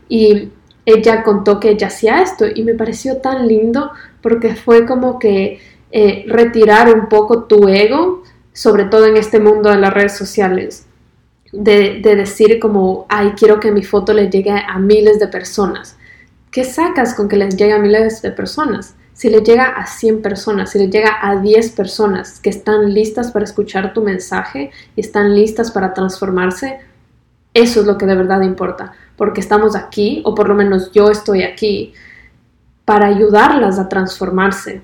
Y 0.09 0.51
ella 0.87 1.23
contó 1.23 1.61
que 1.61 1.71
ella 1.71 1.89
hacía 1.89 2.23
esto 2.23 2.47
y 2.53 2.63
me 2.63 2.75
pareció 2.75 3.19
tan 3.19 3.47
lindo 3.47 3.91
porque 4.23 4.55
fue 4.55 4.87
como 4.87 5.19
que 5.19 5.61
eh, 5.93 6.25
retirar 6.29 6.95
un 6.95 7.09
poco 7.09 7.45
tu 7.45 7.69
ego 7.69 8.23
sobre 8.53 8.85
todo 8.85 9.07
en 9.07 9.17
este 9.17 9.41
mundo 9.41 9.71
de 9.71 9.79
las 9.79 9.93
redes 9.93 10.17
sociales, 10.17 10.87
de, 11.53 12.01
decir 12.03 12.59
como, 12.61 13.07
ay, 13.09 13.33
quiero 13.37 13.61
que 13.61 13.73
mi 13.73 13.83
foto 13.83 14.13
le 14.13 14.31
llegue 14.31 14.53
a 14.53 14.79
miles 14.79 15.19
de 15.19 15.29
personas. 15.29 15.97
¿Qué 16.51 16.65
sacas 16.65 17.15
con 17.15 17.29
que 17.29 17.37
les 17.37 17.57
llegue 17.57 17.73
a 17.73 17.79
miles 17.79 18.23
de 18.23 18.31
personas? 18.31 18.95
Si 19.13 19.29
le 19.29 19.41
llega 19.41 19.67
a 19.67 19.87
100 19.87 20.23
personas, 20.23 20.71
si 20.71 20.79
le 20.79 20.89
llega 20.89 21.19
a 21.21 21.37
10 21.37 21.73
personas 21.73 22.41
que 22.41 22.51
están 22.51 22.95
listas 22.95 23.31
para 23.33 23.45
escuchar 23.45 23.93
tu 23.93 24.03
mensaje 24.03 24.71
y 24.97 25.01
están 25.01 25.35
listas 25.35 25.71
para 25.71 25.93
transformarse, 25.93 26.79
eso 27.53 27.81
es 27.81 27.87
lo 27.87 27.99
que 27.99 28.07
de 28.07 28.15
verdad 28.15 28.41
importa, 28.43 28.93
porque 29.17 29.41
estamos 29.41 29.77
aquí, 29.77 30.23
o 30.25 30.35
por 30.35 30.49
lo 30.49 30.55
menos 30.55 30.93
yo 30.93 31.11
estoy 31.11 31.43
aquí, 31.43 31.93
para 32.85 33.09
ayudarlas 33.09 33.79
a 33.79 33.89
transformarse, 33.89 34.83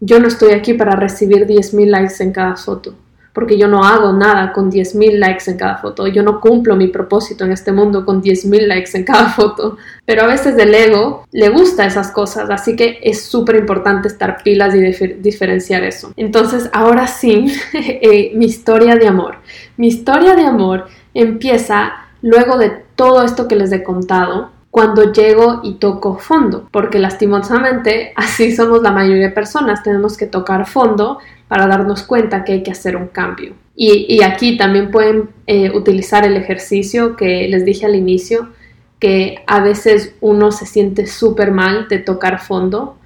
yo 0.00 0.18
no 0.18 0.28
estoy 0.28 0.52
aquí 0.52 0.74
para 0.74 0.96
recibir 0.96 1.46
10.000 1.46 1.86
likes 1.86 2.22
en 2.22 2.32
cada 2.32 2.56
foto, 2.56 2.94
porque 3.34 3.58
yo 3.58 3.68
no 3.68 3.84
hago 3.84 4.12
nada 4.12 4.52
con 4.52 4.70
10.000 4.70 5.18
likes 5.18 5.50
en 5.50 5.58
cada 5.58 5.76
foto, 5.76 6.06
yo 6.06 6.22
no 6.22 6.40
cumplo 6.40 6.74
mi 6.74 6.88
propósito 6.88 7.44
en 7.44 7.52
este 7.52 7.70
mundo 7.70 8.04
con 8.04 8.22
10.000 8.22 8.66
likes 8.66 8.96
en 8.96 9.04
cada 9.04 9.28
foto, 9.28 9.76
pero 10.06 10.22
a 10.22 10.26
veces 10.26 10.56
el 10.58 10.74
ego 10.74 11.26
le 11.30 11.50
gusta 11.50 11.84
esas 11.84 12.10
cosas, 12.10 12.48
así 12.50 12.74
que 12.76 12.98
es 13.02 13.22
súper 13.22 13.56
importante 13.56 14.08
estar 14.08 14.42
pilas 14.42 14.74
y 14.74 14.80
diferenciar 15.18 15.84
eso. 15.84 16.12
Entonces, 16.16 16.70
ahora 16.72 17.06
sí, 17.06 17.52
eh, 17.74 18.32
mi 18.34 18.46
historia 18.46 18.96
de 18.96 19.06
amor. 19.06 19.36
Mi 19.76 19.88
historia 19.88 20.34
de 20.34 20.42
amor 20.42 20.86
empieza 21.14 21.92
luego 22.22 22.58
de 22.58 22.70
todo 22.96 23.22
esto 23.22 23.48
que 23.48 23.56
les 23.56 23.72
he 23.72 23.82
contado, 23.82 24.50
cuando 24.70 25.12
llego 25.12 25.60
y 25.64 25.74
toco 25.74 26.18
fondo, 26.18 26.68
porque 26.70 26.98
lastimosamente 26.98 28.12
así 28.16 28.54
somos 28.54 28.82
la 28.82 28.92
mayoría 28.92 29.28
de 29.28 29.32
personas, 29.32 29.82
tenemos 29.82 30.16
que 30.16 30.26
tocar 30.26 30.66
fondo 30.66 31.18
para 31.48 31.66
darnos 31.66 32.04
cuenta 32.04 32.44
que 32.44 32.52
hay 32.52 32.62
que 32.62 32.70
hacer 32.70 32.96
un 32.96 33.08
cambio. 33.08 33.54
Y, 33.74 34.22
aquí 34.22 34.58
también 34.58 34.90
pueden 34.90 35.30
eh, 35.46 35.70
utilizar 35.70 36.26
el 36.26 36.36
ejercicio 36.36 37.16
que 37.16 37.48
les 37.48 37.64
dije 37.64 37.86
al 37.86 37.94
inicio, 37.94 38.50
que 38.98 39.42
a 39.46 39.60
veces 39.60 40.14
uno 40.20 40.52
se 40.52 40.66
siente 40.66 41.06
súper 41.06 41.50
mal 41.50 41.88
de 41.88 41.98
tocar 41.98 42.40
fondo, 42.40 42.98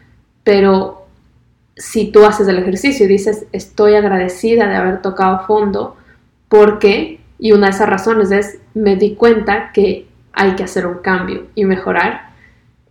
pero 0.43 1.07
si 1.77 2.11
tú 2.11 2.25
haces 2.25 2.49
el 2.49 2.59
ejercicio 2.59 3.07
y 3.07 3.09
dices, 3.09 3.47
estoy 3.53 3.95
agradecida 3.95 4.67
de 4.67 4.75
haber 4.75 5.01
tocado 5.01 5.47
fondo, 5.47 5.97
porque, 6.49 7.21
y 7.39 7.53
una 7.53 7.69
de 7.69 7.73
esas 7.73 7.89
razones 7.89 8.33
es, 8.33 8.59
me 8.75 8.97
di 8.97 9.15
cuenta 9.15 9.71
que 9.73 10.09
hay 10.35 10.55
que 10.57 10.65
hacer 10.65 10.87
un 10.87 10.99
cambio 10.99 11.47
y 11.55 11.65
mejorar, 11.65 12.33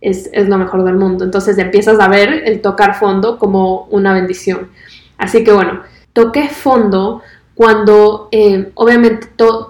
es, 0.00 0.30
lo 0.48 0.58
mejor 0.58 0.84
del 0.84 0.96
mundo. 0.96 1.24
Entonces 1.24 1.58
empiezas 1.58 1.98
a 2.00 2.08
ver 2.08 2.42
el 2.46 2.60
tocar 2.60 2.94
fondo 2.96 3.38
como 3.38 3.86
una 3.90 4.12
bendición. 4.12 4.68
Así 5.16 5.44
que 5.44 5.52
bueno, 5.52 5.80
toqué 6.12 6.48
fondo 6.48 7.22
cuando 7.54 8.28
eh, 8.32 8.72
obviamente 8.74 9.28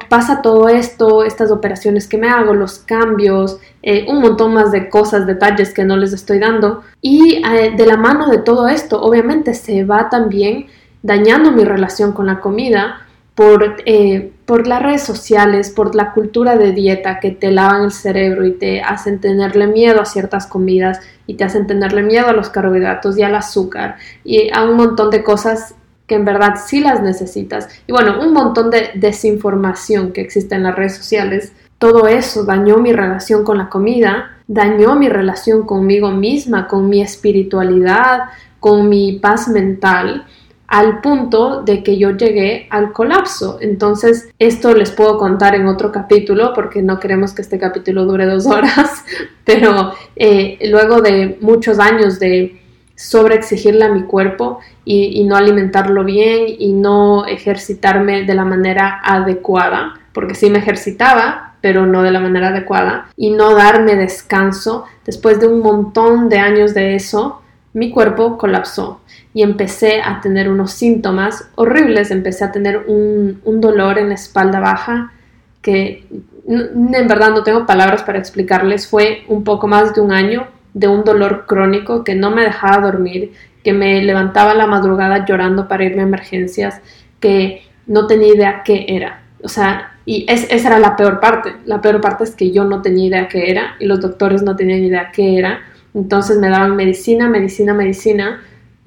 pasa 0.09 0.41
todo 0.41 0.69
esto, 0.69 1.23
estas 1.23 1.51
operaciones 1.51 2.09
que 2.09 2.17
me 2.17 2.29
hago, 2.29 2.55
los 2.55 2.79
cambios, 2.79 3.59
eh, 3.83 4.07
un 4.09 4.23
montón 4.23 4.55
más 4.55 4.73
de 4.73 4.89
cosas, 4.89 5.27
detalles 5.27 5.75
que 5.75 5.85
no 5.85 5.97
les 5.97 6.13
estoy 6.13 6.39
dando. 6.39 6.83
Y 7.03 7.43
eh, 7.45 7.75
de 7.77 7.87
la 7.87 7.99
mano 7.99 8.29
de 8.31 8.39
todo 8.39 8.69
esto, 8.69 9.03
obviamente 9.03 9.53
se 9.53 9.85
va 9.85 10.09
también 10.09 10.67
dañando 11.03 11.53
mi 11.53 11.65
relación 11.65 12.13
con 12.13 12.27
la 12.27 12.41
comida 12.41 13.04
por, 13.35 13.77
eh, 13.85 14.33
por 14.47 14.67
las 14.67 14.83
redes 14.83 15.03
sociales, 15.03 15.71
por 15.71 15.95
la 15.95 16.13
cultura 16.13 16.57
de 16.57 16.73
dieta 16.73 17.19
que 17.19 17.33
te 17.33 17.51
lavan 17.51 17.85
el 17.85 17.93
cerebro 17.93 18.47
y 18.47 18.53
te 18.53 18.81
hacen 18.81 19.21
tenerle 19.21 19.67
miedo 19.67 20.01
a 20.01 20.07
ciertas 20.07 20.47
comidas 20.47 21.01
y 21.27 21.35
te 21.35 21.45
hacen 21.45 21.67
tenerle 21.67 22.03
miedo 22.03 22.29
a 22.29 22.33
los 22.33 22.51
carbohidratos 22.51 23.19
y 23.19 23.23
al 23.23 23.35
azúcar 23.35 23.97
y 24.23 24.53
a 24.53 24.63
un 24.65 24.77
montón 24.77 25.11
de 25.11 25.25
cosas 25.25 25.75
que 26.07 26.15
en 26.17 26.25
verdad 26.25 26.55
sí 26.65 26.81
las 26.81 27.03
necesitas. 27.03 27.69
Y 27.87 27.93
bueno, 27.93 28.21
un 28.21 28.33
montón 28.33 28.71
de 28.71 28.91
desinformación 28.95 30.13
que 30.13 30.21
existe 30.21 30.55
en 30.55 30.63
las 30.65 30.77
redes 30.77 30.97
sociales. 30.97 31.53
Todo 31.79 32.07
eso 32.07 32.45
dañó 32.45 32.77
mi 32.77 32.93
relación 32.93 33.43
con 33.43 33.59
la 33.59 33.69
comida, 33.69 34.37
dañó 34.47 34.97
mi 34.97 35.09
relación 35.09 35.67
conmigo 35.67 36.11
misma, 36.11 36.69
con 36.69 36.89
mi 36.89 37.01
espiritualidad, 37.01 38.25
con 38.61 38.89
mi 38.89 39.19
paz 39.19 39.49
mental 39.49 40.27
al 40.75 41.01
punto 41.01 41.63
de 41.63 41.85
que 41.85 41.99
yo 41.99 42.17
llegué 42.17 42.67
al 42.69 42.91
colapso. 42.91 43.59
Entonces, 43.61 44.29
esto 44.41 44.75
les 44.75 44.91
puedo 44.91 45.19
contar 45.19 45.55
en 45.55 45.69
otro 45.69 45.93
capítulo 45.93 46.53
porque 46.53 46.83
no 46.83 46.99
queremos 46.99 47.33
que 47.33 47.43
este 47.43 47.61
capítulo 47.61 48.05
dure 48.07 48.27
dos 48.27 48.45
horas, 48.49 49.05
pero 49.45 49.93
eh, 50.17 50.59
luego 50.69 51.01
de 51.01 51.39
muchos 51.41 51.79
años 51.79 52.19
de 52.19 52.61
sobreexigirle 52.97 53.85
a 53.85 53.93
mi 53.93 54.03
cuerpo 54.03 54.59
y, 54.85 55.21
y, 55.21 55.23
no 55.23 55.37
alimentarlo 55.37 56.03
bien 56.03 56.47
y 56.59 56.73
no 56.73 57.25
ejercitarme 57.25 58.25
de 58.25 58.35
la 58.35 58.45
manera 58.45 59.01
adecuada, 59.05 59.95
porque 60.13 60.35
sí 60.35 60.51
me 60.51 60.59
ejercitaba, 60.59 61.55
pero 61.61 61.87
no 61.87 62.03
de 62.03 62.11
la 62.11 62.19
manera 62.19 62.49
adecuada, 62.49 63.07
y 63.17 63.31
no 63.31 63.55
darme 63.55 63.95
descanso, 63.95 64.87
después 65.05 65.39
de 65.39 65.47
un 65.47 65.61
montón 65.61 66.29
de 66.29 66.39
años 66.39 66.75
de 66.75 66.97
eso, 66.97 67.43
mi 67.75 67.91
cuerpo 67.91 68.39
colapsó 68.39 69.01
y 69.35 69.43
empecé 69.43 70.01
a 70.01 70.21
tener 70.21 70.49
unos 70.49 70.71
síntomas 70.71 71.51
horribles. 71.57 72.13
Empecé 72.13 72.45
a 72.45 72.53
tener 72.53 72.85
un, 72.87 73.41
dolor 73.61 73.99
en 73.99 74.09
la 74.09 74.15
espalda 74.15 74.61
baja 74.61 75.13
que 75.61 76.07
en 76.47 77.09
verdad 77.09 77.31
no 77.31 77.43
tengo 77.43 77.67
palabras 77.67 78.05
para 78.05 78.19
explicarles. 78.19 78.87
Fue 78.87 79.25
un 79.29 79.43
poco 79.43 79.67
más 79.67 79.93
de 79.93 80.01
un 80.01 80.13
año 80.13 80.47
de 80.73 80.87
un 80.87 81.05
dolor 81.05 81.47
crónico 81.47 82.05
que 82.05 82.15
no 82.15 82.31
me 82.31 82.43
dejaba 82.43 82.81
dormir, 82.81 83.33
que 83.65 83.73
me 83.73 84.03
levantaba 84.03 84.53
a 84.53 84.55
la 84.55 84.67
madrugada 84.67 85.25
llorando 85.25 85.67
para 85.67 85.85
irme 85.85 86.03
a 86.03 86.07
emergencias, 86.07 86.81
que 87.19 87.63
no 87.87 88.07
tenía 88.07 88.35
idea 88.35 88.63
qué 88.65 88.87
era. 88.89 89.23
O 89.43 89.49
sea, 89.49 89.95
y 90.07 90.27
esa 90.29 90.69
era 90.69 90.79
la 90.79 90.95
peor 90.95 91.19
parte. 91.19 91.55
La 91.65 91.81
peor 91.81 92.01
parte 92.01 92.23
es 92.23 92.37
que 92.37 92.53
yo 92.53 92.65
no 92.65 92.83
tenía 92.83 93.07
idea 93.07 93.29
qué 93.29 93.51
era 93.51 93.75
y 93.81 93.87
los 93.87 94.01
doctores 94.01 94.43
no 94.43 94.55
tenían 94.55 94.85
idea 94.85 95.11
qué 95.13 95.39
era. 95.39 95.61
Entonces 95.93 96.39
me 96.39 96.51
daban 96.51 96.77
medicina, 96.77 97.29
medicina, 97.29 97.75
medicina, 97.75 98.41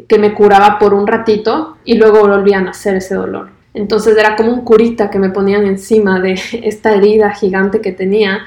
que 0.07 0.17
me 0.17 0.33
curaba 0.33 0.79
por 0.79 0.93
un 0.93 1.07
ratito 1.07 1.77
y 1.83 1.95
luego 1.95 2.27
volvían 2.27 2.67
a 2.67 2.71
hacer 2.71 2.95
ese 2.95 3.15
dolor. 3.15 3.49
Entonces 3.73 4.17
era 4.17 4.35
como 4.35 4.53
un 4.53 4.61
curita 4.61 5.09
que 5.09 5.19
me 5.19 5.29
ponían 5.29 5.65
encima 5.65 6.19
de 6.19 6.33
esta 6.63 6.93
herida 6.93 7.31
gigante 7.31 7.81
que 7.81 7.91
tenía, 7.91 8.39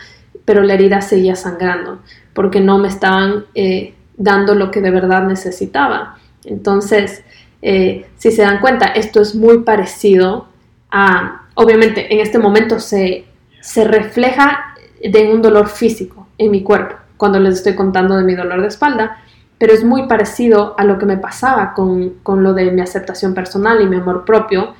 pero 0.44 0.62
la 0.62 0.74
herida 0.74 1.00
seguía 1.00 1.36
sangrando 1.36 2.00
porque 2.32 2.60
no 2.60 2.78
me 2.78 2.88
estaban 2.88 3.44
eh, 3.54 3.94
dando 4.16 4.54
lo 4.54 4.70
que 4.70 4.80
de 4.80 4.90
verdad 4.90 5.24
necesitaba. 5.24 6.16
Entonces, 6.44 7.22
eh, 7.62 8.06
si 8.16 8.30
se 8.30 8.42
dan 8.42 8.60
cuenta, 8.60 8.86
esto 8.86 9.20
es 9.20 9.34
muy 9.34 9.58
parecido 9.58 10.48
a, 10.90 11.42
obviamente 11.54 12.12
en 12.12 12.20
este 12.20 12.38
momento 12.38 12.80
se, 12.80 13.24
se 13.60 13.84
refleja 13.84 14.74
de 15.02 15.32
un 15.32 15.42
dolor 15.42 15.68
físico 15.68 16.28
en 16.38 16.50
mi 16.50 16.62
cuerpo 16.62 16.96
cuando 17.20 17.38
les 17.38 17.56
estoy 17.56 17.74
contando 17.74 18.16
de 18.16 18.24
mi 18.24 18.34
dolor 18.34 18.62
de 18.62 18.68
espalda, 18.68 19.18
pero 19.60 19.74
es 19.74 19.84
muy 19.84 20.08
parecido 20.08 20.74
a 20.78 20.84
lo 20.84 20.98
que 20.98 21.04
me 21.04 21.18
pasaba 21.18 21.74
con, 21.74 22.14
con 22.22 22.42
lo 22.42 22.54
de 22.54 22.70
mi 22.72 22.80
aceptación 22.80 23.34
personal 23.34 23.82
y 23.82 23.86
mi 23.86 23.96
amor 23.96 24.24
propio. 24.24 24.72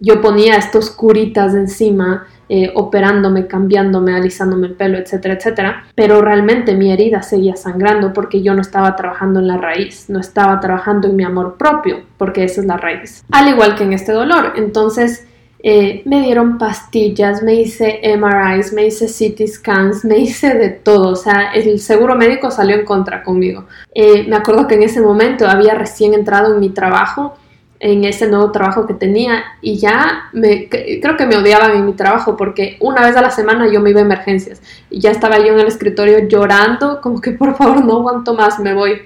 Yo 0.00 0.20
ponía 0.20 0.56
estos 0.56 0.90
curitas 0.90 1.54
encima 1.54 2.26
eh, 2.50 2.72
operándome, 2.74 3.46
cambiándome, 3.46 4.14
alisándome 4.14 4.68
el 4.68 4.74
pelo, 4.74 4.98
etcétera, 4.98 5.34
etcétera. 5.34 5.84
Pero 5.94 6.20
realmente 6.20 6.74
mi 6.74 6.92
herida 6.92 7.22
seguía 7.22 7.56
sangrando 7.56 8.12
porque 8.12 8.42
yo 8.42 8.54
no 8.54 8.62
estaba 8.62 8.96
trabajando 8.96 9.40
en 9.40 9.48
la 9.48 9.58
raíz, 9.58 10.08
no 10.08 10.18
estaba 10.18 10.58
trabajando 10.60 11.08
en 11.08 11.16
mi 11.16 11.24
amor 11.24 11.56
propio, 11.56 12.02
porque 12.16 12.44
esa 12.44 12.60
es 12.60 12.66
la 12.66 12.76
raíz. 12.76 13.24
Al 13.32 13.48
igual 13.48 13.74
que 13.76 13.84
en 13.84 13.92
este 13.94 14.12
dolor. 14.12 14.52
Entonces, 14.56 15.26
eh, 15.60 16.02
me 16.04 16.22
dieron 16.22 16.58
pastillas, 16.58 17.42
me 17.42 17.54
hice 17.54 18.00
MRIs, 18.16 18.72
me 18.72 18.86
hice 18.86 19.06
CT 19.06 19.46
scans, 19.48 20.04
me 20.04 20.18
hice 20.18 20.54
de 20.54 20.70
todo. 20.70 21.10
O 21.10 21.16
sea, 21.16 21.52
el 21.52 21.80
seguro 21.80 22.14
médico 22.14 22.50
salió 22.50 22.76
en 22.76 22.84
contra 22.84 23.22
conmigo. 23.22 23.64
Eh, 23.94 24.24
me 24.28 24.36
acuerdo 24.36 24.66
que 24.66 24.76
en 24.76 24.82
ese 24.82 25.00
momento 25.00 25.48
había 25.48 25.74
recién 25.74 26.14
entrado 26.14 26.54
en 26.54 26.60
mi 26.60 26.70
trabajo 26.70 27.36
en 27.80 28.04
ese 28.04 28.28
nuevo 28.28 28.50
trabajo 28.50 28.86
que 28.86 28.94
tenía 28.94 29.44
y 29.60 29.78
ya 29.78 30.30
me, 30.32 30.68
creo 30.68 31.16
que 31.16 31.26
me 31.26 31.36
odiaban 31.36 31.76
en 31.76 31.86
mi 31.86 31.92
trabajo 31.92 32.36
porque 32.36 32.76
una 32.80 33.02
vez 33.02 33.16
a 33.16 33.22
la 33.22 33.30
semana 33.30 33.70
yo 33.70 33.80
me 33.80 33.90
iba 33.90 34.00
a 34.00 34.04
emergencias 34.04 34.60
y 34.90 35.00
ya 35.00 35.10
estaba 35.10 35.38
yo 35.38 35.52
en 35.52 35.60
el 35.60 35.68
escritorio 35.68 36.26
llorando 36.26 37.00
como 37.00 37.20
que 37.20 37.32
por 37.32 37.56
favor 37.56 37.84
no 37.84 37.98
aguanto 37.98 38.34
más, 38.34 38.58
me 38.58 38.74
voy. 38.74 39.02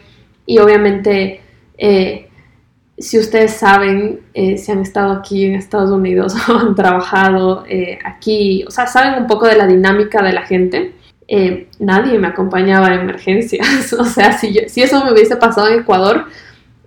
Y 0.46 0.58
obviamente, 0.58 1.40
eh, 1.78 2.28
si 3.02 3.18
ustedes 3.18 3.52
saben, 3.52 4.20
eh, 4.32 4.56
si 4.56 4.72
han 4.72 4.80
estado 4.80 5.12
aquí 5.12 5.44
en 5.44 5.54
Estados 5.54 5.90
Unidos 5.90 6.34
o 6.48 6.56
han 6.56 6.74
trabajado 6.74 7.64
eh, 7.68 7.98
aquí, 8.04 8.64
o 8.66 8.70
sea, 8.70 8.86
saben 8.86 9.20
un 9.20 9.26
poco 9.26 9.46
de 9.46 9.56
la 9.56 9.66
dinámica 9.66 10.22
de 10.22 10.32
la 10.32 10.42
gente. 10.42 10.94
nadie 11.78 12.18
me 12.18 12.28
acompañaba 12.28 12.88
a 12.88 12.94
emergencias, 12.94 13.92
o 13.98 14.04
sea, 14.04 14.32
si, 14.38 14.54
si 14.68 14.82
eso 14.82 15.04
me 15.04 15.12
hubiese 15.12 15.36
pasado 15.36 15.68
en 15.68 15.80
Ecuador, 15.80 16.26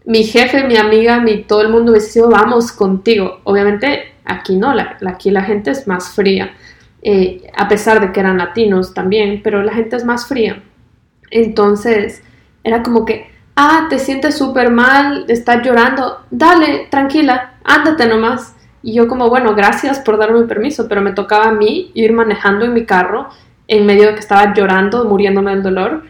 mi 0.05 0.23
jefe, 0.23 0.63
mi 0.63 0.77
amiga, 0.77 1.19
mi, 1.19 1.43
todo 1.43 1.61
el 1.61 1.69
mundo 1.69 1.91
hubiese 1.91 2.11
sido, 2.11 2.29
vamos 2.29 2.71
contigo. 2.71 3.39
Obviamente 3.43 4.13
aquí 4.23 4.55
no, 4.55 4.73
aquí 5.07 5.31
la 5.31 5.43
gente 5.43 5.71
es 5.71 5.87
más 5.87 6.09
fría, 6.09 6.53
eh, 7.01 7.41
a 7.55 7.67
pesar 7.67 7.99
de 8.01 8.11
que 8.11 8.19
eran 8.19 8.37
latinos 8.37 8.93
también, 8.93 9.41
pero 9.43 9.63
la 9.63 9.73
gente 9.73 9.95
es 9.95 10.05
más 10.05 10.27
fría. 10.27 10.61
Entonces 11.31 12.23
era 12.63 12.83
como 12.83 13.05
que, 13.05 13.27
ah, 13.55 13.87
te 13.89 13.99
sientes 13.99 14.37
súper 14.37 14.71
mal, 14.71 15.25
estás 15.27 15.63
llorando, 15.63 16.21
dale, 16.29 16.87
tranquila, 16.89 17.55
ándate 17.63 18.07
nomás. 18.07 18.55
Y 18.83 18.93
yo 18.93 19.07
como, 19.07 19.29
bueno, 19.29 19.55
gracias 19.55 19.99
por 19.99 20.17
darme 20.17 20.43
permiso, 20.43 20.87
pero 20.87 21.01
me 21.01 21.13
tocaba 21.13 21.45
a 21.45 21.51
mí 21.51 21.91
ir 21.93 22.13
manejando 22.13 22.65
en 22.65 22.73
mi 22.73 22.85
carro 22.85 23.29
en 23.67 23.85
medio 23.85 24.07
de 24.07 24.13
que 24.13 24.19
estaba 24.19 24.53
llorando, 24.53 25.05
muriéndome 25.05 25.51
del 25.51 25.63
dolor 25.63 26.03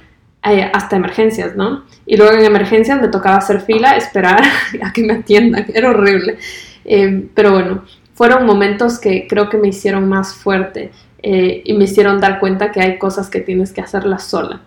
eh, 0.43 0.69
hasta 0.73 0.95
emergencias, 0.95 1.55
¿no? 1.55 1.85
Y 2.05 2.17
luego 2.17 2.33
en 2.33 2.45
emergencias 2.45 3.01
me 3.01 3.07
tocaba 3.07 3.37
hacer 3.37 3.61
fila, 3.61 3.95
esperar 3.95 4.43
a 4.83 4.93
que 4.93 5.03
me 5.03 5.13
atiendan, 5.13 5.65
era 5.73 5.89
horrible. 5.89 6.37
Eh, 6.83 7.29
pero 7.33 7.51
bueno, 7.51 7.83
fueron 8.13 8.45
momentos 8.45 8.99
que 8.99 9.25
creo 9.27 9.49
que 9.49 9.57
me 9.57 9.69
hicieron 9.69 10.07
más 10.07 10.35
fuerte 10.35 10.91
eh, 11.23 11.63
y 11.65 11.73
me 11.73 11.85
hicieron 11.85 12.19
dar 12.19 12.39
cuenta 12.39 12.71
que 12.71 12.81
hay 12.81 12.99
cosas 12.99 13.29
que 13.29 13.39
tienes 13.39 13.73
que 13.73 13.81
hacerlas 13.81 14.25
sola. 14.25 14.61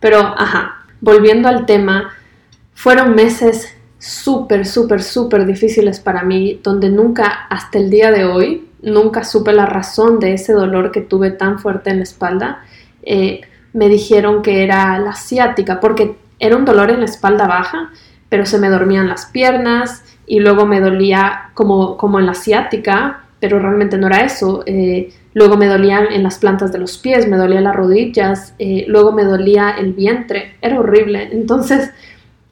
Pero, 0.00 0.18
ajá, 0.20 0.86
volviendo 1.00 1.48
al 1.48 1.66
tema, 1.66 2.14
fueron 2.78 3.14
meses 3.14 3.76
súper, 3.98 4.66
súper, 4.66 5.02
súper 5.02 5.46
difíciles 5.46 6.00
para 6.00 6.22
mí, 6.22 6.60
donde 6.62 6.88
nunca, 6.88 7.46
hasta 7.50 7.78
el 7.78 7.90
día 7.90 8.10
de 8.10 8.24
hoy, 8.24 8.68
nunca 8.82 9.24
supe 9.24 9.52
la 9.52 9.66
razón 9.66 10.20
de 10.20 10.34
ese 10.34 10.52
dolor 10.52 10.92
que 10.92 11.00
tuve 11.00 11.30
tan 11.30 11.58
fuerte 11.58 11.90
en 11.90 11.96
la 11.96 12.04
espalda 12.04 12.62
me 13.72 13.88
dijeron 13.88 14.42
que 14.42 14.64
era 14.64 14.98
la 14.98 15.14
ciática, 15.14 15.80
porque 15.80 16.16
era 16.38 16.56
un 16.56 16.64
dolor 16.64 16.90
en 16.90 17.00
la 17.00 17.04
espalda 17.04 17.46
baja, 17.46 17.90
pero 18.28 18.46
se 18.46 18.58
me 18.58 18.68
dormían 18.68 19.08
las 19.08 19.26
piernas 19.26 20.02
y 20.26 20.40
luego 20.40 20.66
me 20.66 20.80
dolía 20.80 21.50
como, 21.54 21.96
como 21.96 22.18
en 22.18 22.26
la 22.26 22.34
ciática, 22.34 23.24
pero 23.40 23.58
realmente 23.58 23.96
no 23.96 24.08
era 24.08 24.24
eso. 24.24 24.62
Eh, 24.66 25.12
luego 25.34 25.56
me 25.56 25.66
dolían 25.66 26.12
en 26.12 26.22
las 26.22 26.38
plantas 26.38 26.72
de 26.72 26.78
los 26.78 26.98
pies, 26.98 27.28
me 27.28 27.36
dolían 27.36 27.64
las 27.64 27.76
rodillas, 27.76 28.54
eh, 28.58 28.84
luego 28.88 29.12
me 29.12 29.24
dolía 29.24 29.70
el 29.70 29.92
vientre, 29.92 30.56
era 30.60 30.80
horrible. 30.80 31.28
Entonces 31.32 31.90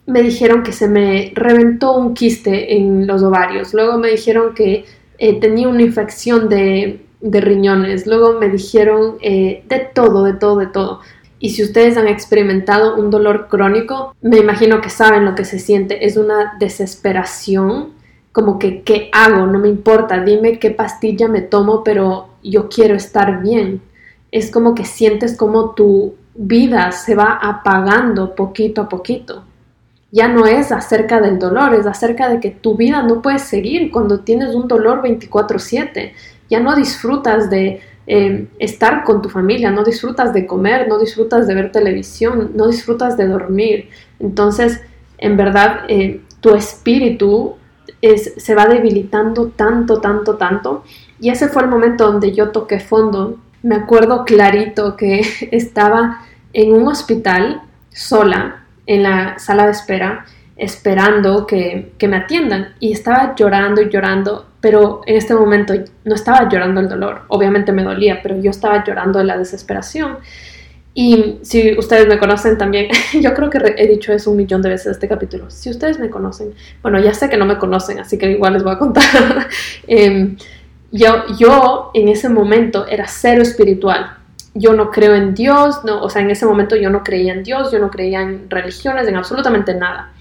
me 0.07 0.23
dijeron 0.23 0.63
que 0.63 0.73
se 0.73 0.89
me 0.89 1.33
reventó 1.35 1.97
un 1.97 2.15
quiste 2.15 2.77
en 2.77 3.07
los 3.07 3.23
ovarios, 3.23 3.75
luego 3.75 3.99
me 3.99 4.09
dijeron 4.09 4.55
que 4.55 4.85
eh, 5.19 5.41
tenía 5.41 5.69
una 5.69 5.83
infección 5.83 6.49
de, 6.49 7.03
riñones, 7.21 8.07
luego 8.07 8.39
me 8.39 8.49
dijeron 8.49 9.17
eh, 9.21 9.65
de 9.69 9.79
todo, 9.81 10.25
de 10.25 10.35
todo, 10.35 10.59
de 10.59 10.67
todo. 10.67 11.01
Y 11.39 11.51
si 11.51 11.63
ustedes 11.63 11.97
han 11.97 12.09
experimentado 12.09 12.97
un 12.97 13.11
dolor 13.11 13.49
crónico, 13.49 14.15
me 14.23 14.39
imagino 14.39 14.81
que 14.81 14.91
saben 14.91 15.25
lo 15.25 15.35
que 15.35 15.45
se 15.45 15.59
siente. 15.59 16.07
Es 16.07 16.17
una 16.17 16.55
desesperación, 16.59 17.91
como 18.33 18.59
que, 18.59 18.83
¿qué 18.83 19.11
hago? 19.13 19.47
No 19.47 19.59
me 19.59 19.69
importa, 19.69 20.23
dime 20.23 20.59
qué 20.59 20.71
pastilla 20.71 21.29
me 21.29 21.43
tomo, 21.43 21.83
pero 21.85 22.29
yo 22.43 22.69
quiero 22.69 22.95
estar 22.95 23.43
bien. 23.43 23.83
Es 24.31 24.51
como 24.51 24.75
que 24.75 24.85
sientes 24.85 25.37
como 25.37 25.75
tu 25.75 26.15
vida 26.35 26.93
se 26.93 27.15
va 27.15 27.39
apagando 27.43 28.35
poquito 28.35 28.83
a 28.83 28.89
poquito. 28.89 29.45
Ya 30.17 30.29
no 30.29 30.47
es 30.47 30.73
acerca 30.73 31.21
del 31.21 31.39
dolor, 31.39 31.75
es 31.75 31.87
acerca 31.87 32.31
de 32.31 32.41
que 32.41 32.51
tu 32.51 32.75
vida 32.75 33.03
no 33.03 33.21
puede 33.21 33.39
seguir 33.39 33.91
cuando 33.91 34.21
tienes 34.21 34.55
un 34.55 34.67
dolor 34.67 35.03
24/7 35.03 36.14
ya 36.49 36.61
no 36.61 36.75
disfrutas 36.77 37.51
de 37.51 37.81
eh, 38.07 38.47
estar 38.59 39.05
con 39.05 39.21
tu 39.21 39.29
familia, 39.29 39.71
no 39.71 39.83
disfrutas 39.83 40.33
de 40.33 40.47
comer, 40.47 40.87
no 40.89 40.99
disfrutas 40.99 41.47
de 41.47 41.55
ver 41.55 41.73
televisión, 41.73 42.53
no 42.55 42.69
disfrutas 42.69 43.17
de 43.17 43.27
dormir. 43.27 43.89
Entonces, 44.21 44.81
en 45.19 45.37
verdad, 45.37 45.81
eh, 45.89 46.21
tu 46.41 46.55
espíritu 46.55 47.57
es, 48.01 48.35
se 48.37 48.55
va 48.55 48.67
debilitando 48.67 49.49
tanto, 49.49 50.01
tanto, 50.01 50.37
tanto. 50.37 50.85
Y 51.21 51.31
ese 51.31 51.49
fue 51.49 51.62
el 51.62 51.69
momento 51.69 52.11
donde 52.11 52.33
yo 52.33 52.51
toqué 52.51 52.79
fondo. 52.79 53.39
Me 53.62 53.75
acuerdo 53.75 54.25
clarito 54.25 54.97
que 54.97 55.23
estaba 55.51 56.23
en 56.53 56.73
un 56.75 56.87
hospital 56.87 57.62
sola, 57.91 58.66
en 58.87 59.03
la 59.03 59.39
sala 59.39 59.66
de 59.66 59.72
espera, 59.72 60.24
esperando 60.57 61.47
que, 61.47 61.93
que 61.99 62.09
me 62.09 62.16
atiendan. 62.16 62.74
Y 62.80 62.93
estaba 62.93 63.34
llorando 63.34 63.82
y 63.82 63.91
llorando 63.91 64.47
pero 64.66 65.03
en 65.07 65.14
este 65.14 65.32
momento 65.32 65.74
no 66.05 66.16
estaba 66.16 66.49
llorando 66.49 66.80
el 66.80 66.89
dolor, 66.89 67.22
obviamente 67.28 67.70
me 67.70 67.84
dolía, 67.84 68.18
pero 68.20 68.37
yo 68.41 68.51
estaba 68.51 68.84
llorando 68.84 69.20
de 69.20 69.24
la 69.24 69.39
desesperación. 69.39 70.18
Y 70.93 71.39
si 71.43 71.78
ustedes 71.78 72.09
me 72.09 72.18
conocen 72.18 72.59
también, 72.59 72.89
yo 73.20 73.32
creo 73.32 73.49
que 73.49 73.59
he 73.76 73.87
dicho 73.87 74.12
eso 74.12 74.32
un 74.32 74.39
millón 74.39 74.62
de 74.62 74.70
veces 74.70 74.89
este 74.89 75.07
capítulo, 75.07 75.49
si 75.53 75.70
ustedes 75.70 76.01
me 76.01 76.11
conocen, 76.11 76.53
bueno, 76.82 76.99
ya 76.99 77.14
sé 77.14 77.28
que 77.28 77.37
no 77.37 77.47
me 77.47 77.59
conocen, 77.59 78.01
así 78.01 78.18
que 78.18 78.28
igual 78.32 78.55
les 78.55 78.64
voy 78.64 78.72
a 78.72 78.78
contar. 78.78 79.05
Em, 79.87 80.37
yo, 80.91 81.26
yo 81.39 81.93
en 81.95 82.09
ese 82.09 82.28
momento 82.28 82.89
era 82.89 83.07
cero 83.07 83.43
espiritual. 83.43 84.16
Yo 84.59 84.73
no 84.73 84.91
creo 84.91 85.15
en 85.15 85.35
Dios, 85.35 85.85
no, 85.85 86.03
o 86.03 86.09
sea, 86.09 86.23
en 86.23 86.31
ese 86.31 86.47
momento 86.47 86.77
yo 86.77 86.91
no 86.91 87.05
creía 87.05 87.33
en 87.33 87.43
Dios, 87.43 87.71
yo 87.73 87.79
no 87.79 87.91
creía 87.91 88.23
en 88.23 88.49
religiones, 88.49 89.07
en 89.07 89.17
absolutamente 89.17 89.75
nada. 89.75 90.13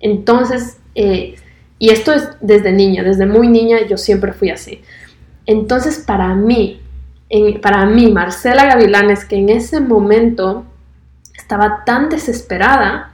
Entonces, 0.00 0.78
eh, 0.94 1.36
y 1.78 1.90
esto 1.90 2.12
es 2.12 2.28
desde 2.40 2.72
niña, 2.72 3.02
desde 3.02 3.26
muy 3.26 3.48
niña 3.48 3.78
yo 3.88 3.96
siempre 3.96 4.32
fui 4.32 4.50
así. 4.50 4.82
Entonces 5.46 5.98
para 5.98 6.34
mí, 6.34 6.80
para 7.62 7.86
mí, 7.86 8.10
Marcela 8.12 8.64
Gavilanes, 8.64 9.24
que 9.24 9.36
en 9.36 9.48
ese 9.48 9.80
momento 9.80 10.64
estaba 11.36 11.84
tan 11.84 12.08
desesperada 12.08 13.12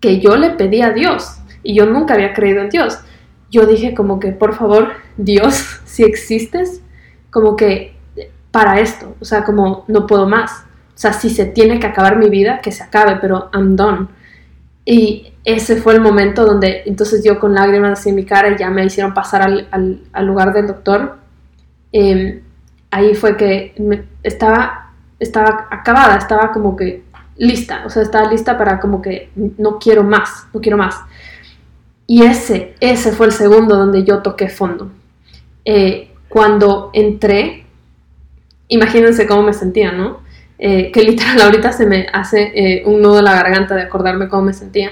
que 0.00 0.20
yo 0.20 0.36
le 0.36 0.50
pedí 0.50 0.82
a 0.82 0.90
Dios 0.90 1.38
y 1.62 1.74
yo 1.74 1.86
nunca 1.86 2.14
había 2.14 2.34
creído 2.34 2.60
en 2.60 2.68
Dios. 2.68 2.98
Yo 3.50 3.66
dije 3.66 3.94
como 3.94 4.20
que, 4.20 4.32
por 4.32 4.54
favor, 4.54 4.92
Dios, 5.16 5.80
si 5.84 6.04
existes, 6.04 6.82
como 7.30 7.56
que 7.56 7.93
para 8.54 8.78
esto, 8.78 9.16
o 9.18 9.24
sea, 9.24 9.42
como 9.42 9.84
no 9.88 10.06
puedo 10.06 10.28
más. 10.28 10.62
O 10.94 10.96
sea, 10.96 11.12
si 11.12 11.28
se 11.28 11.44
tiene 11.44 11.80
que 11.80 11.88
acabar 11.88 12.16
mi 12.16 12.30
vida, 12.30 12.60
que 12.60 12.70
se 12.70 12.84
acabe, 12.84 13.16
pero 13.20 13.50
I'm 13.52 13.74
done. 13.74 14.06
Y 14.84 15.32
ese 15.44 15.74
fue 15.74 15.94
el 15.94 16.00
momento 16.00 16.46
donde 16.46 16.84
entonces 16.86 17.24
yo 17.24 17.40
con 17.40 17.52
lágrimas 17.52 17.98
así 17.98 18.10
en 18.10 18.14
mi 18.14 18.24
cara 18.24 18.56
ya 18.56 18.70
me 18.70 18.84
hicieron 18.84 19.12
pasar 19.12 19.42
al, 19.42 19.98
lugar 20.24 20.52
del 20.52 20.68
doctor. 20.68 21.18
Em, 21.90 22.42
ahí 22.92 23.16
fue 23.16 23.36
que 23.36 23.74
estaba, 24.22 24.92
estaba 25.18 25.66
acabada, 25.68 26.16
estaba 26.16 26.52
como 26.52 26.76
que 26.76 27.02
lista, 27.36 27.82
o 27.84 27.90
sea, 27.90 28.02
estaba 28.02 28.30
lista 28.30 28.56
para 28.56 28.78
como 28.78 29.02
que 29.02 29.30
no 29.34 29.80
quiero 29.80 30.04
más, 30.04 30.46
no 30.54 30.60
quiero 30.60 30.78
más. 30.78 30.94
Y 32.06 32.22
ese, 32.22 32.76
ese 32.78 33.10
fue 33.10 33.26
el 33.26 33.32
segundo 33.32 33.76
donde 33.76 34.04
yo 34.04 34.22
toqué 34.22 34.48
fondo. 34.48 34.92
Eh, 35.64 36.12
cuando 36.28 36.90
entré, 36.92 37.63
imagínense 38.74 39.26
cómo 39.26 39.42
me 39.42 39.52
sentía, 39.52 39.92
¿no? 39.92 40.20
Eh, 40.58 40.90
que 40.92 41.02
literal 41.02 41.40
ahorita 41.40 41.72
se 41.72 41.86
me 41.86 42.06
hace 42.12 42.52
eh, 42.54 42.82
un 42.86 43.02
nudo 43.02 43.18
en 43.18 43.24
la 43.24 43.34
garganta 43.34 43.74
de 43.74 43.82
acordarme 43.82 44.28
cómo 44.28 44.42
me 44.42 44.52
sentía. 44.52 44.90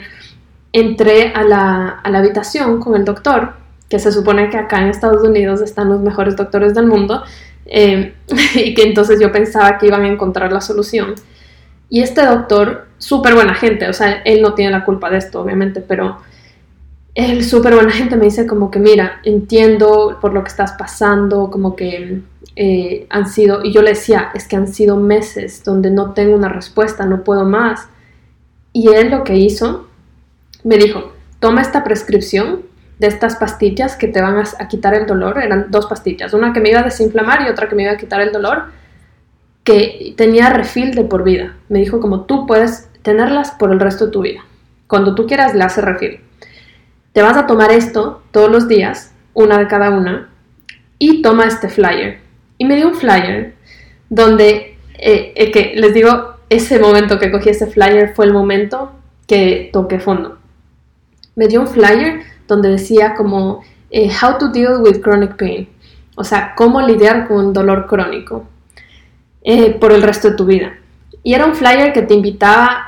Entré 0.72 1.32
a 1.34 1.42
la, 1.42 1.88
a 2.02 2.10
la 2.10 2.18
habitación 2.18 2.80
con 2.80 2.96
el 2.96 3.04
doctor, 3.04 3.54
que 3.88 3.98
se 3.98 4.10
supone 4.10 4.48
que 4.50 4.56
acá 4.56 4.80
en 4.80 4.88
Estados 4.88 5.22
Unidos 5.22 5.60
están 5.60 5.88
los 5.88 6.00
mejores 6.00 6.36
doctores 6.36 6.74
del 6.74 6.86
mundo, 6.86 7.22
y 7.66 8.74
que 8.74 8.82
entonces 8.82 9.20
yo 9.20 9.30
pensaba 9.30 9.78
que 9.78 9.86
iban 9.86 10.02
a 10.02 10.08
encontrar 10.08 10.52
la 10.52 10.60
solución. 10.60 11.14
Y 11.88 12.00
este 12.00 12.24
doctor, 12.24 12.86
súper 12.98 13.34
buena 13.34 13.54
gente, 13.54 13.88
o 13.88 13.92
sea, 13.92 14.22
él 14.24 14.40
no 14.40 14.54
tiene 14.54 14.72
la 14.72 14.84
culpa 14.84 15.10
de 15.10 15.18
esto, 15.18 15.42
obviamente, 15.42 15.80
pero 15.80 16.18
él 17.14 17.44
súper 17.44 17.74
buena 17.74 17.92
gente 17.92 18.16
me 18.16 18.24
dice 18.24 18.46
como 18.46 18.70
que, 18.70 18.78
mira, 18.78 19.20
entiendo 19.24 20.18
por 20.20 20.32
lo 20.32 20.42
que 20.42 20.48
estás 20.48 20.72
pasando, 20.72 21.50
como 21.50 21.76
que 21.76 22.22
eh, 22.56 23.06
han 23.10 23.28
sido, 23.28 23.64
y 23.64 23.72
yo 23.72 23.82
le 23.82 23.90
decía, 23.90 24.30
es 24.34 24.48
que 24.48 24.56
han 24.56 24.68
sido 24.68 24.96
meses 24.96 25.62
donde 25.62 25.90
no 25.90 26.12
tengo 26.12 26.34
una 26.34 26.48
respuesta, 26.48 27.04
no 27.04 27.22
puedo 27.22 27.44
más. 27.44 27.88
Y 28.72 28.88
él 28.88 29.10
lo 29.10 29.24
que 29.24 29.36
hizo, 29.36 29.88
me 30.64 30.78
dijo, 30.78 31.12
toma 31.38 31.60
esta 31.60 31.84
prescripción 31.84 32.62
de 32.98 33.08
estas 33.08 33.36
pastillas 33.36 33.96
que 33.96 34.08
te 34.08 34.22
van 34.22 34.36
a, 34.36 34.44
a 34.58 34.68
quitar 34.68 34.94
el 34.94 35.06
dolor, 35.06 35.38
eran 35.38 35.66
dos 35.70 35.86
pastillas, 35.86 36.32
una 36.32 36.52
que 36.52 36.60
me 36.60 36.70
iba 36.70 36.80
a 36.80 36.84
desinflamar 36.84 37.42
y 37.42 37.50
otra 37.50 37.68
que 37.68 37.74
me 37.74 37.82
iba 37.82 37.92
a 37.92 37.96
quitar 37.96 38.20
el 38.22 38.32
dolor 38.32 38.64
que 39.64 40.14
tenía 40.16 40.50
refil 40.50 40.94
de 40.94 41.04
por 41.04 41.24
vida. 41.24 41.56
Me 41.68 41.78
dijo 41.78 42.00
como 42.00 42.22
tú 42.22 42.46
puedes 42.46 42.88
tenerlas 43.02 43.52
por 43.52 43.70
el 43.70 43.80
resto 43.80 44.06
de 44.06 44.12
tu 44.12 44.22
vida. 44.22 44.40
Cuando 44.86 45.14
tú 45.14 45.26
quieras 45.26 45.54
le 45.54 45.62
hace 45.62 45.80
refil. 45.80 46.20
Te 47.12 47.20
vas 47.20 47.36
a 47.36 47.46
tomar 47.46 47.70
esto 47.72 48.22
todos 48.30 48.50
los 48.50 48.68
días, 48.68 49.12
una 49.34 49.58
de 49.58 49.68
cada 49.68 49.90
una, 49.90 50.30
y 50.98 51.20
toma 51.20 51.44
este 51.44 51.68
flyer. 51.68 52.20
Y 52.56 52.64
me 52.64 52.76
dio 52.76 52.88
un 52.88 52.94
flyer 52.94 53.54
donde, 54.08 54.78
eh, 54.98 55.32
eh, 55.36 55.50
que 55.50 55.74
les 55.76 55.92
digo, 55.92 56.36
ese 56.48 56.78
momento 56.78 57.18
que 57.18 57.30
cogí 57.30 57.50
ese 57.50 57.66
flyer 57.66 58.14
fue 58.14 58.24
el 58.24 58.32
momento 58.32 58.92
que 59.26 59.68
toqué 59.72 59.98
fondo. 59.98 60.38
Me 61.34 61.48
dio 61.48 61.60
un 61.60 61.66
flyer 61.66 62.22
donde 62.46 62.70
decía 62.70 63.14
como 63.14 63.62
eh, 63.90 64.10
How 64.10 64.38
to 64.38 64.48
deal 64.48 64.80
with 64.80 65.00
chronic 65.00 65.36
pain. 65.36 65.68
O 66.14 66.24
sea, 66.24 66.54
cómo 66.56 66.80
lidiar 66.80 67.28
con 67.28 67.46
un 67.46 67.52
dolor 67.52 67.86
crónico. 67.86 68.46
Por 69.80 69.92
el 69.92 70.02
resto 70.02 70.30
de 70.30 70.36
tu 70.36 70.44
vida. 70.44 70.74
Y 71.24 71.34
era 71.34 71.46
un 71.46 71.54
flyer 71.54 71.92
que 71.92 72.02
te 72.02 72.14
invitaba 72.14 72.84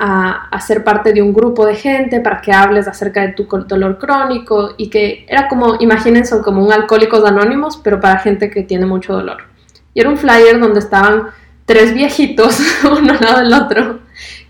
a, 0.50 0.60
ser 0.60 0.82
parte 0.82 1.12
de 1.12 1.22
un 1.22 1.32
grupo 1.32 1.66
de 1.66 1.76
gente 1.76 2.20
para 2.20 2.40
que 2.40 2.52
hables 2.52 2.88
acerca 2.88 3.20
de 3.20 3.28
tu 3.28 3.44
dolor 3.44 3.98
crónico 3.98 4.74
y 4.76 4.90
que 4.90 5.24
era 5.28 5.46
como, 5.46 5.76
imagínense, 5.78 6.40
como 6.42 6.64
un 6.64 6.72
alcohólicos 6.72 7.24
anónimos, 7.24 7.76
pero 7.76 8.00
para 8.00 8.18
gente 8.18 8.50
que 8.50 8.64
tiene 8.64 8.86
mucho 8.86 9.12
dolor. 9.12 9.44
Y 9.92 10.00
era 10.00 10.10
un 10.10 10.16
flyer 10.16 10.58
donde 10.58 10.80
estaban 10.80 11.28
tres 11.64 11.94
viejitos, 11.94 12.58
uno 12.84 13.12
al 13.12 13.20
lado 13.20 13.38
del 13.38 13.52
otro, 13.54 14.00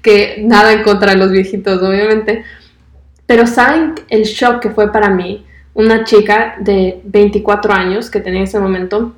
que 0.01 0.43
nada 0.43 0.72
en 0.72 0.82
contra 0.82 1.12
de 1.12 1.18
los 1.18 1.30
viejitos, 1.30 1.82
obviamente. 1.82 2.45
Pero 3.26 3.47
saben 3.47 3.95
el 4.09 4.22
shock 4.22 4.61
que 4.61 4.70
fue 4.70 4.93
para 4.93 5.11
mí, 5.11 5.45
una 5.74 6.05
chica 6.05 6.57
de 6.59 7.01
24 7.05 7.74
años 7.74 8.11
que 8.11 8.20
tenía 8.20 8.41
en 8.41 8.45
ese 8.45 8.61
momento, 8.61 9.14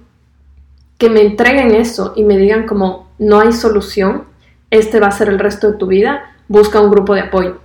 que 0.98 1.10
me 1.10 1.20
entreguen 1.20 1.72
eso 1.72 2.14
y 2.16 2.24
me 2.24 2.36
digan 2.38 2.66
como 2.66 3.10
no 3.18 3.40
hay 3.40 3.52
solución, 3.52 4.24
este 4.70 5.00
va 5.00 5.08
a 5.08 5.12
ser 5.12 5.28
el 5.28 5.38
resto 5.38 5.70
de 5.70 5.78
tu 5.78 5.86
vida, 5.86 6.34
busca 6.48 6.80
un 6.80 6.90
grupo 6.90 7.14
de 7.14 7.22
apoyo. 7.22 7.60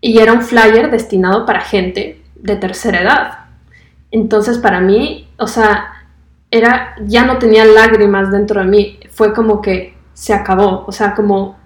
Y 0.00 0.18
era 0.18 0.32
un 0.32 0.42
flyer 0.42 0.90
destinado 0.90 1.46
para 1.46 1.60
gente 1.60 2.22
de 2.34 2.56
tercera 2.56 3.00
edad. 3.00 3.38
Entonces 4.10 4.58
para 4.58 4.80
mí, 4.80 5.28
o 5.38 5.46
sea, 5.46 5.92
era, 6.50 6.94
ya 7.06 7.24
no 7.24 7.38
tenía 7.38 7.64
lágrimas 7.64 8.30
dentro 8.30 8.60
de 8.60 8.66
mí, 8.66 9.00
fue 9.10 9.32
como 9.32 9.60
que 9.60 9.94
se 10.12 10.32
acabó, 10.32 10.84
o 10.86 10.92
sea, 10.92 11.14
como 11.14 11.56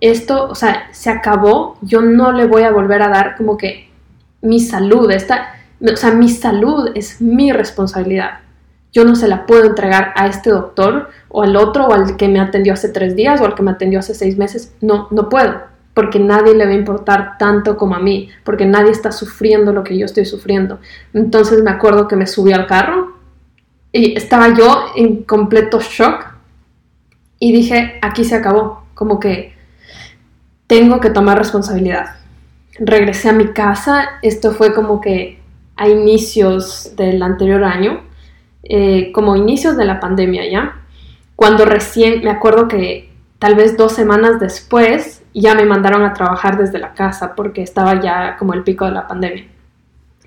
esto, 0.00 0.48
o 0.48 0.54
sea, 0.54 0.88
se 0.92 1.10
acabó, 1.10 1.76
yo 1.82 2.00
no 2.00 2.32
le 2.32 2.46
voy 2.46 2.62
a 2.62 2.70
volver 2.70 3.02
a 3.02 3.08
dar 3.08 3.36
como 3.36 3.58
que 3.58 3.90
mi 4.40 4.60
salud, 4.60 5.10
esta, 5.10 5.54
o 5.82 5.96
sea, 5.96 6.12
mi 6.12 6.30
salud 6.30 6.90
es 6.94 7.20
mi 7.20 7.52
responsabilidad 7.52 8.40
yo 8.92 9.04
no 9.04 9.14
se 9.14 9.28
la 9.28 9.46
puedo 9.46 9.64
entregar 9.64 10.12
a 10.16 10.26
este 10.26 10.50
doctor 10.50 11.10
o 11.28 11.42
al 11.42 11.56
otro 11.56 11.86
o 11.86 11.92
al 11.92 12.16
que 12.16 12.28
me 12.28 12.40
atendió 12.40 12.72
hace 12.72 12.88
tres 12.88 13.14
días 13.14 13.40
o 13.40 13.44
al 13.44 13.54
que 13.54 13.62
me 13.62 13.70
atendió 13.70 14.00
hace 14.00 14.14
seis 14.14 14.36
meses. 14.36 14.74
No, 14.80 15.06
no 15.10 15.28
puedo, 15.28 15.60
porque 15.94 16.18
nadie 16.18 16.54
le 16.54 16.64
va 16.64 16.72
a 16.72 16.74
importar 16.74 17.38
tanto 17.38 17.76
como 17.76 17.94
a 17.94 18.00
mí, 18.00 18.28
porque 18.44 18.66
nadie 18.66 18.90
está 18.90 19.12
sufriendo 19.12 19.72
lo 19.72 19.84
que 19.84 19.96
yo 19.96 20.06
estoy 20.06 20.24
sufriendo. 20.24 20.80
Entonces 21.14 21.62
me 21.62 21.70
acuerdo 21.70 22.08
que 22.08 22.16
me 22.16 22.26
subí 22.26 22.52
al 22.52 22.66
carro 22.66 23.16
y 23.92 24.16
estaba 24.16 24.54
yo 24.56 24.86
en 24.96 25.22
completo 25.22 25.80
shock 25.80 26.26
y 27.38 27.52
dije, 27.52 27.98
aquí 28.02 28.24
se 28.24 28.34
acabó, 28.34 28.84
como 28.94 29.20
que 29.20 29.54
tengo 30.66 31.00
que 31.00 31.10
tomar 31.10 31.38
responsabilidad. 31.38 32.16
Regresé 32.78 33.28
a 33.28 33.32
mi 33.32 33.48
casa, 33.48 34.18
esto 34.22 34.52
fue 34.52 34.74
como 34.74 35.00
que 35.00 35.40
a 35.76 35.88
inicios 35.88 36.92
del 36.96 37.22
anterior 37.22 37.64
año 37.64 38.09
eh, 38.62 39.12
como 39.12 39.36
inicios 39.36 39.76
de 39.76 39.84
la 39.84 40.00
pandemia 40.00 40.48
ya, 40.50 40.80
cuando 41.36 41.64
recién, 41.64 42.22
me 42.22 42.30
acuerdo 42.30 42.68
que 42.68 43.10
tal 43.38 43.54
vez 43.54 43.76
dos 43.76 43.92
semanas 43.92 44.38
después 44.40 45.22
ya 45.32 45.54
me 45.54 45.64
mandaron 45.64 46.02
a 46.02 46.12
trabajar 46.12 46.58
desde 46.58 46.78
la 46.78 46.92
casa 46.92 47.34
porque 47.34 47.62
estaba 47.62 48.00
ya 48.00 48.36
como 48.38 48.52
el 48.52 48.62
pico 48.62 48.84
de 48.84 48.92
la 48.92 49.06
pandemia. 49.06 49.46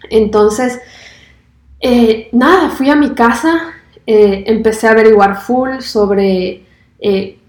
Entonces, 0.09 0.79
eh, 1.79 2.29
nada, 2.31 2.69
fui 2.69 2.89
a 2.89 2.95
mi 2.95 3.11
casa, 3.11 3.73
eh, 4.07 4.43
empecé 4.47 4.87
a 4.87 4.91
averiguar 4.91 5.41
full 5.41 5.79
sobre 5.79 6.63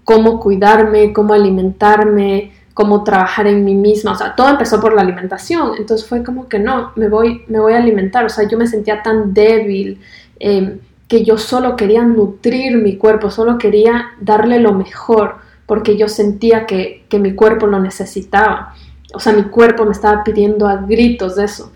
cómo 0.03 0.41
cuidarme, 0.41 1.13
cómo 1.13 1.33
alimentarme, 1.33 2.51
cómo 2.75 3.05
trabajar 3.05 3.47
en 3.47 3.63
mí 3.63 3.73
misma, 3.73 4.11
o 4.11 4.15
sea, 4.15 4.35
todo 4.35 4.49
empezó 4.49 4.81
por 4.81 4.93
la 4.93 5.01
alimentación, 5.01 5.71
entonces 5.77 6.05
fue 6.05 6.25
como 6.25 6.49
que 6.49 6.59
no, 6.59 6.91
me 6.97 7.07
voy, 7.07 7.45
me 7.47 7.57
voy 7.61 7.71
a 7.71 7.77
alimentar, 7.77 8.25
o 8.25 8.29
sea, 8.29 8.49
yo 8.49 8.57
me 8.57 8.67
sentía 8.67 9.01
tan 9.01 9.33
débil, 9.33 10.01
Em, 10.39 10.79
que 11.07 11.23
yo 11.23 11.37
solo 11.37 11.75
quería 11.75 12.03
nutrir 12.03 12.77
mi 12.77 12.97
cuerpo, 12.97 13.29
solo 13.29 13.57
quería 13.57 14.11
darle 14.19 14.59
lo 14.59 14.73
mejor, 14.73 15.35
porque 15.65 15.97
yo 15.97 16.07
sentía 16.07 16.65
que, 16.65 17.05
mi 17.19 17.33
cuerpo 17.33 17.67
lo 17.67 17.79
necesitaba. 17.79 18.75
O 19.13 19.19
sea, 19.19 19.33
mi 19.33 19.43
cuerpo 19.43 19.85
me 19.85 19.91
estaba 19.91 20.23
pidiendo 20.23 20.67
a 20.67 20.77
gritos 20.77 21.35
de 21.35 21.45
eso. 21.45 21.71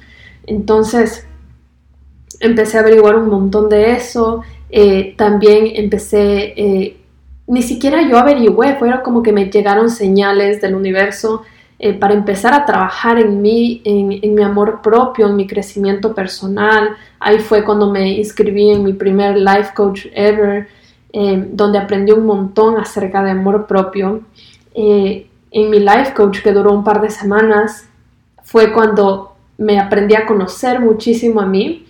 Entonces, 0.46 1.26
empecé 2.40 2.78
a 2.78 2.82
averiguar 2.82 3.16
un 3.16 3.30
montón 3.30 3.70
de 3.70 3.94
eso. 3.94 4.42
Eh, 4.70 5.16
también 5.18 5.68
empecé, 5.76 6.54
eh, 6.58 6.98
ni 7.48 7.62
siquiera 7.62 8.08
yo 8.08 8.18
averigüé, 8.18 8.76
fueron 8.76 9.02
como 9.02 9.24
que 9.24 9.32
me 9.32 9.50
llegaron 9.50 9.90
señales 9.90 10.60
del 10.60 10.76
universo 10.76 11.44
eh, 11.82 11.94
para 11.94 12.14
empezar 12.14 12.54
a 12.54 12.66
trabajar 12.66 13.18
en 13.20 13.42
mí, 13.42 13.82
en, 13.86 14.36
mi 14.36 14.44
amor 14.44 14.82
propio, 14.82 15.28
en 15.28 15.38
mi 15.38 15.48
crecimiento 15.48 16.14
personal. 16.14 16.90
Ahí 17.22 17.40
fue 17.40 17.64
cuando 17.64 17.90
me 17.90 18.18
inscribí 18.18 18.70
en 18.70 18.84
mi 18.84 18.92
primer 18.92 19.38
life 19.38 19.72
coach 19.74 20.08
ever, 20.14 20.68
eh, 21.14 21.48
donde 21.54 21.78
aprendí 21.78 22.12
un 22.12 22.26
montón 22.26 22.78
acerca 22.78 23.24
de 23.24 23.32
amor 23.32 23.66
propio. 23.66 24.24
Eh, 24.74 25.30
en 25.52 25.70
mi 25.70 25.80
life 25.80 26.14
coach, 26.14 26.42
que 26.42 26.52
duró 26.52 26.74
un 26.74 26.84
par 26.84 27.02
de 27.02 27.10
semanas, 27.10 27.88
fue 28.44 28.74
cuando 28.74 29.36
me 29.58 29.80
aprendí 29.80 30.16
a 30.16 30.26
conocer 30.26 30.82
muchísimo 30.82 31.40
a 31.40 31.46
mí. 31.46 31.86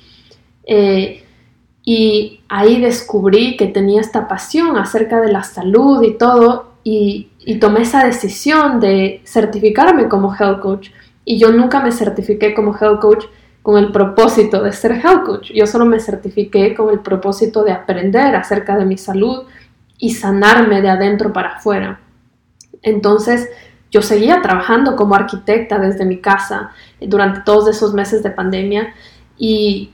y 1.83 2.41
ahí 2.47 2.79
descubrí 2.79 3.57
que 3.57 3.65
tenía 3.65 4.01
esta 4.01 4.27
pasión 4.27 4.77
acerca 4.77 5.19
de 5.21 5.31
la 5.31 5.41
salud 5.41 6.03
y 6.03 6.11
todo, 6.15 6.69
y, 6.83 7.29
tomé 7.59 7.81
esa 7.81 8.05
decisión 8.05 8.79
de 8.79 9.21
certificarme 9.25 10.07
como 10.07 10.33
health 10.33 10.59
coach. 10.61 10.89
Y 11.25 11.37
yo 11.37 11.51
nunca 11.51 11.81
me 11.81 11.91
certifiqué 11.91 12.53
como 12.53 12.75
health 12.75 12.99
coach 12.99 13.25
con 13.61 13.77
el 13.77 13.91
propósito 13.91 14.63
de 14.63 14.71
ser 14.71 14.93
health 14.93 15.25
coach. 15.25 15.51
Yo 15.53 15.67
solo 15.67 15.85
me 15.85 15.99
certifiqué 15.99 16.73
con 16.75 16.89
el 16.89 16.99
propósito 16.99 17.63
de 17.63 17.71
aprender 17.71 18.35
acerca 18.35 18.77
de 18.77 18.85
mi 18.85 18.97
salud 18.97 19.43
y 19.97 20.13
sanarme 20.13 20.81
de 20.81 20.89
adentro 20.89 21.33
para 21.33 21.55
afuera. 21.55 21.99
Entonces, 22.81 23.49
yo 23.91 24.01
seguía 24.01 24.41
trabajando 24.41 24.95
como 24.95 25.15
arquitecta 25.15 25.79
desde 25.79 26.05
mi 26.05 26.19
casa 26.19 26.71
durante 27.01 27.41
todos 27.41 27.67
esos 27.67 27.93
meses 27.93 28.23
de 28.23 28.29
pandemia 28.29 28.93
y 29.37 29.91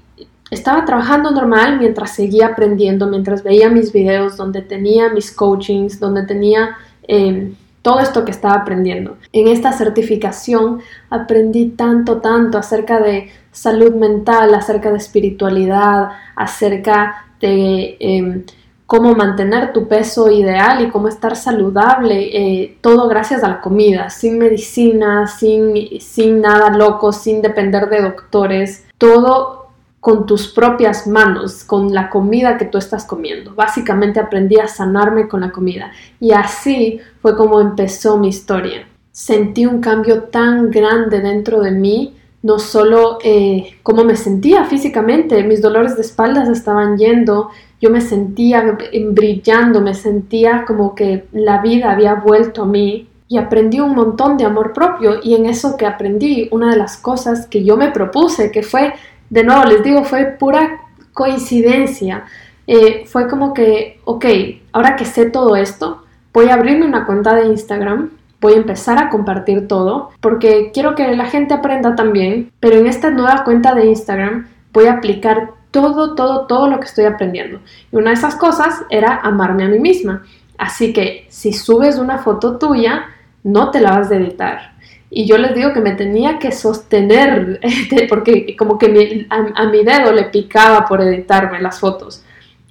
estaba 0.51 0.85
trabajando 0.85 1.31
normal 1.31 1.79
mientras 1.79 2.13
seguía 2.13 2.47
aprendiendo, 2.47 3.07
mientras 3.07 3.43
veía 3.43 3.69
mis 3.69 3.91
videos 3.91 4.37
donde 4.37 4.61
tenía 4.61 5.09
mis 5.09 5.31
coachings, 5.31 5.99
donde 5.99 6.23
tenía 6.23 6.77
em, 7.07 7.55
todo 7.81 7.99
esto 7.99 8.25
que 8.25 8.31
estaba 8.31 8.55
aprendiendo. 8.55 9.17
En 9.31 9.47
esta 9.47 9.71
certificación 9.71 10.81
aprendí 11.09 11.69
tanto, 11.69 12.19
tanto 12.19 12.57
acerca 12.57 12.99
de 12.99 13.29
salud 13.51 13.93
mental, 13.93 14.53
acerca 14.55 14.91
de 14.91 14.97
espiritualidad, 14.97 16.09
acerca 16.35 17.27
de... 17.39 17.97
Em, 17.99 18.43
cómo 18.85 19.15
mantener 19.15 19.73
tu 19.73 19.87
peso 19.87 20.29
ideal 20.29 20.83
y 20.83 20.89
cómo 20.89 21.07
estar 21.07 21.35
saludable, 21.35 22.29
eh, 22.37 22.77
todo 22.81 23.07
gracias 23.07 23.43
a 23.43 23.47
la 23.47 23.61
comida, 23.61 24.09
sin 24.09 24.37
medicina, 24.37 25.27
sin, 25.27 25.99
sin 25.99 26.41
nada 26.41 26.69
loco, 26.69 27.11
sin 27.11 27.41
depender 27.41 27.89
de 27.89 28.01
doctores, 28.01 28.85
todo 28.97 29.64
con 30.05 30.27
tus 30.27 30.49
propias 30.49 31.07
manos, 31.07 31.63
con 31.63 31.91
la 31.91 32.11
comida 32.11 32.59
que 32.59 32.65
tú 32.65 32.77
estás 32.77 33.05
comiendo. 33.05 33.55
Básicamente 33.55 34.19
aprendí 34.19 34.59
a 34.59 34.67
sanarme 34.67 35.27
con 35.27 35.41
la 35.41 35.51
comida 35.51 35.91
y 36.19 36.31
así 36.31 36.99
fue 37.23 37.35
como 37.35 37.59
empezó 37.59 38.15
mi 38.15 38.27
historia. 38.27 38.87
Sentí 39.11 39.65
un 39.65 39.81
cambio 39.81 40.25
tan 40.25 40.69
grande 40.69 41.21
dentro 41.21 41.59
de 41.59 41.71
mí, 41.71 42.15
no 42.43 42.59
solo 42.59 43.17
eh, 43.23 43.77
cómo 43.81 44.03
me 44.03 44.15
sentía 44.15 44.65
físicamente, 44.65 45.43
mis 45.43 45.59
dolores 45.59 45.95
de 45.95 46.03
espaldas 46.03 46.49
estaban 46.49 46.99
yendo, 46.99 47.49
yo 47.81 47.89
me 47.89 48.01
sentía 48.01 48.77
brillando, 49.09 49.81
me 49.81 49.95
sentía 49.95 50.65
como 50.67 50.93
que 50.93 51.25
la 51.31 51.63
vida 51.63 51.91
había 51.91 52.13
vuelto 52.13 52.61
a 52.61 52.67
mí 52.67 53.09
y 53.27 53.37
aprendí 53.37 53.79
un 53.79 53.95
montón 53.95 54.37
de 54.37 54.45
amor 54.45 54.71
propio 54.71 55.19
y 55.23 55.33
en 55.33 55.47
eso 55.47 55.77
que 55.77 55.87
aprendí, 55.87 56.47
una 56.51 56.69
de 56.69 56.77
las 56.77 56.97
cosas 56.97 57.47
que 57.47 57.63
yo 57.63 57.75
me 57.75 57.89
propuse, 57.89 58.51
que 58.51 58.61
fue, 58.61 58.93
de 59.29 59.43
nuevo 59.43 59.63
les 59.65 59.83
digo, 59.83 60.03
fue 60.03 60.25
pura 60.25 60.81
coincidencia, 61.13 62.25
eh, 62.67 63.05
fue 63.05 63.27
como 63.27 63.53
que, 63.53 63.99
ok, 64.05 64.25
ahora 64.71 64.95
que 64.95 65.05
sé 65.05 65.29
todo 65.29 65.55
esto, 65.55 66.03
voy 66.33 66.49
a 66.49 66.55
abrirme 66.55 66.85
una 66.85 67.05
cuenta 67.05 67.33
de 67.35 67.47
Instagram, 67.47 68.11
voy 68.41 68.53
a 68.53 68.57
empezar 68.57 68.97
a 68.97 69.09
compartir 69.09 69.67
todo, 69.67 70.11
porque 70.19 70.71
quiero 70.73 70.95
que 70.95 71.15
la 71.15 71.25
gente 71.25 71.53
aprenda 71.53 71.95
también, 71.95 72.51
pero 72.59 72.77
en 72.77 72.87
esta 72.87 73.09
nueva 73.09 73.43
cuenta 73.43 73.73
de 73.73 73.85
Instagram 73.85 74.47
voy 74.73 74.87
a 74.87 74.93
aplicar 74.93 75.51
todo, 75.71 76.15
todo, 76.15 76.45
todo 76.45 76.67
lo 76.67 76.79
que 76.79 76.85
estoy 76.85 77.05
aprendiendo. 77.05 77.59
Y 77.91 77.95
una 77.95 78.11
de 78.11 78.15
esas 78.15 78.35
cosas 78.35 78.83
era 78.89 79.19
amarme 79.21 79.63
a 79.63 79.67
mí 79.67 79.79
misma. 79.79 80.23
Así 80.57 80.93
que 80.93 81.25
si 81.29 81.53
subes 81.53 81.97
una 81.97 82.19
foto 82.19 82.57
tuya, 82.57 83.05
no 83.43 83.71
te 83.71 83.81
la 83.81 83.91
vas 83.91 84.11
a 84.11 84.15
editar. 84.15 84.74
Y 85.17 85.25
yo 85.25 85.37
les 85.37 85.55
digo 85.55 85.71
que 85.71 85.79
me 85.79 85.93
tenía 85.93 86.39
que 86.39 86.51
sostener, 86.51 87.61
porque 88.09 88.53
como 88.57 88.77
que 88.77 89.25
a, 89.29 89.65
mi 89.67 89.81
dedo 89.81 90.11
le 90.11 90.25
picaba 90.25 90.85
por 90.85 90.99
editarme 90.99 91.61
las 91.61 91.79
fotos. 91.79 92.21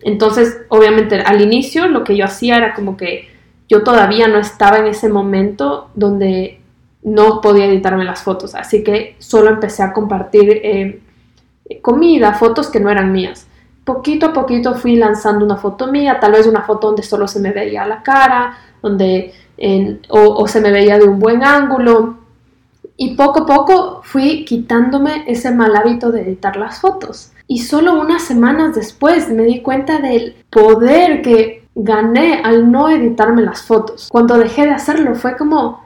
Entonces, 0.03 0.61
obviamente, 0.68 1.22
al 1.22 1.40
inicio 1.40 1.88
lo 1.88 2.05
que 2.05 2.14
yo 2.14 2.26
hacía 2.26 2.59
era 2.59 2.74
como 2.74 2.99
que 2.99 3.30
yo 3.66 3.82
todavía 3.82 4.28
no 4.28 4.38
estaba 4.38 4.76
en 4.76 4.88
ese 4.88 5.09
momento 5.09 5.88
donde 5.95 6.61
no 7.03 7.40
podía 7.40 7.64
editarme 7.64 8.05
las 8.05 8.22
fotos. 8.22 8.55
Así 8.55 8.84
que 8.84 9.16
solo 9.20 9.49
empecé 9.49 9.82
a 9.82 9.95
compartir 9.95 10.61
eh, 10.62 11.01
comida, 11.80 12.34
fotos 12.34 12.68
que 12.68 12.78
no 12.78 12.90
eran 12.90 13.11
mías. 13.11 13.47
Poquito 13.84 14.26
a 14.26 14.32
poquito 14.34 14.74
fui 14.74 14.97
lanzando 14.97 15.47
una 15.47 15.57
foto 15.57 15.86
mía, 15.86 16.20
tal 16.20 16.32
vez 16.32 16.47
una 16.47 16.61
foto 16.61 16.88
donde 16.88 17.05
solo 17.05 17.26
se 17.26 17.40
me 17.40 17.53
veía 17.53 17.86
la 17.86 18.03
cara, 18.03 18.59
donde 18.82 19.32
o, 20.11 20.47
se 20.47 20.61
me 20.61 20.70
veía 20.70 20.99
de 20.99 21.05
un 21.05 21.18
buen 21.18 21.42
ángulo. 21.42 22.24
Y 22.97 23.16
poco 23.16 23.42
a 23.42 23.47
poco 23.47 24.01
fui 24.05 24.45
quitándome 24.45 25.24
ese 25.26 25.51
mal 25.53 25.74
hábito 25.76 26.12
de 26.12 26.22
editar 26.22 26.57
las 26.57 26.80
fotos. 26.80 27.32
Y 27.47 27.59
solo 27.59 28.01
unas 28.01 28.22
semanas 28.22 28.74
después 28.74 29.28
me 29.28 29.45
di 29.45 29.61
cuenta 29.61 29.99
del 29.99 30.36
poder 30.51 31.22
que 31.22 31.64
gané 31.74 32.40
al 32.42 32.70
no 32.70 32.88
editarme 32.88 33.42
las 33.42 33.62
fotos. 33.62 34.09
Cuando 34.11 34.38
dejé 34.38 34.62
de 34.62 34.72
hacerlo 34.72 35.14
fue 35.14 35.36
como 35.36 35.84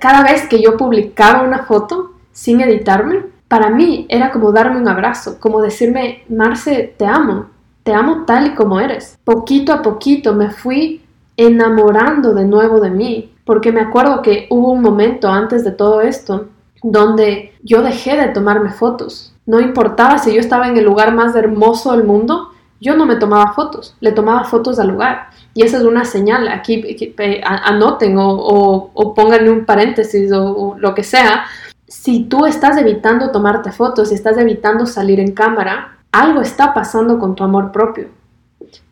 cada 0.00 0.22
vez 0.22 0.48
que 0.48 0.60
yo 0.60 0.76
publicaba 0.76 1.42
una 1.42 1.64
foto 1.64 2.12
sin 2.32 2.60
editarme, 2.60 3.24
para 3.48 3.70
mí 3.70 4.06
era 4.08 4.30
como 4.30 4.52
darme 4.52 4.78
un 4.78 4.88
abrazo, 4.88 5.38
como 5.40 5.62
decirme, 5.62 6.24
Marce, 6.28 6.94
te 6.96 7.06
amo, 7.06 7.46
te 7.82 7.92
amo 7.92 8.24
tal 8.26 8.48
y 8.48 8.54
como 8.54 8.80
eres. 8.80 9.18
Poquito 9.24 9.72
a 9.72 9.82
poquito 9.82 10.34
me 10.34 10.50
fui 10.50 11.02
enamorando 11.36 12.34
de 12.34 12.44
nuevo 12.44 12.80
de 12.80 12.90
mí, 12.90 13.32
porque 13.48 13.72
me 13.72 13.80
acuerdo 13.80 14.20
que 14.20 14.46
hubo 14.50 14.72
un 14.72 14.82
momento 14.82 15.30
antes 15.30 15.64
de 15.64 15.70
todo 15.70 16.02
esto 16.02 16.48
donde 16.82 17.54
yo 17.62 17.80
dejé 17.80 18.14
de 18.14 18.28
tomarme 18.28 18.68
fotos. 18.68 19.32
No 19.46 19.58
importaba 19.58 20.18
si 20.18 20.34
yo 20.34 20.38
estaba 20.38 20.68
en 20.68 20.76
el 20.76 20.84
lugar 20.84 21.14
más 21.14 21.34
hermoso 21.34 21.92
del 21.92 22.04
mundo, 22.04 22.50
yo 22.78 22.94
no 22.94 23.06
me 23.06 23.16
tomaba 23.16 23.54
fotos, 23.54 23.96
le 24.00 24.12
tomaba 24.12 24.44
fotos 24.44 24.78
al 24.78 24.88
lugar. 24.88 25.30
Y 25.54 25.62
esa 25.62 25.78
es 25.78 25.84
una 25.84 26.04
señal, 26.04 26.46
aquí 26.48 26.82
eh, 26.84 27.40
anoten 27.42 28.18
o, 28.18 28.90
o, 28.92 29.14
pongan 29.14 29.48
un 29.48 29.64
paréntesis 29.64 30.30
o 30.30 30.76
lo 30.78 30.94
que 30.94 31.02
sea, 31.02 31.46
si 31.86 32.24
tú 32.24 32.44
estás 32.44 32.76
evitando 32.76 33.30
tomarte 33.30 33.72
fotos, 33.72 34.10
si 34.10 34.14
estás 34.14 34.36
evitando 34.36 34.84
salir 34.84 35.20
en 35.20 35.32
cámara, 35.32 35.96
algo 36.12 36.42
está 36.42 36.74
pasando 36.74 37.18
con 37.18 37.34
tu 37.34 37.44
amor 37.44 37.72
propio. 37.72 38.08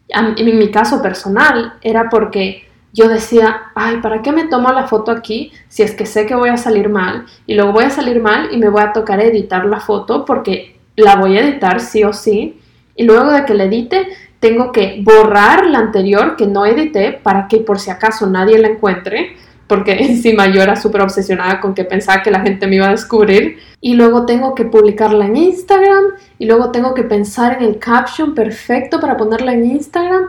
En 0.08 0.58
mi 0.58 0.70
caso 0.70 1.02
personal 1.02 1.74
era 1.82 2.08
porque 2.08 2.65
yo 2.96 3.08
decía, 3.08 3.64
ay, 3.74 3.98
¿para 3.98 4.22
qué 4.22 4.32
me 4.32 4.46
tomo 4.46 4.72
la 4.72 4.88
foto 4.88 5.12
aquí 5.12 5.52
si 5.68 5.82
es 5.82 5.94
que 5.94 6.06
sé 6.06 6.24
que 6.24 6.34
voy 6.34 6.48
a 6.48 6.56
salir 6.56 6.88
mal? 6.88 7.26
Y 7.46 7.54
luego 7.54 7.72
voy 7.72 7.84
a 7.84 7.90
salir 7.90 8.22
mal 8.22 8.48
y 8.52 8.56
me 8.56 8.70
voy 8.70 8.82
a 8.82 8.94
tocar 8.94 9.20
editar 9.20 9.66
la 9.66 9.80
foto 9.80 10.24
porque 10.24 10.78
la 10.96 11.16
voy 11.16 11.36
a 11.36 11.42
editar 11.42 11.80
sí 11.80 12.04
o 12.04 12.14
sí. 12.14 12.58
Y 12.96 13.04
luego 13.04 13.30
de 13.32 13.44
que 13.44 13.52
la 13.52 13.64
edite, 13.64 14.08
tengo 14.40 14.72
que 14.72 15.02
borrar 15.04 15.66
la 15.66 15.78
anterior 15.78 16.36
que 16.36 16.46
no 16.46 16.64
edité 16.64 17.12
para 17.12 17.48
que 17.48 17.58
por 17.58 17.78
si 17.78 17.90
acaso 17.90 18.26
nadie 18.26 18.58
la 18.58 18.68
encuentre 18.68 19.36
porque 19.66 19.92
encima 20.00 20.46
yo 20.46 20.62
era 20.62 20.76
súper 20.76 21.02
obsesionada 21.02 21.60
con 21.60 21.74
que 21.74 21.84
pensaba 21.84 22.22
que 22.22 22.30
la 22.30 22.40
gente 22.40 22.66
me 22.66 22.76
iba 22.76 22.88
a 22.88 22.92
descubrir. 22.92 23.58
Y 23.80 23.94
luego 23.94 24.26
tengo 24.26 24.54
que 24.54 24.64
publicarla 24.64 25.26
en 25.26 25.36
Instagram 25.36 26.04
y 26.38 26.46
luego 26.46 26.70
tengo 26.70 26.94
que 26.94 27.04
pensar 27.04 27.58
en 27.58 27.68
el 27.68 27.78
caption 27.78 28.34
perfecto 28.34 29.00
para 29.00 29.16
ponerla 29.16 29.52
en 29.52 29.64
Instagram. 29.64 30.26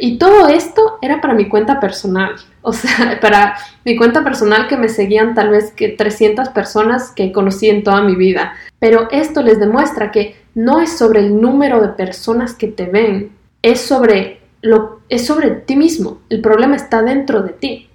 Y 0.00 0.18
todo 0.18 0.48
esto 0.48 0.98
era 1.02 1.20
para 1.20 1.34
mi 1.34 1.48
cuenta 1.48 1.80
personal. 1.80 2.36
O 2.62 2.72
sea, 2.72 3.18
para 3.20 3.56
mi 3.84 3.96
cuenta 3.96 4.24
personal 4.24 4.68
que 4.68 4.76
me 4.76 4.88
seguían 4.88 5.34
tal 5.34 5.50
vez 5.50 5.72
que 5.72 5.88
300 5.88 6.50
personas 6.50 7.10
que 7.10 7.32
conocí 7.32 7.68
en 7.68 7.82
toda 7.82 8.02
mi 8.02 8.14
vida. 8.14 8.54
Pero 8.78 9.08
esto 9.10 9.42
les 9.42 9.58
demuestra 9.58 10.10
que 10.10 10.36
no 10.54 10.80
es 10.80 10.96
sobre 10.96 11.20
el 11.20 11.40
número 11.40 11.80
de 11.80 11.88
personas 11.88 12.54
que 12.54 12.68
te 12.68 12.86
ven, 12.86 13.32
es 13.62 13.80
sobre, 13.80 14.40
lo, 14.60 15.00
es 15.08 15.26
sobre 15.26 15.50
ti 15.50 15.76
mismo. 15.76 16.20
El 16.28 16.40
problema 16.40 16.76
está 16.76 17.02
dentro 17.02 17.42
de 17.42 17.52
ti 17.52 17.88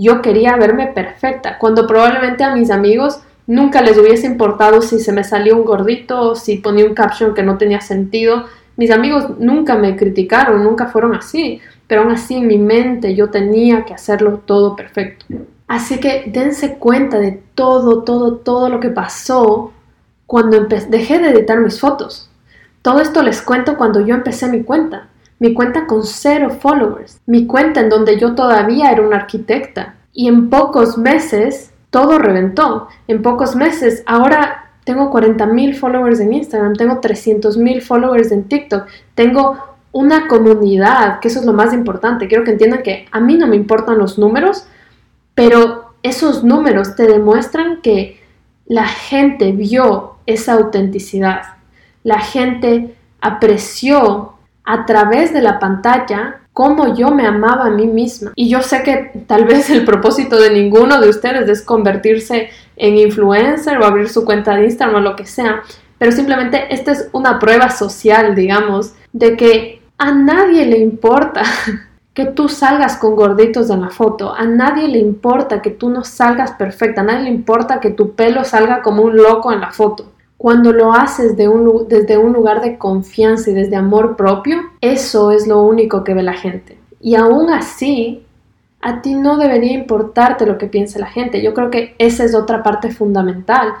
yo 0.00 0.22
quería 0.22 0.56
verme 0.56 0.86
perfecta, 0.86 1.58
cuando 1.58 1.86
probablemente 1.86 2.42
a 2.42 2.56
mis 2.56 2.70
amigos 2.70 3.20
nunca 3.46 3.82
les 3.82 3.98
hubiese 3.98 4.26
importado 4.26 4.80
si 4.80 4.98
se 4.98 5.12
me 5.12 5.24
salía 5.24 5.54
un 5.54 5.66
gordito 5.66 6.30
o 6.30 6.34
si 6.34 6.56
ponía 6.56 6.86
un 6.86 6.94
caption 6.94 7.34
que 7.34 7.42
no 7.42 7.58
tenía 7.58 7.82
sentido. 7.82 8.46
Mis 8.80 8.90
amigos 8.90 9.38
nunca 9.38 9.76
me 9.76 9.94
criticaron, 9.94 10.64
nunca 10.64 10.86
fueron 10.86 11.14
así, 11.14 11.60
pero 11.86 12.00
aún 12.00 12.12
así 12.12 12.36
en 12.36 12.46
mi 12.46 12.56
mente 12.56 13.14
yo 13.14 13.28
tenía 13.28 13.84
que 13.84 13.92
hacerlo 13.92 14.38
todo 14.46 14.74
perfecto. 14.74 15.26
Así 15.68 16.00
que 16.00 16.24
dense 16.32 16.78
cuenta 16.78 17.18
de 17.18 17.42
todo, 17.54 18.04
todo, 18.04 18.36
todo 18.38 18.70
lo 18.70 18.80
que 18.80 18.88
pasó 18.88 19.72
cuando 20.26 20.64
dejé 20.64 21.18
de 21.18 21.28
editar 21.28 21.60
mis 21.60 21.78
fotos. 21.78 22.30
Todo 22.80 23.02
esto 23.02 23.22
les 23.22 23.42
cuento 23.42 23.76
cuando 23.76 24.00
yo 24.00 24.14
empecé 24.14 24.48
mi 24.48 24.62
cuenta 24.62 25.10
mi 25.40 25.54
cuenta 25.54 25.86
con 25.86 26.04
cero 26.04 26.50
followers, 26.50 27.18
mi 27.26 27.46
cuenta 27.46 27.80
en 27.80 27.88
donde 27.88 28.18
yo 28.18 28.34
todavía 28.34 28.92
era 28.92 29.02
una 29.02 29.16
arquitecta. 29.16 29.94
Y 30.12 30.28
en 30.28 30.50
pocos 30.50 30.98
meses 30.98 31.72
todo 31.90 32.18
reventó. 32.18 32.88
En 33.08 33.22
pocos 33.22 33.56
meses 33.56 34.02
ahora 34.06 34.69
tengo 34.84 35.10
40 35.10 35.46
mil 35.46 35.74
followers 35.74 36.20
en 36.20 36.32
Instagram, 36.32 36.74
tengo 36.74 37.00
300 37.00 37.56
mil 37.56 37.82
followers 37.82 38.32
en 38.32 38.44
TikTok, 38.44 38.86
tengo 39.14 39.58
una 39.92 40.28
comunidad, 40.28 41.20
que 41.20 41.28
eso 41.28 41.40
es 41.40 41.46
lo 41.46 41.52
más 41.52 41.74
importante. 41.74 42.28
Quiero 42.28 42.44
que 42.44 42.52
entiendan 42.52 42.82
que 42.82 43.06
a 43.10 43.20
mí 43.20 43.36
no 43.36 43.46
me 43.46 43.56
importan 43.56 43.98
los 43.98 44.18
números, 44.18 44.66
pero 45.34 45.94
esos 46.02 46.44
números 46.44 46.94
te 46.96 47.06
demuestran 47.06 47.80
que 47.82 48.20
la 48.66 48.86
gente 48.86 49.52
vio 49.52 50.16
esa 50.26 50.52
autenticidad, 50.54 51.42
la 52.04 52.20
gente 52.20 52.94
apreció 53.20 54.34
a 54.64 54.86
través 54.86 55.32
de 55.32 55.42
la 55.42 55.58
pantalla 55.58 56.39
cómo 56.52 56.94
yo 56.94 57.10
me 57.10 57.26
amaba 57.26 57.66
a 57.66 57.70
mí 57.70 57.86
misma. 57.86 58.32
Y 58.34 58.48
yo 58.48 58.62
sé 58.62 58.82
que 58.82 59.24
tal 59.26 59.44
vez 59.44 59.70
el 59.70 59.84
propósito 59.84 60.38
de 60.40 60.50
ninguno 60.50 61.00
de 61.00 61.08
ustedes 61.08 61.48
es 61.48 61.62
convertirse 61.62 62.50
en 62.76 62.96
influencer 62.96 63.78
o 63.78 63.84
abrir 63.84 64.08
su 64.08 64.24
cuenta 64.24 64.56
de 64.56 64.64
Instagram 64.64 64.96
o 64.96 65.00
lo 65.00 65.16
que 65.16 65.26
sea, 65.26 65.62
pero 65.98 66.12
simplemente 66.12 66.72
esta 66.74 66.92
es 66.92 67.08
una 67.12 67.38
prueba 67.38 67.70
social, 67.70 68.34
digamos, 68.34 68.94
de 69.12 69.36
que 69.36 69.82
a 69.98 70.12
nadie 70.12 70.64
le 70.64 70.78
importa 70.78 71.42
que 72.14 72.24
tú 72.24 72.48
salgas 72.48 72.96
con 72.96 73.14
gorditos 73.14 73.70
en 73.70 73.82
la 73.82 73.90
foto. 73.90 74.34
A 74.34 74.44
nadie 74.44 74.88
le 74.88 74.98
importa 74.98 75.60
que 75.62 75.70
tú 75.70 75.90
no 75.90 76.04
salgas 76.04 76.52
perfecta, 76.52 77.02
a 77.02 77.04
nadie 77.04 77.24
le 77.24 77.30
importa 77.30 77.80
que 77.80 77.90
tu 77.90 78.14
pelo 78.14 78.44
salga 78.44 78.82
como 78.82 79.02
un 79.02 79.16
loco 79.16 79.52
en 79.52 79.60
la 79.60 79.72
foto. 79.72 80.12
Cuando 80.40 80.72
lo 80.72 80.94
haces 80.94 81.36
desde 81.36 82.16
un 82.16 82.32
lugar 82.32 82.62
de 82.62 82.78
confianza 82.78 83.50
y 83.50 83.52
desde 83.52 83.76
amor 83.76 84.16
propio, 84.16 84.56
eso 84.80 85.32
es 85.32 85.46
lo 85.46 85.60
único 85.60 86.02
que 86.02 86.14
ve 86.14 86.22
la 86.22 86.32
gente. 86.32 86.78
Y 86.98 87.14
aún 87.14 87.50
así, 87.50 88.24
a 88.80 89.02
ti 89.02 89.16
no 89.16 89.36
debería 89.36 89.74
importarte 89.74 90.46
lo 90.46 90.56
que 90.56 90.66
piense 90.66 90.98
la 90.98 91.08
gente. 91.08 91.42
Yo 91.42 91.52
creo 91.52 91.70
que 91.70 91.94
esa 91.98 92.24
es 92.24 92.34
otra 92.34 92.62
parte 92.62 92.90
fundamental. 92.90 93.74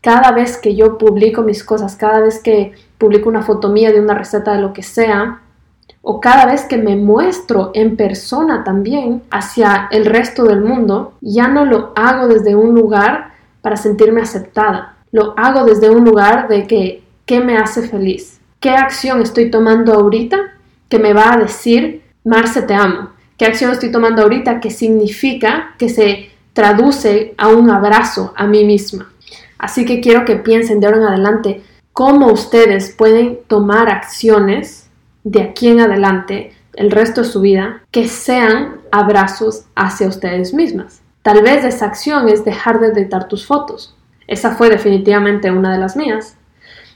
Cada 0.00 0.32
vez 0.32 0.56
que 0.56 0.74
yo 0.74 0.96
publico 0.96 1.42
mis 1.42 1.62
cosas, 1.62 1.96
cada 1.96 2.20
vez 2.20 2.42
que 2.42 2.72
publico 2.96 3.28
una 3.28 3.42
foto 3.42 3.68
mía 3.68 3.92
de 3.92 4.00
una 4.00 4.14
receta 4.14 4.54
de 4.54 4.62
lo 4.62 4.72
que 4.72 4.82
sea, 4.82 5.42
o 6.00 6.18
cada 6.18 6.46
vez 6.46 6.64
que 6.64 6.78
me 6.78 6.96
muestro 6.96 7.72
en 7.74 7.98
persona 7.98 8.64
también 8.64 9.22
hacia 9.30 9.88
el 9.90 10.06
resto 10.06 10.44
del 10.44 10.62
mundo, 10.62 11.12
ya 11.20 11.46
no 11.46 11.66
lo 11.66 11.92
hago 11.94 12.26
desde 12.26 12.56
un 12.56 12.74
lugar 12.74 13.32
para 13.60 13.76
sentirme 13.76 14.22
aceptada. 14.22 14.96
Lo 15.12 15.34
hago 15.36 15.64
desde 15.64 15.90
un 15.90 16.04
lugar 16.04 16.48
de 16.48 16.66
que, 16.66 17.02
¿qué 17.26 17.40
me 17.40 17.56
hace 17.56 17.88
feliz? 17.88 18.40
¿Qué 18.60 18.70
acción 18.70 19.22
estoy 19.22 19.50
tomando 19.50 19.94
ahorita 19.94 20.36
que 20.88 20.98
me 20.98 21.12
va 21.12 21.32
a 21.32 21.38
decir, 21.38 22.02
Marce, 22.24 22.62
te 22.62 22.74
amo? 22.74 23.10
¿Qué 23.36 23.46
acción 23.46 23.70
estoy 23.70 23.90
tomando 23.90 24.22
ahorita 24.22 24.60
que 24.60 24.70
significa 24.70 25.74
que 25.78 25.88
se 25.88 26.30
traduce 26.52 27.34
a 27.38 27.48
un 27.48 27.70
abrazo 27.70 28.34
a 28.36 28.46
mí 28.46 28.64
misma? 28.64 29.10
Así 29.58 29.84
que 29.84 30.00
quiero 30.00 30.24
que 30.24 30.36
piensen 30.36 30.80
de 30.80 30.86
ahora 30.86 30.98
en 30.98 31.04
adelante 31.04 31.62
cómo 31.92 32.32
ustedes 32.32 32.94
pueden 32.96 33.38
tomar 33.46 33.88
acciones 33.88 34.90
de 35.24 35.42
aquí 35.42 35.68
en 35.68 35.80
adelante, 35.80 36.54
el 36.74 36.90
resto 36.90 37.22
de 37.22 37.28
su 37.28 37.40
vida, 37.40 37.82
que 37.90 38.08
sean 38.08 38.80
abrazos 38.92 39.64
hacia 39.74 40.08
ustedes 40.08 40.54
mismas. 40.54 41.02
Tal 41.22 41.42
vez 41.42 41.64
esa 41.64 41.86
acción 41.86 42.28
es 42.28 42.44
dejar 42.44 42.80
de 42.80 42.88
editar 42.88 43.28
tus 43.28 43.46
fotos. 43.46 43.96
Esa 44.30 44.52
fue 44.52 44.70
definitivamente 44.70 45.50
una 45.50 45.72
de 45.72 45.78
las 45.78 45.96
mías. 45.96 46.36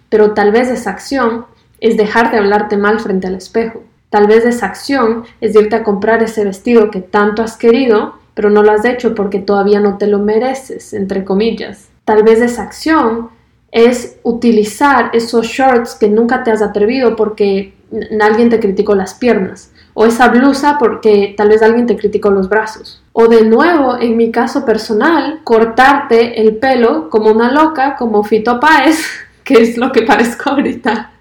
Pero 0.08 0.34
tal 0.34 0.52
vez 0.52 0.68
esa 0.68 0.90
acción 0.90 1.46
es 1.80 1.96
dejar 1.96 2.30
de 2.30 2.38
hablarte 2.38 2.76
mal 2.76 3.00
frente 3.00 3.26
al 3.26 3.34
espejo. 3.34 3.82
Tal 4.08 4.28
vez 4.28 4.44
esa 4.44 4.66
acción 4.66 5.24
es 5.40 5.56
irte 5.56 5.74
a 5.74 5.82
comprar 5.82 6.22
ese 6.22 6.44
vestido 6.44 6.92
que 6.92 7.00
tanto 7.00 7.42
has 7.42 7.56
querido, 7.56 8.14
pero 8.34 8.50
no 8.50 8.62
lo 8.62 8.70
has 8.70 8.84
hecho 8.84 9.16
porque 9.16 9.40
todavía 9.40 9.80
no 9.80 9.98
te 9.98 10.06
lo 10.06 10.20
mereces, 10.20 10.94
entre 10.94 11.24
comillas. 11.24 11.88
Tal 12.04 12.22
vez 12.22 12.40
esa 12.40 12.62
acción 12.62 13.30
es 13.72 14.16
utilizar 14.22 15.10
esos 15.12 15.48
shorts 15.48 15.96
que 15.96 16.08
nunca 16.08 16.44
te 16.44 16.52
has 16.52 16.62
atrevido 16.62 17.16
porque 17.16 17.74
alguien 18.20 18.48
te 18.48 18.60
criticó 18.60 18.94
las 18.94 19.14
piernas, 19.14 19.72
o 19.94 20.06
esa 20.06 20.28
blusa 20.28 20.76
porque 20.78 21.34
tal 21.36 21.48
vez 21.48 21.62
alguien 21.62 21.86
te 21.86 21.96
criticó 21.96 22.30
los 22.30 22.48
brazos. 22.48 23.03
O 23.16 23.28
de 23.28 23.44
nuevo, 23.44 23.96
en 23.96 24.16
mi 24.16 24.32
caso 24.32 24.64
personal, 24.66 25.40
cortarte 25.44 26.40
el 26.40 26.56
pelo 26.56 27.08
como 27.08 27.30
una 27.30 27.52
loca, 27.52 27.94
como 27.96 28.24
Fito 28.24 28.58
Páez, 28.58 29.06
que 29.44 29.54
es 29.54 29.78
lo 29.78 29.92
que 29.92 30.02
parezco 30.02 30.50
ahorita. 30.50 31.12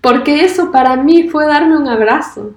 Porque 0.00 0.44
eso 0.44 0.70
para 0.70 0.96
mí 0.96 1.28
fue 1.28 1.44
darme 1.46 1.76
un 1.76 1.88
abrazo. 1.88 2.52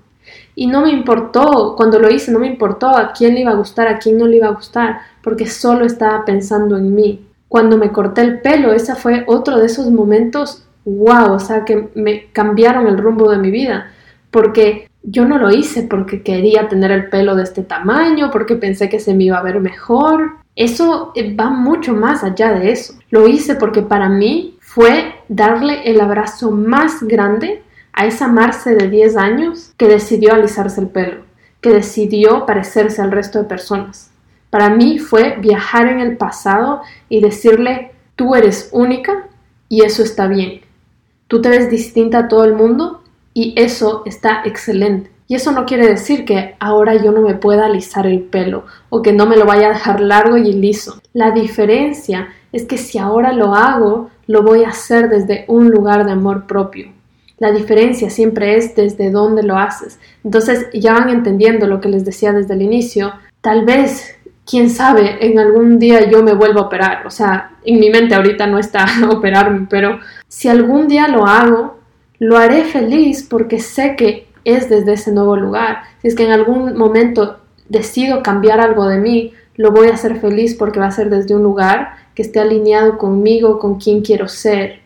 Y 0.53 0.67
no 0.67 0.81
me 0.81 0.91
importó, 0.91 1.73
cuando 1.75 1.97
lo 1.97 2.11
hice, 2.11 2.31
no 2.31 2.37
me 2.37 2.45
importó 2.45 2.95
a 2.95 3.13
quién 3.13 3.33
le 3.33 3.41
iba 3.41 3.51
a 3.51 3.55
gustar, 3.55 3.87
a 3.87 3.97
quién 3.97 4.17
no 4.17 4.27
le 4.27 4.37
iba 4.37 4.47
a 4.47 4.51
gustar, 4.53 5.01
porque 5.23 5.47
solo 5.47 5.83
estaba 5.83 6.23
pensando 6.23 6.77
en 6.77 6.93
mí. 6.93 7.25
Cuando 7.47 7.77
me 7.77 7.91
corté 7.91 8.21
el 8.21 8.41
pelo, 8.41 8.73
ese 8.73 8.93
fue 8.93 9.23
otro 9.25 9.57
de 9.57 9.65
esos 9.65 9.89
momentos 9.89 10.65
wow, 10.85 11.33
o 11.33 11.39
sea, 11.39 11.65
que 11.65 11.89
me 11.95 12.27
cambiaron 12.31 12.87
el 12.87 12.97
rumbo 12.97 13.29
de 13.29 13.37
mi 13.37 13.51
vida, 13.51 13.91
porque 14.29 14.89
yo 15.03 15.25
no 15.25 15.37
lo 15.37 15.51
hice 15.51 15.83
porque 15.83 16.21
quería 16.21 16.67
tener 16.67 16.91
el 16.91 17.09
pelo 17.09 17.35
de 17.35 17.43
este 17.43 17.63
tamaño, 17.63 18.29
porque 18.31 18.55
pensé 18.55 18.89
que 18.89 18.99
se 18.99 19.13
me 19.13 19.25
iba 19.25 19.37
a 19.37 19.43
ver 19.43 19.59
mejor. 19.59 20.37
Eso 20.55 21.11
eh, 21.15 21.35
va 21.35 21.49
mucho 21.49 21.93
más 21.93 22.23
allá 22.23 22.51
de 22.53 22.71
eso. 22.71 22.93
Lo 23.09 23.27
hice 23.27 23.55
porque 23.55 23.81
para 23.81 24.09
mí 24.09 24.57
fue 24.59 25.15
darle 25.27 25.89
el 25.89 25.99
abrazo 26.01 26.51
más 26.51 27.01
grande 27.03 27.63
a 27.93 28.05
esa 28.05 28.27
Marce 28.27 28.75
de 28.75 28.89
10 28.89 29.17
años 29.17 29.73
que 29.77 29.87
decidió 29.87 30.33
alisarse 30.33 30.79
el 30.81 30.87
pelo, 30.87 31.23
que 31.61 31.71
decidió 31.71 32.45
parecerse 32.45 33.01
al 33.01 33.11
resto 33.11 33.39
de 33.39 33.45
personas. 33.45 34.11
Para 34.49 34.69
mí 34.69 34.99
fue 34.99 35.37
viajar 35.39 35.87
en 35.87 35.99
el 35.99 36.17
pasado 36.17 36.81
y 37.09 37.21
decirle, 37.21 37.91
tú 38.15 38.35
eres 38.35 38.69
única 38.71 39.27
y 39.67 39.83
eso 39.83 40.03
está 40.03 40.27
bien. 40.27 40.61
Tú 41.27 41.41
te 41.41 41.49
ves 41.49 41.69
distinta 41.69 42.19
a 42.19 42.27
todo 42.27 42.43
el 42.43 42.53
mundo 42.53 43.00
y 43.33 43.53
eso 43.57 44.03
está 44.05 44.41
excelente. 44.45 45.11
Y 45.27 45.35
eso 45.35 45.53
no 45.53 45.65
quiere 45.65 45.87
decir 45.87 46.25
que 46.25 46.55
ahora 46.59 46.95
yo 46.95 47.13
no 47.13 47.21
me 47.21 47.35
pueda 47.35 47.65
alisar 47.65 48.05
el 48.05 48.19
pelo 48.21 48.65
o 48.89 49.01
que 49.01 49.13
no 49.13 49.25
me 49.25 49.37
lo 49.37 49.45
vaya 49.45 49.67
a 49.67 49.73
dejar 49.73 50.01
largo 50.01 50.35
y 50.35 50.51
liso. 50.51 51.01
La 51.13 51.31
diferencia 51.31 52.27
es 52.51 52.65
que 52.65 52.77
si 52.77 52.97
ahora 52.97 53.31
lo 53.31 53.55
hago, 53.55 54.09
lo 54.27 54.43
voy 54.43 54.65
a 54.65 54.69
hacer 54.69 55.07
desde 55.07 55.45
un 55.47 55.69
lugar 55.69 56.05
de 56.05 56.11
amor 56.11 56.47
propio. 56.47 56.91
La 57.37 57.51
diferencia 57.51 58.09
siempre 58.09 58.57
es 58.57 58.75
desde 58.75 59.09
dónde 59.09 59.41
lo 59.41 59.57
haces. 59.57 59.99
Entonces 60.23 60.67
ya 60.73 60.93
van 60.93 61.09
entendiendo 61.09 61.65
lo 61.65 61.79
que 61.79 61.89
les 61.89 62.03
decía 62.05 62.33
desde 62.33 62.53
el 62.53 62.61
inicio. 62.61 63.13
Tal 63.39 63.65
vez 63.65 64.15
quién 64.45 64.69
sabe, 64.69 65.25
en 65.25 65.39
algún 65.39 65.79
día 65.79 66.09
yo 66.09 66.23
me 66.23 66.33
vuelvo 66.33 66.59
a 66.59 66.63
operar. 66.63 67.07
O 67.07 67.09
sea, 67.09 67.53
en 67.63 67.79
mi 67.79 67.89
mente 67.89 68.15
ahorita 68.15 68.47
no 68.47 68.59
está 68.59 68.85
operarme, 69.09 69.65
pero 69.69 69.99
si 70.27 70.49
algún 70.49 70.87
día 70.87 71.07
lo 71.07 71.25
hago, 71.25 71.80
lo 72.21 72.37
haré 72.37 72.65
feliz 72.65 73.25
porque 73.27 73.59
sé 73.59 73.95
que 73.95 74.27
es 74.45 74.69
desde 74.69 74.93
ese 74.93 75.11
nuevo 75.11 75.35
lugar. 75.35 75.81
Si 76.03 76.07
es 76.07 76.15
que 76.15 76.23
en 76.23 76.31
algún 76.31 76.77
momento 76.77 77.39
decido 77.67 78.21
cambiar 78.21 78.61
algo 78.61 78.87
de 78.87 78.99
mí, 78.99 79.33
lo 79.55 79.71
voy 79.71 79.87
a 79.87 79.95
hacer 79.95 80.19
feliz 80.21 80.53
porque 80.53 80.79
va 80.79 80.85
a 80.85 80.91
ser 80.91 81.09
desde 81.09 81.35
un 81.35 81.41
lugar 81.41 81.95
que 82.13 82.21
esté 82.21 82.39
alineado 82.39 82.99
conmigo, 82.99 83.57
con 83.57 83.79
quien 83.79 84.03
quiero 84.03 84.27
ser. 84.27 84.81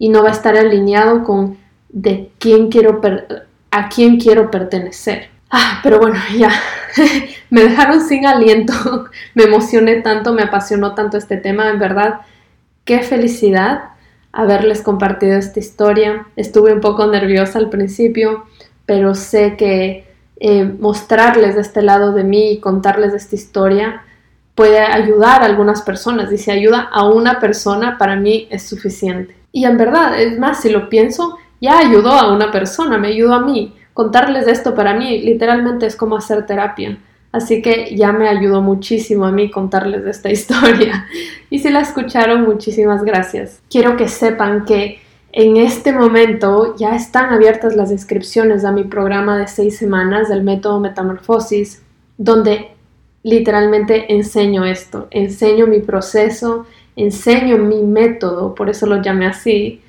Y 0.00 0.08
no 0.08 0.24
va 0.24 0.30
a 0.30 0.32
estar 0.32 0.56
alineado 0.56 1.22
con 1.22 1.58
de 1.90 2.32
quién 2.40 2.70
quiero 2.70 3.00
a 3.70 3.88
quién 3.88 4.18
quiero 4.18 4.50
pertenecer. 4.50 5.28
Ah, 5.48 5.78
pero 5.84 6.00
bueno, 6.00 6.16
ya. 6.36 6.50
Me 7.50 7.62
dejaron 7.62 8.00
sin 8.00 8.26
aliento, 8.26 8.72
me 9.34 9.44
emocioné 9.44 10.02
tanto, 10.02 10.32
me 10.32 10.42
apasionó 10.42 10.96
tanto 10.96 11.16
este 11.18 11.36
tema, 11.36 11.68
en 11.70 11.78
verdad, 11.78 12.22
qué 12.84 12.98
felicidad 13.00 13.90
haberles 14.32 14.82
compartido 14.82 15.36
esta 15.36 15.58
historia. 15.58 16.26
Estuve 16.36 16.72
un 16.72 16.80
poco 16.80 17.06
nerviosa 17.06 17.58
al 17.58 17.70
principio, 17.70 18.44
pero 18.86 19.14
sé 19.14 19.56
que 19.56 20.06
eh, 20.38 20.64
mostrarles 20.64 21.54
de 21.54 21.60
este 21.60 21.82
lado 21.82 22.12
de 22.12 22.24
mí 22.24 22.52
y 22.52 22.60
contarles 22.60 23.14
esta 23.14 23.34
historia 23.34 24.02
puede 24.54 24.80
ayudar 24.80 25.42
a 25.42 25.46
algunas 25.46 25.82
personas 25.82 26.32
y 26.32 26.38
si 26.38 26.50
ayuda 26.50 26.88
a 26.92 27.08
una 27.08 27.40
persona 27.40 27.98
para 27.98 28.16
mí 28.16 28.48
es 28.50 28.68
suficiente. 28.68 29.34
Y 29.52 29.64
en 29.64 29.76
verdad, 29.76 30.20
es 30.20 30.38
más, 30.38 30.60
si 30.60 30.70
lo 30.70 30.88
pienso, 30.88 31.38
ya 31.60 31.78
ayudó 31.78 32.12
a 32.12 32.32
una 32.32 32.50
persona, 32.50 32.98
me 32.98 33.08
ayudó 33.08 33.34
a 33.34 33.40
mí 33.40 33.74
contarles 34.00 34.46
esto 34.46 34.74
para 34.74 34.94
mí 34.94 35.20
literalmente 35.20 35.84
es 35.84 35.94
como 35.94 36.16
hacer 36.16 36.46
terapia. 36.46 36.98
Así 37.32 37.62
que 37.62 37.94
ya 37.96 38.12
me 38.12 38.28
ayudó 38.28 38.60
muchísimo 38.60 39.24
a 39.24 39.32
mí 39.32 39.50
contarles 39.50 40.04
esta 40.04 40.30
historia. 40.32 41.06
Y 41.48 41.60
si 41.60 41.70
la 41.70 41.80
escucharon, 41.80 42.42
muchísimas 42.42 43.04
gracias. 43.04 43.62
Quiero 43.70 43.96
que 43.96 44.08
sepan 44.08 44.64
que 44.64 45.00
en 45.32 45.56
este 45.56 45.92
momento 45.92 46.74
ya 46.76 46.96
están 46.96 47.32
abiertas 47.32 47.76
las 47.76 47.92
inscripciones 47.92 48.64
a 48.64 48.72
mi 48.72 48.84
programa 48.84 49.38
de 49.38 49.46
seis 49.46 49.78
semanas 49.78 50.28
del 50.28 50.42
método 50.42 50.80
Metamorfosis, 50.80 51.82
donde 52.18 52.72
literalmente 53.22 54.12
enseño 54.12 54.64
esto, 54.64 55.06
enseño 55.10 55.66
mi 55.66 55.80
proceso, 55.80 56.66
enseño 56.96 57.58
mi 57.58 57.82
método, 57.82 58.54
por 58.54 58.70
eso 58.70 58.86
lo 58.86 59.02
llamé 59.02 59.26
así, 59.26 59.82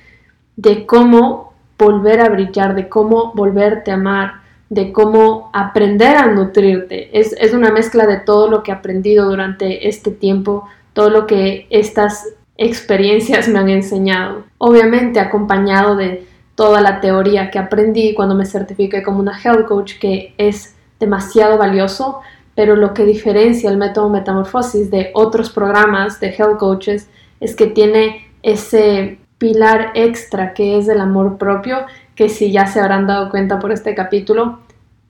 de 0.56 0.86
cómo 0.86 1.54
volver 1.78 2.22
a 2.22 2.30
brillar, 2.30 2.76
de 2.76 2.88
cómo 2.88 3.34
volverte 3.34 3.90
a 3.90 3.96
amar, 3.96 4.41
de 4.72 4.94
cómo 4.94 5.50
aprender 5.52 6.16
a 6.16 6.28
nutrirte. 6.28 7.10
Es, 7.20 7.54
una 7.54 7.74
mezcla 7.74 8.08
de 8.08 8.20
todo 8.20 8.50
lo 8.50 8.64
que 8.64 8.72
he 8.72 8.74
aprendido 8.74 9.30
durante 9.30 9.90
este 9.90 10.12
tiempo, 10.12 10.64
todo 10.94 11.10
lo 11.10 11.28
que 11.28 11.68
estas 11.70 12.30
experiencias 12.56 13.50
me 13.50 13.60
han 13.60 13.68
enseñado. 13.68 14.46
Obviamente 14.58 15.20
acompañado 15.20 15.98
de 15.98 16.26
toda 16.56 16.80
la 16.80 17.02
teoría 17.02 17.52
que 17.52 17.60
aprendí 17.60 18.14
cuando 18.14 18.34
me 18.34 18.46
certifiqué 18.46 19.04
como 19.04 19.20
una 19.20 19.38
health 19.38 19.68
coach, 19.68 20.00
que 20.00 20.34
es 20.38 20.74
demasiado 21.02 21.58
valioso, 21.58 22.22
pero 22.56 22.78
lo 22.78 22.94
que 22.94 23.04
diferencia 23.04 23.70
el 23.70 23.78
método 23.78 24.10
Metamorfosis 24.10 24.90
de 24.90 25.12
otros 25.14 25.50
programas 25.50 26.22
de 26.22 26.30
health 26.30 26.58
coaches 26.60 27.10
es 27.42 27.58
que 27.58 27.68
tiene 27.68 28.30
ese 28.42 29.20
pilar 29.38 29.92
extra 29.96 30.54
que 30.54 30.78
es 30.78 30.88
el 30.88 31.02
amor 31.02 31.38
propio, 31.38 31.80
que 32.16 32.30
si 32.30 32.52
ya 32.52 32.68
se 32.68 32.80
habrán 32.80 33.08
dado 33.08 33.30
cuenta 33.30 33.60
por 33.60 33.72
este 33.72 33.96
capítulo, 33.96 34.60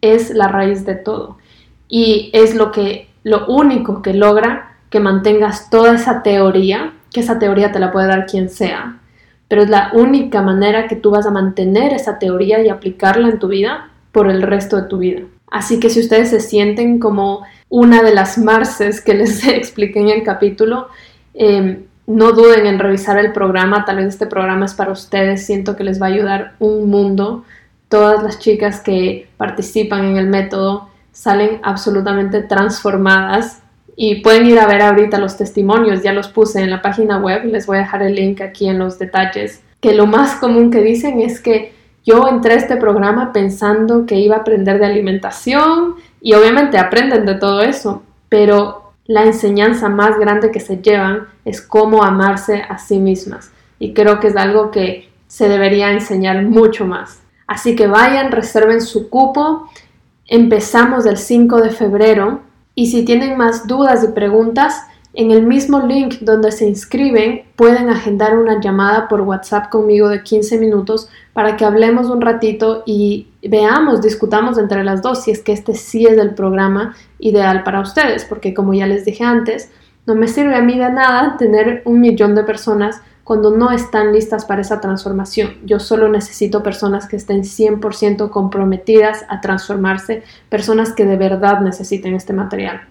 es 0.02 0.32
la 0.32 0.48
raíz 0.48 0.86
de 0.86 0.96
todo. 0.96 1.38
Y 1.88 2.30
es 2.34 2.56
lo 2.56 2.72
que 2.72 3.10
lo 3.24 3.48
único 3.48 4.02
que 4.02 4.14
logra 4.14 4.78
que 4.90 5.00
mantengas 5.00 5.70
toda 5.70 5.96
esa 5.96 6.24
teoría, 6.24 6.94
que 7.12 7.22
esa 7.22 7.40
teoría 7.40 7.72
te 7.72 7.80
la 7.80 7.92
puede 7.92 8.08
dar 8.08 8.26
quien 8.26 8.50
sea, 8.50 9.00
pero 9.48 9.64
es 9.64 9.70
la 9.70 9.92
única 9.94 10.42
manera 10.42 10.88
que 10.88 10.96
tú 10.96 11.12
vas 11.12 11.26
a 11.26 11.32
mantener 11.32 11.94
esa 11.94 12.20
teoría 12.20 12.62
y 12.62 12.70
aplicarla 12.70 13.30
en 13.30 13.40
tu 13.40 13.48
vida 13.48 13.90
por 14.12 14.30
el 14.30 14.42
resto 14.42 14.78
de 14.78 14.88
tu 14.88 14.98
vida. 14.98 15.22
Así 15.50 15.80
que 15.80 15.90
si 15.90 16.00
ustedes 16.00 16.30
se 16.30 16.40
sienten 16.40 17.00
como 17.00 17.44
una 17.70 18.02
de 18.02 18.14
las 18.14 18.38
marces 18.38 19.02
que 19.02 19.14
les 19.14 19.46
expliqué 19.48 20.00
en 20.00 20.10
el 20.10 20.24
capítulo, 20.24 20.88
em, 21.34 21.84
no 22.08 22.32
duden 22.32 22.66
en 22.66 22.80
revisar 22.80 23.18
el 23.18 23.32
programa, 23.32 23.86
tal 23.86 23.98
vez 23.98 24.08
este 24.08 24.28
programa 24.28 24.66
es 24.66 24.74
para 24.74 24.92
ustedes, 24.92 25.46
siento 25.46 25.76
que 25.76 25.84
les 25.84 26.02
va 26.02 26.08
a 26.08 26.10
ayudar 26.10 26.54
un 26.60 26.90
mundo. 26.90 27.46
Todas 27.90 28.24
las 28.24 28.40
chicas 28.40 28.82
que 28.82 29.30
participan 29.38 30.06
en 30.06 30.18
el 30.18 30.28
método 30.28 30.90
salen 31.12 31.60
absolutamente 31.64 32.42
transformadas 32.42 33.62
y 33.96 34.22
pueden 34.22 34.46
ir 34.46 34.60
a 34.60 34.68
ver 34.68 34.82
ahorita 34.82 35.20
los 35.20 35.38
testimonios, 35.38 36.02
ya 36.02 36.14
los 36.14 36.30
puse 36.30 36.62
en 36.62 36.70
la 36.70 36.82
página 36.82 37.18
web, 37.18 37.46
les 37.46 37.68
voy 37.68 37.78
a 37.78 37.82
dejar 37.82 38.02
el 38.04 38.16
link 38.16 38.42
aquí 38.42 38.68
en 38.68 38.80
los 38.80 38.98
detalles, 38.98 39.62
que 39.80 39.94
lo 39.94 40.08
más 40.08 40.36
común 40.36 40.72
que 40.72 40.82
dicen 40.82 41.20
es 41.20 41.40
que 41.40 41.74
yo 42.04 42.28
entré 42.28 42.54
a 42.54 42.58
este 42.58 42.78
programa 42.78 43.32
pensando 43.32 44.06
que 44.06 44.16
iba 44.16 44.38
a 44.38 44.40
aprender 44.40 44.80
de 44.80 44.88
alimentación 44.88 45.96
y 46.20 46.34
obviamente 46.34 46.78
aprenden 46.78 47.26
de 47.26 47.36
todo 47.36 47.62
eso, 47.62 48.02
pero 48.28 48.91
la 49.06 49.24
enseñanza 49.24 49.90
más 49.90 50.18
grande 50.20 50.52
que 50.52 50.60
se 50.60 50.78
llevan 50.78 51.28
es 51.44 51.62
cómo 51.62 52.04
amarse 52.04 52.62
a 52.68 52.78
sí 52.78 53.00
mismas 53.00 53.52
y 53.80 53.94
creo 53.94 54.20
que 54.20 54.28
es 54.28 54.36
algo 54.36 54.70
que 54.72 55.10
se 55.28 55.50
debería 55.50 55.92
enseñar 55.92 56.44
mucho 56.44 56.86
más. 56.86 57.22
Así 57.48 57.76
que 57.76 57.88
vayan, 57.88 58.32
reserven 58.32 58.80
su 58.80 59.10
cupo. 59.10 59.70
Empezamos 60.28 61.06
el 61.06 61.18
5 61.18 61.62
de 61.62 61.70
febrero 61.72 62.42
y 62.76 62.88
si 62.92 63.04
tienen 63.04 63.38
más 63.38 63.68
dudas 63.68 64.04
y 64.04 64.14
preguntas, 64.14 64.86
en 65.14 65.32
el 65.32 65.46
mismo 65.46 65.86
link 65.86 66.20
donde 66.22 66.52
se 66.52 66.66
inscriben 66.66 67.44
pueden 67.56 67.90
agendar 67.90 68.38
una 68.38 68.62
llamada 68.62 69.08
por 69.08 69.22
WhatsApp 69.22 69.70
conmigo 69.70 70.08
de 70.08 70.24
15 70.24 70.58
minutos 70.58 71.10
para 71.34 71.58
que 71.58 71.66
hablemos 71.66 72.08
un 72.08 72.22
ratito 72.22 72.84
y 72.86 73.28
veamos, 73.44 74.02
discutamos 74.02 74.58
entre 74.58 74.84
las 74.84 75.02
dos 75.02 75.24
si 75.24 75.32
es 75.32 75.42
que 75.42 75.52
este 75.52 75.76
sí 75.76 76.06
es 76.06 76.18
el 76.18 76.34
programa 76.34 76.96
ideal 77.20 77.64
para 77.64 77.82
ustedes, 77.82 78.24
porque 78.26 78.54
como 78.54 78.74
ya 78.74 78.88
les 78.88 79.04
dije 79.04 79.24
antes, 79.24 79.72
no 80.06 80.16
me 80.16 80.28
sirve 80.28 80.56
a 80.56 80.62
mí 80.62 80.78
de 80.78 80.92
nada 80.92 81.36
tener 81.38 81.82
un 81.86 82.00
millón 82.00 82.34
de 82.34 82.44
personas 82.44 83.02
cuando 83.24 83.52
no 83.52 83.72
están 83.72 84.14
listas 84.14 84.46
para 84.46 84.62
esa 84.62 84.82
transformación. 84.82 85.58
Yo 85.64 85.80
solo 85.80 86.10
necesito 86.10 86.64
personas 86.64 87.08
que 87.08 87.18
estén 87.18 87.44
100% 87.44 88.30
comprometidas 88.30 89.26
a 89.30 89.42
transformarse, 89.42 90.24
personas 90.50 90.94
que 90.94 91.06
de 91.06 91.18
verdad 91.18 91.62
necesiten 91.62 92.16
este 92.16 92.34
material. 92.34 92.82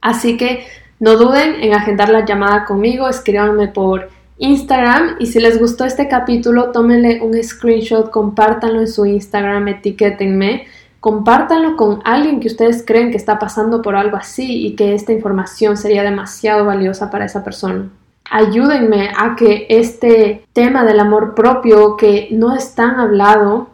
Así 0.00 0.36
que 0.36 0.64
no 1.00 1.16
duden 1.16 1.62
en 1.62 1.74
agendar 1.74 2.10
la 2.10 2.24
llamada 2.24 2.64
conmigo, 2.64 3.08
escríbanme 3.08 3.68
por 3.68 4.10
Instagram 4.38 5.16
y 5.18 5.26
si 5.26 5.40
les 5.40 5.58
gustó 5.58 5.84
este 5.84 6.08
capítulo, 6.08 6.72
tómenle 6.72 7.20
un 7.22 7.42
screenshot, 7.42 8.10
compártanlo 8.10 8.80
en 8.80 8.88
su 8.88 9.06
Instagram, 9.06 9.68
etiquétenme, 9.68 10.66
compártanlo 11.00 11.76
con 11.76 12.00
alguien 12.04 12.38
que 12.38 12.48
ustedes 12.48 12.84
creen 12.86 13.10
que 13.10 13.16
está 13.16 13.38
pasando 13.38 13.82
por 13.82 13.96
algo 13.96 14.16
así 14.16 14.66
y 14.66 14.76
que 14.76 14.94
esta 14.94 15.12
información 15.12 15.76
sería 15.76 16.02
demasiado 16.02 16.64
valiosa 16.66 17.10
para 17.10 17.24
esa 17.24 17.42
persona. 17.42 17.88
Ayúdenme 18.30 19.10
a 19.16 19.34
que 19.36 19.66
este 19.70 20.44
tema 20.52 20.84
del 20.84 21.00
amor 21.00 21.34
propio 21.34 21.96
que 21.96 22.28
no 22.30 22.54
es 22.54 22.74
tan 22.74 23.00
hablado 23.00 23.68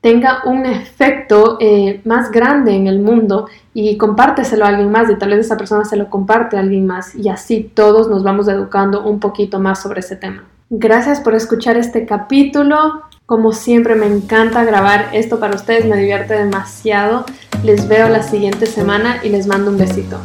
tenga 0.00 0.42
un 0.44 0.66
efecto 0.66 1.58
eh, 1.60 2.00
más 2.04 2.30
grande 2.30 2.74
en 2.74 2.86
el 2.86 3.00
mundo 3.00 3.48
y 3.74 3.96
compárteselo 3.96 4.64
a 4.64 4.68
alguien 4.68 4.90
más 4.90 5.10
y 5.10 5.16
tal 5.16 5.30
vez 5.30 5.40
esa 5.40 5.56
persona 5.56 5.84
se 5.84 5.96
lo 5.96 6.08
comparte 6.08 6.56
a 6.56 6.60
alguien 6.60 6.86
más 6.86 7.14
y 7.14 7.28
así 7.28 7.70
todos 7.74 8.08
nos 8.08 8.22
vamos 8.22 8.48
educando 8.48 9.04
un 9.04 9.20
poquito 9.20 9.58
más 9.58 9.82
sobre 9.82 10.00
ese 10.00 10.16
tema. 10.16 10.44
Gracias 10.70 11.20
por 11.20 11.34
escuchar 11.34 11.76
este 11.76 12.06
capítulo. 12.06 13.02
Como 13.26 13.52
siempre 13.52 13.94
me 13.94 14.06
encanta 14.06 14.64
grabar 14.64 15.10
esto 15.12 15.38
para 15.38 15.54
ustedes, 15.54 15.84
me 15.84 15.96
divierte 15.96 16.34
demasiado. 16.34 17.24
Les 17.64 17.88
veo 17.88 18.08
la 18.08 18.22
siguiente 18.22 18.66
semana 18.66 19.20
y 19.22 19.28
les 19.28 19.46
mando 19.46 19.70
un 19.70 19.78
besito. 19.78 20.18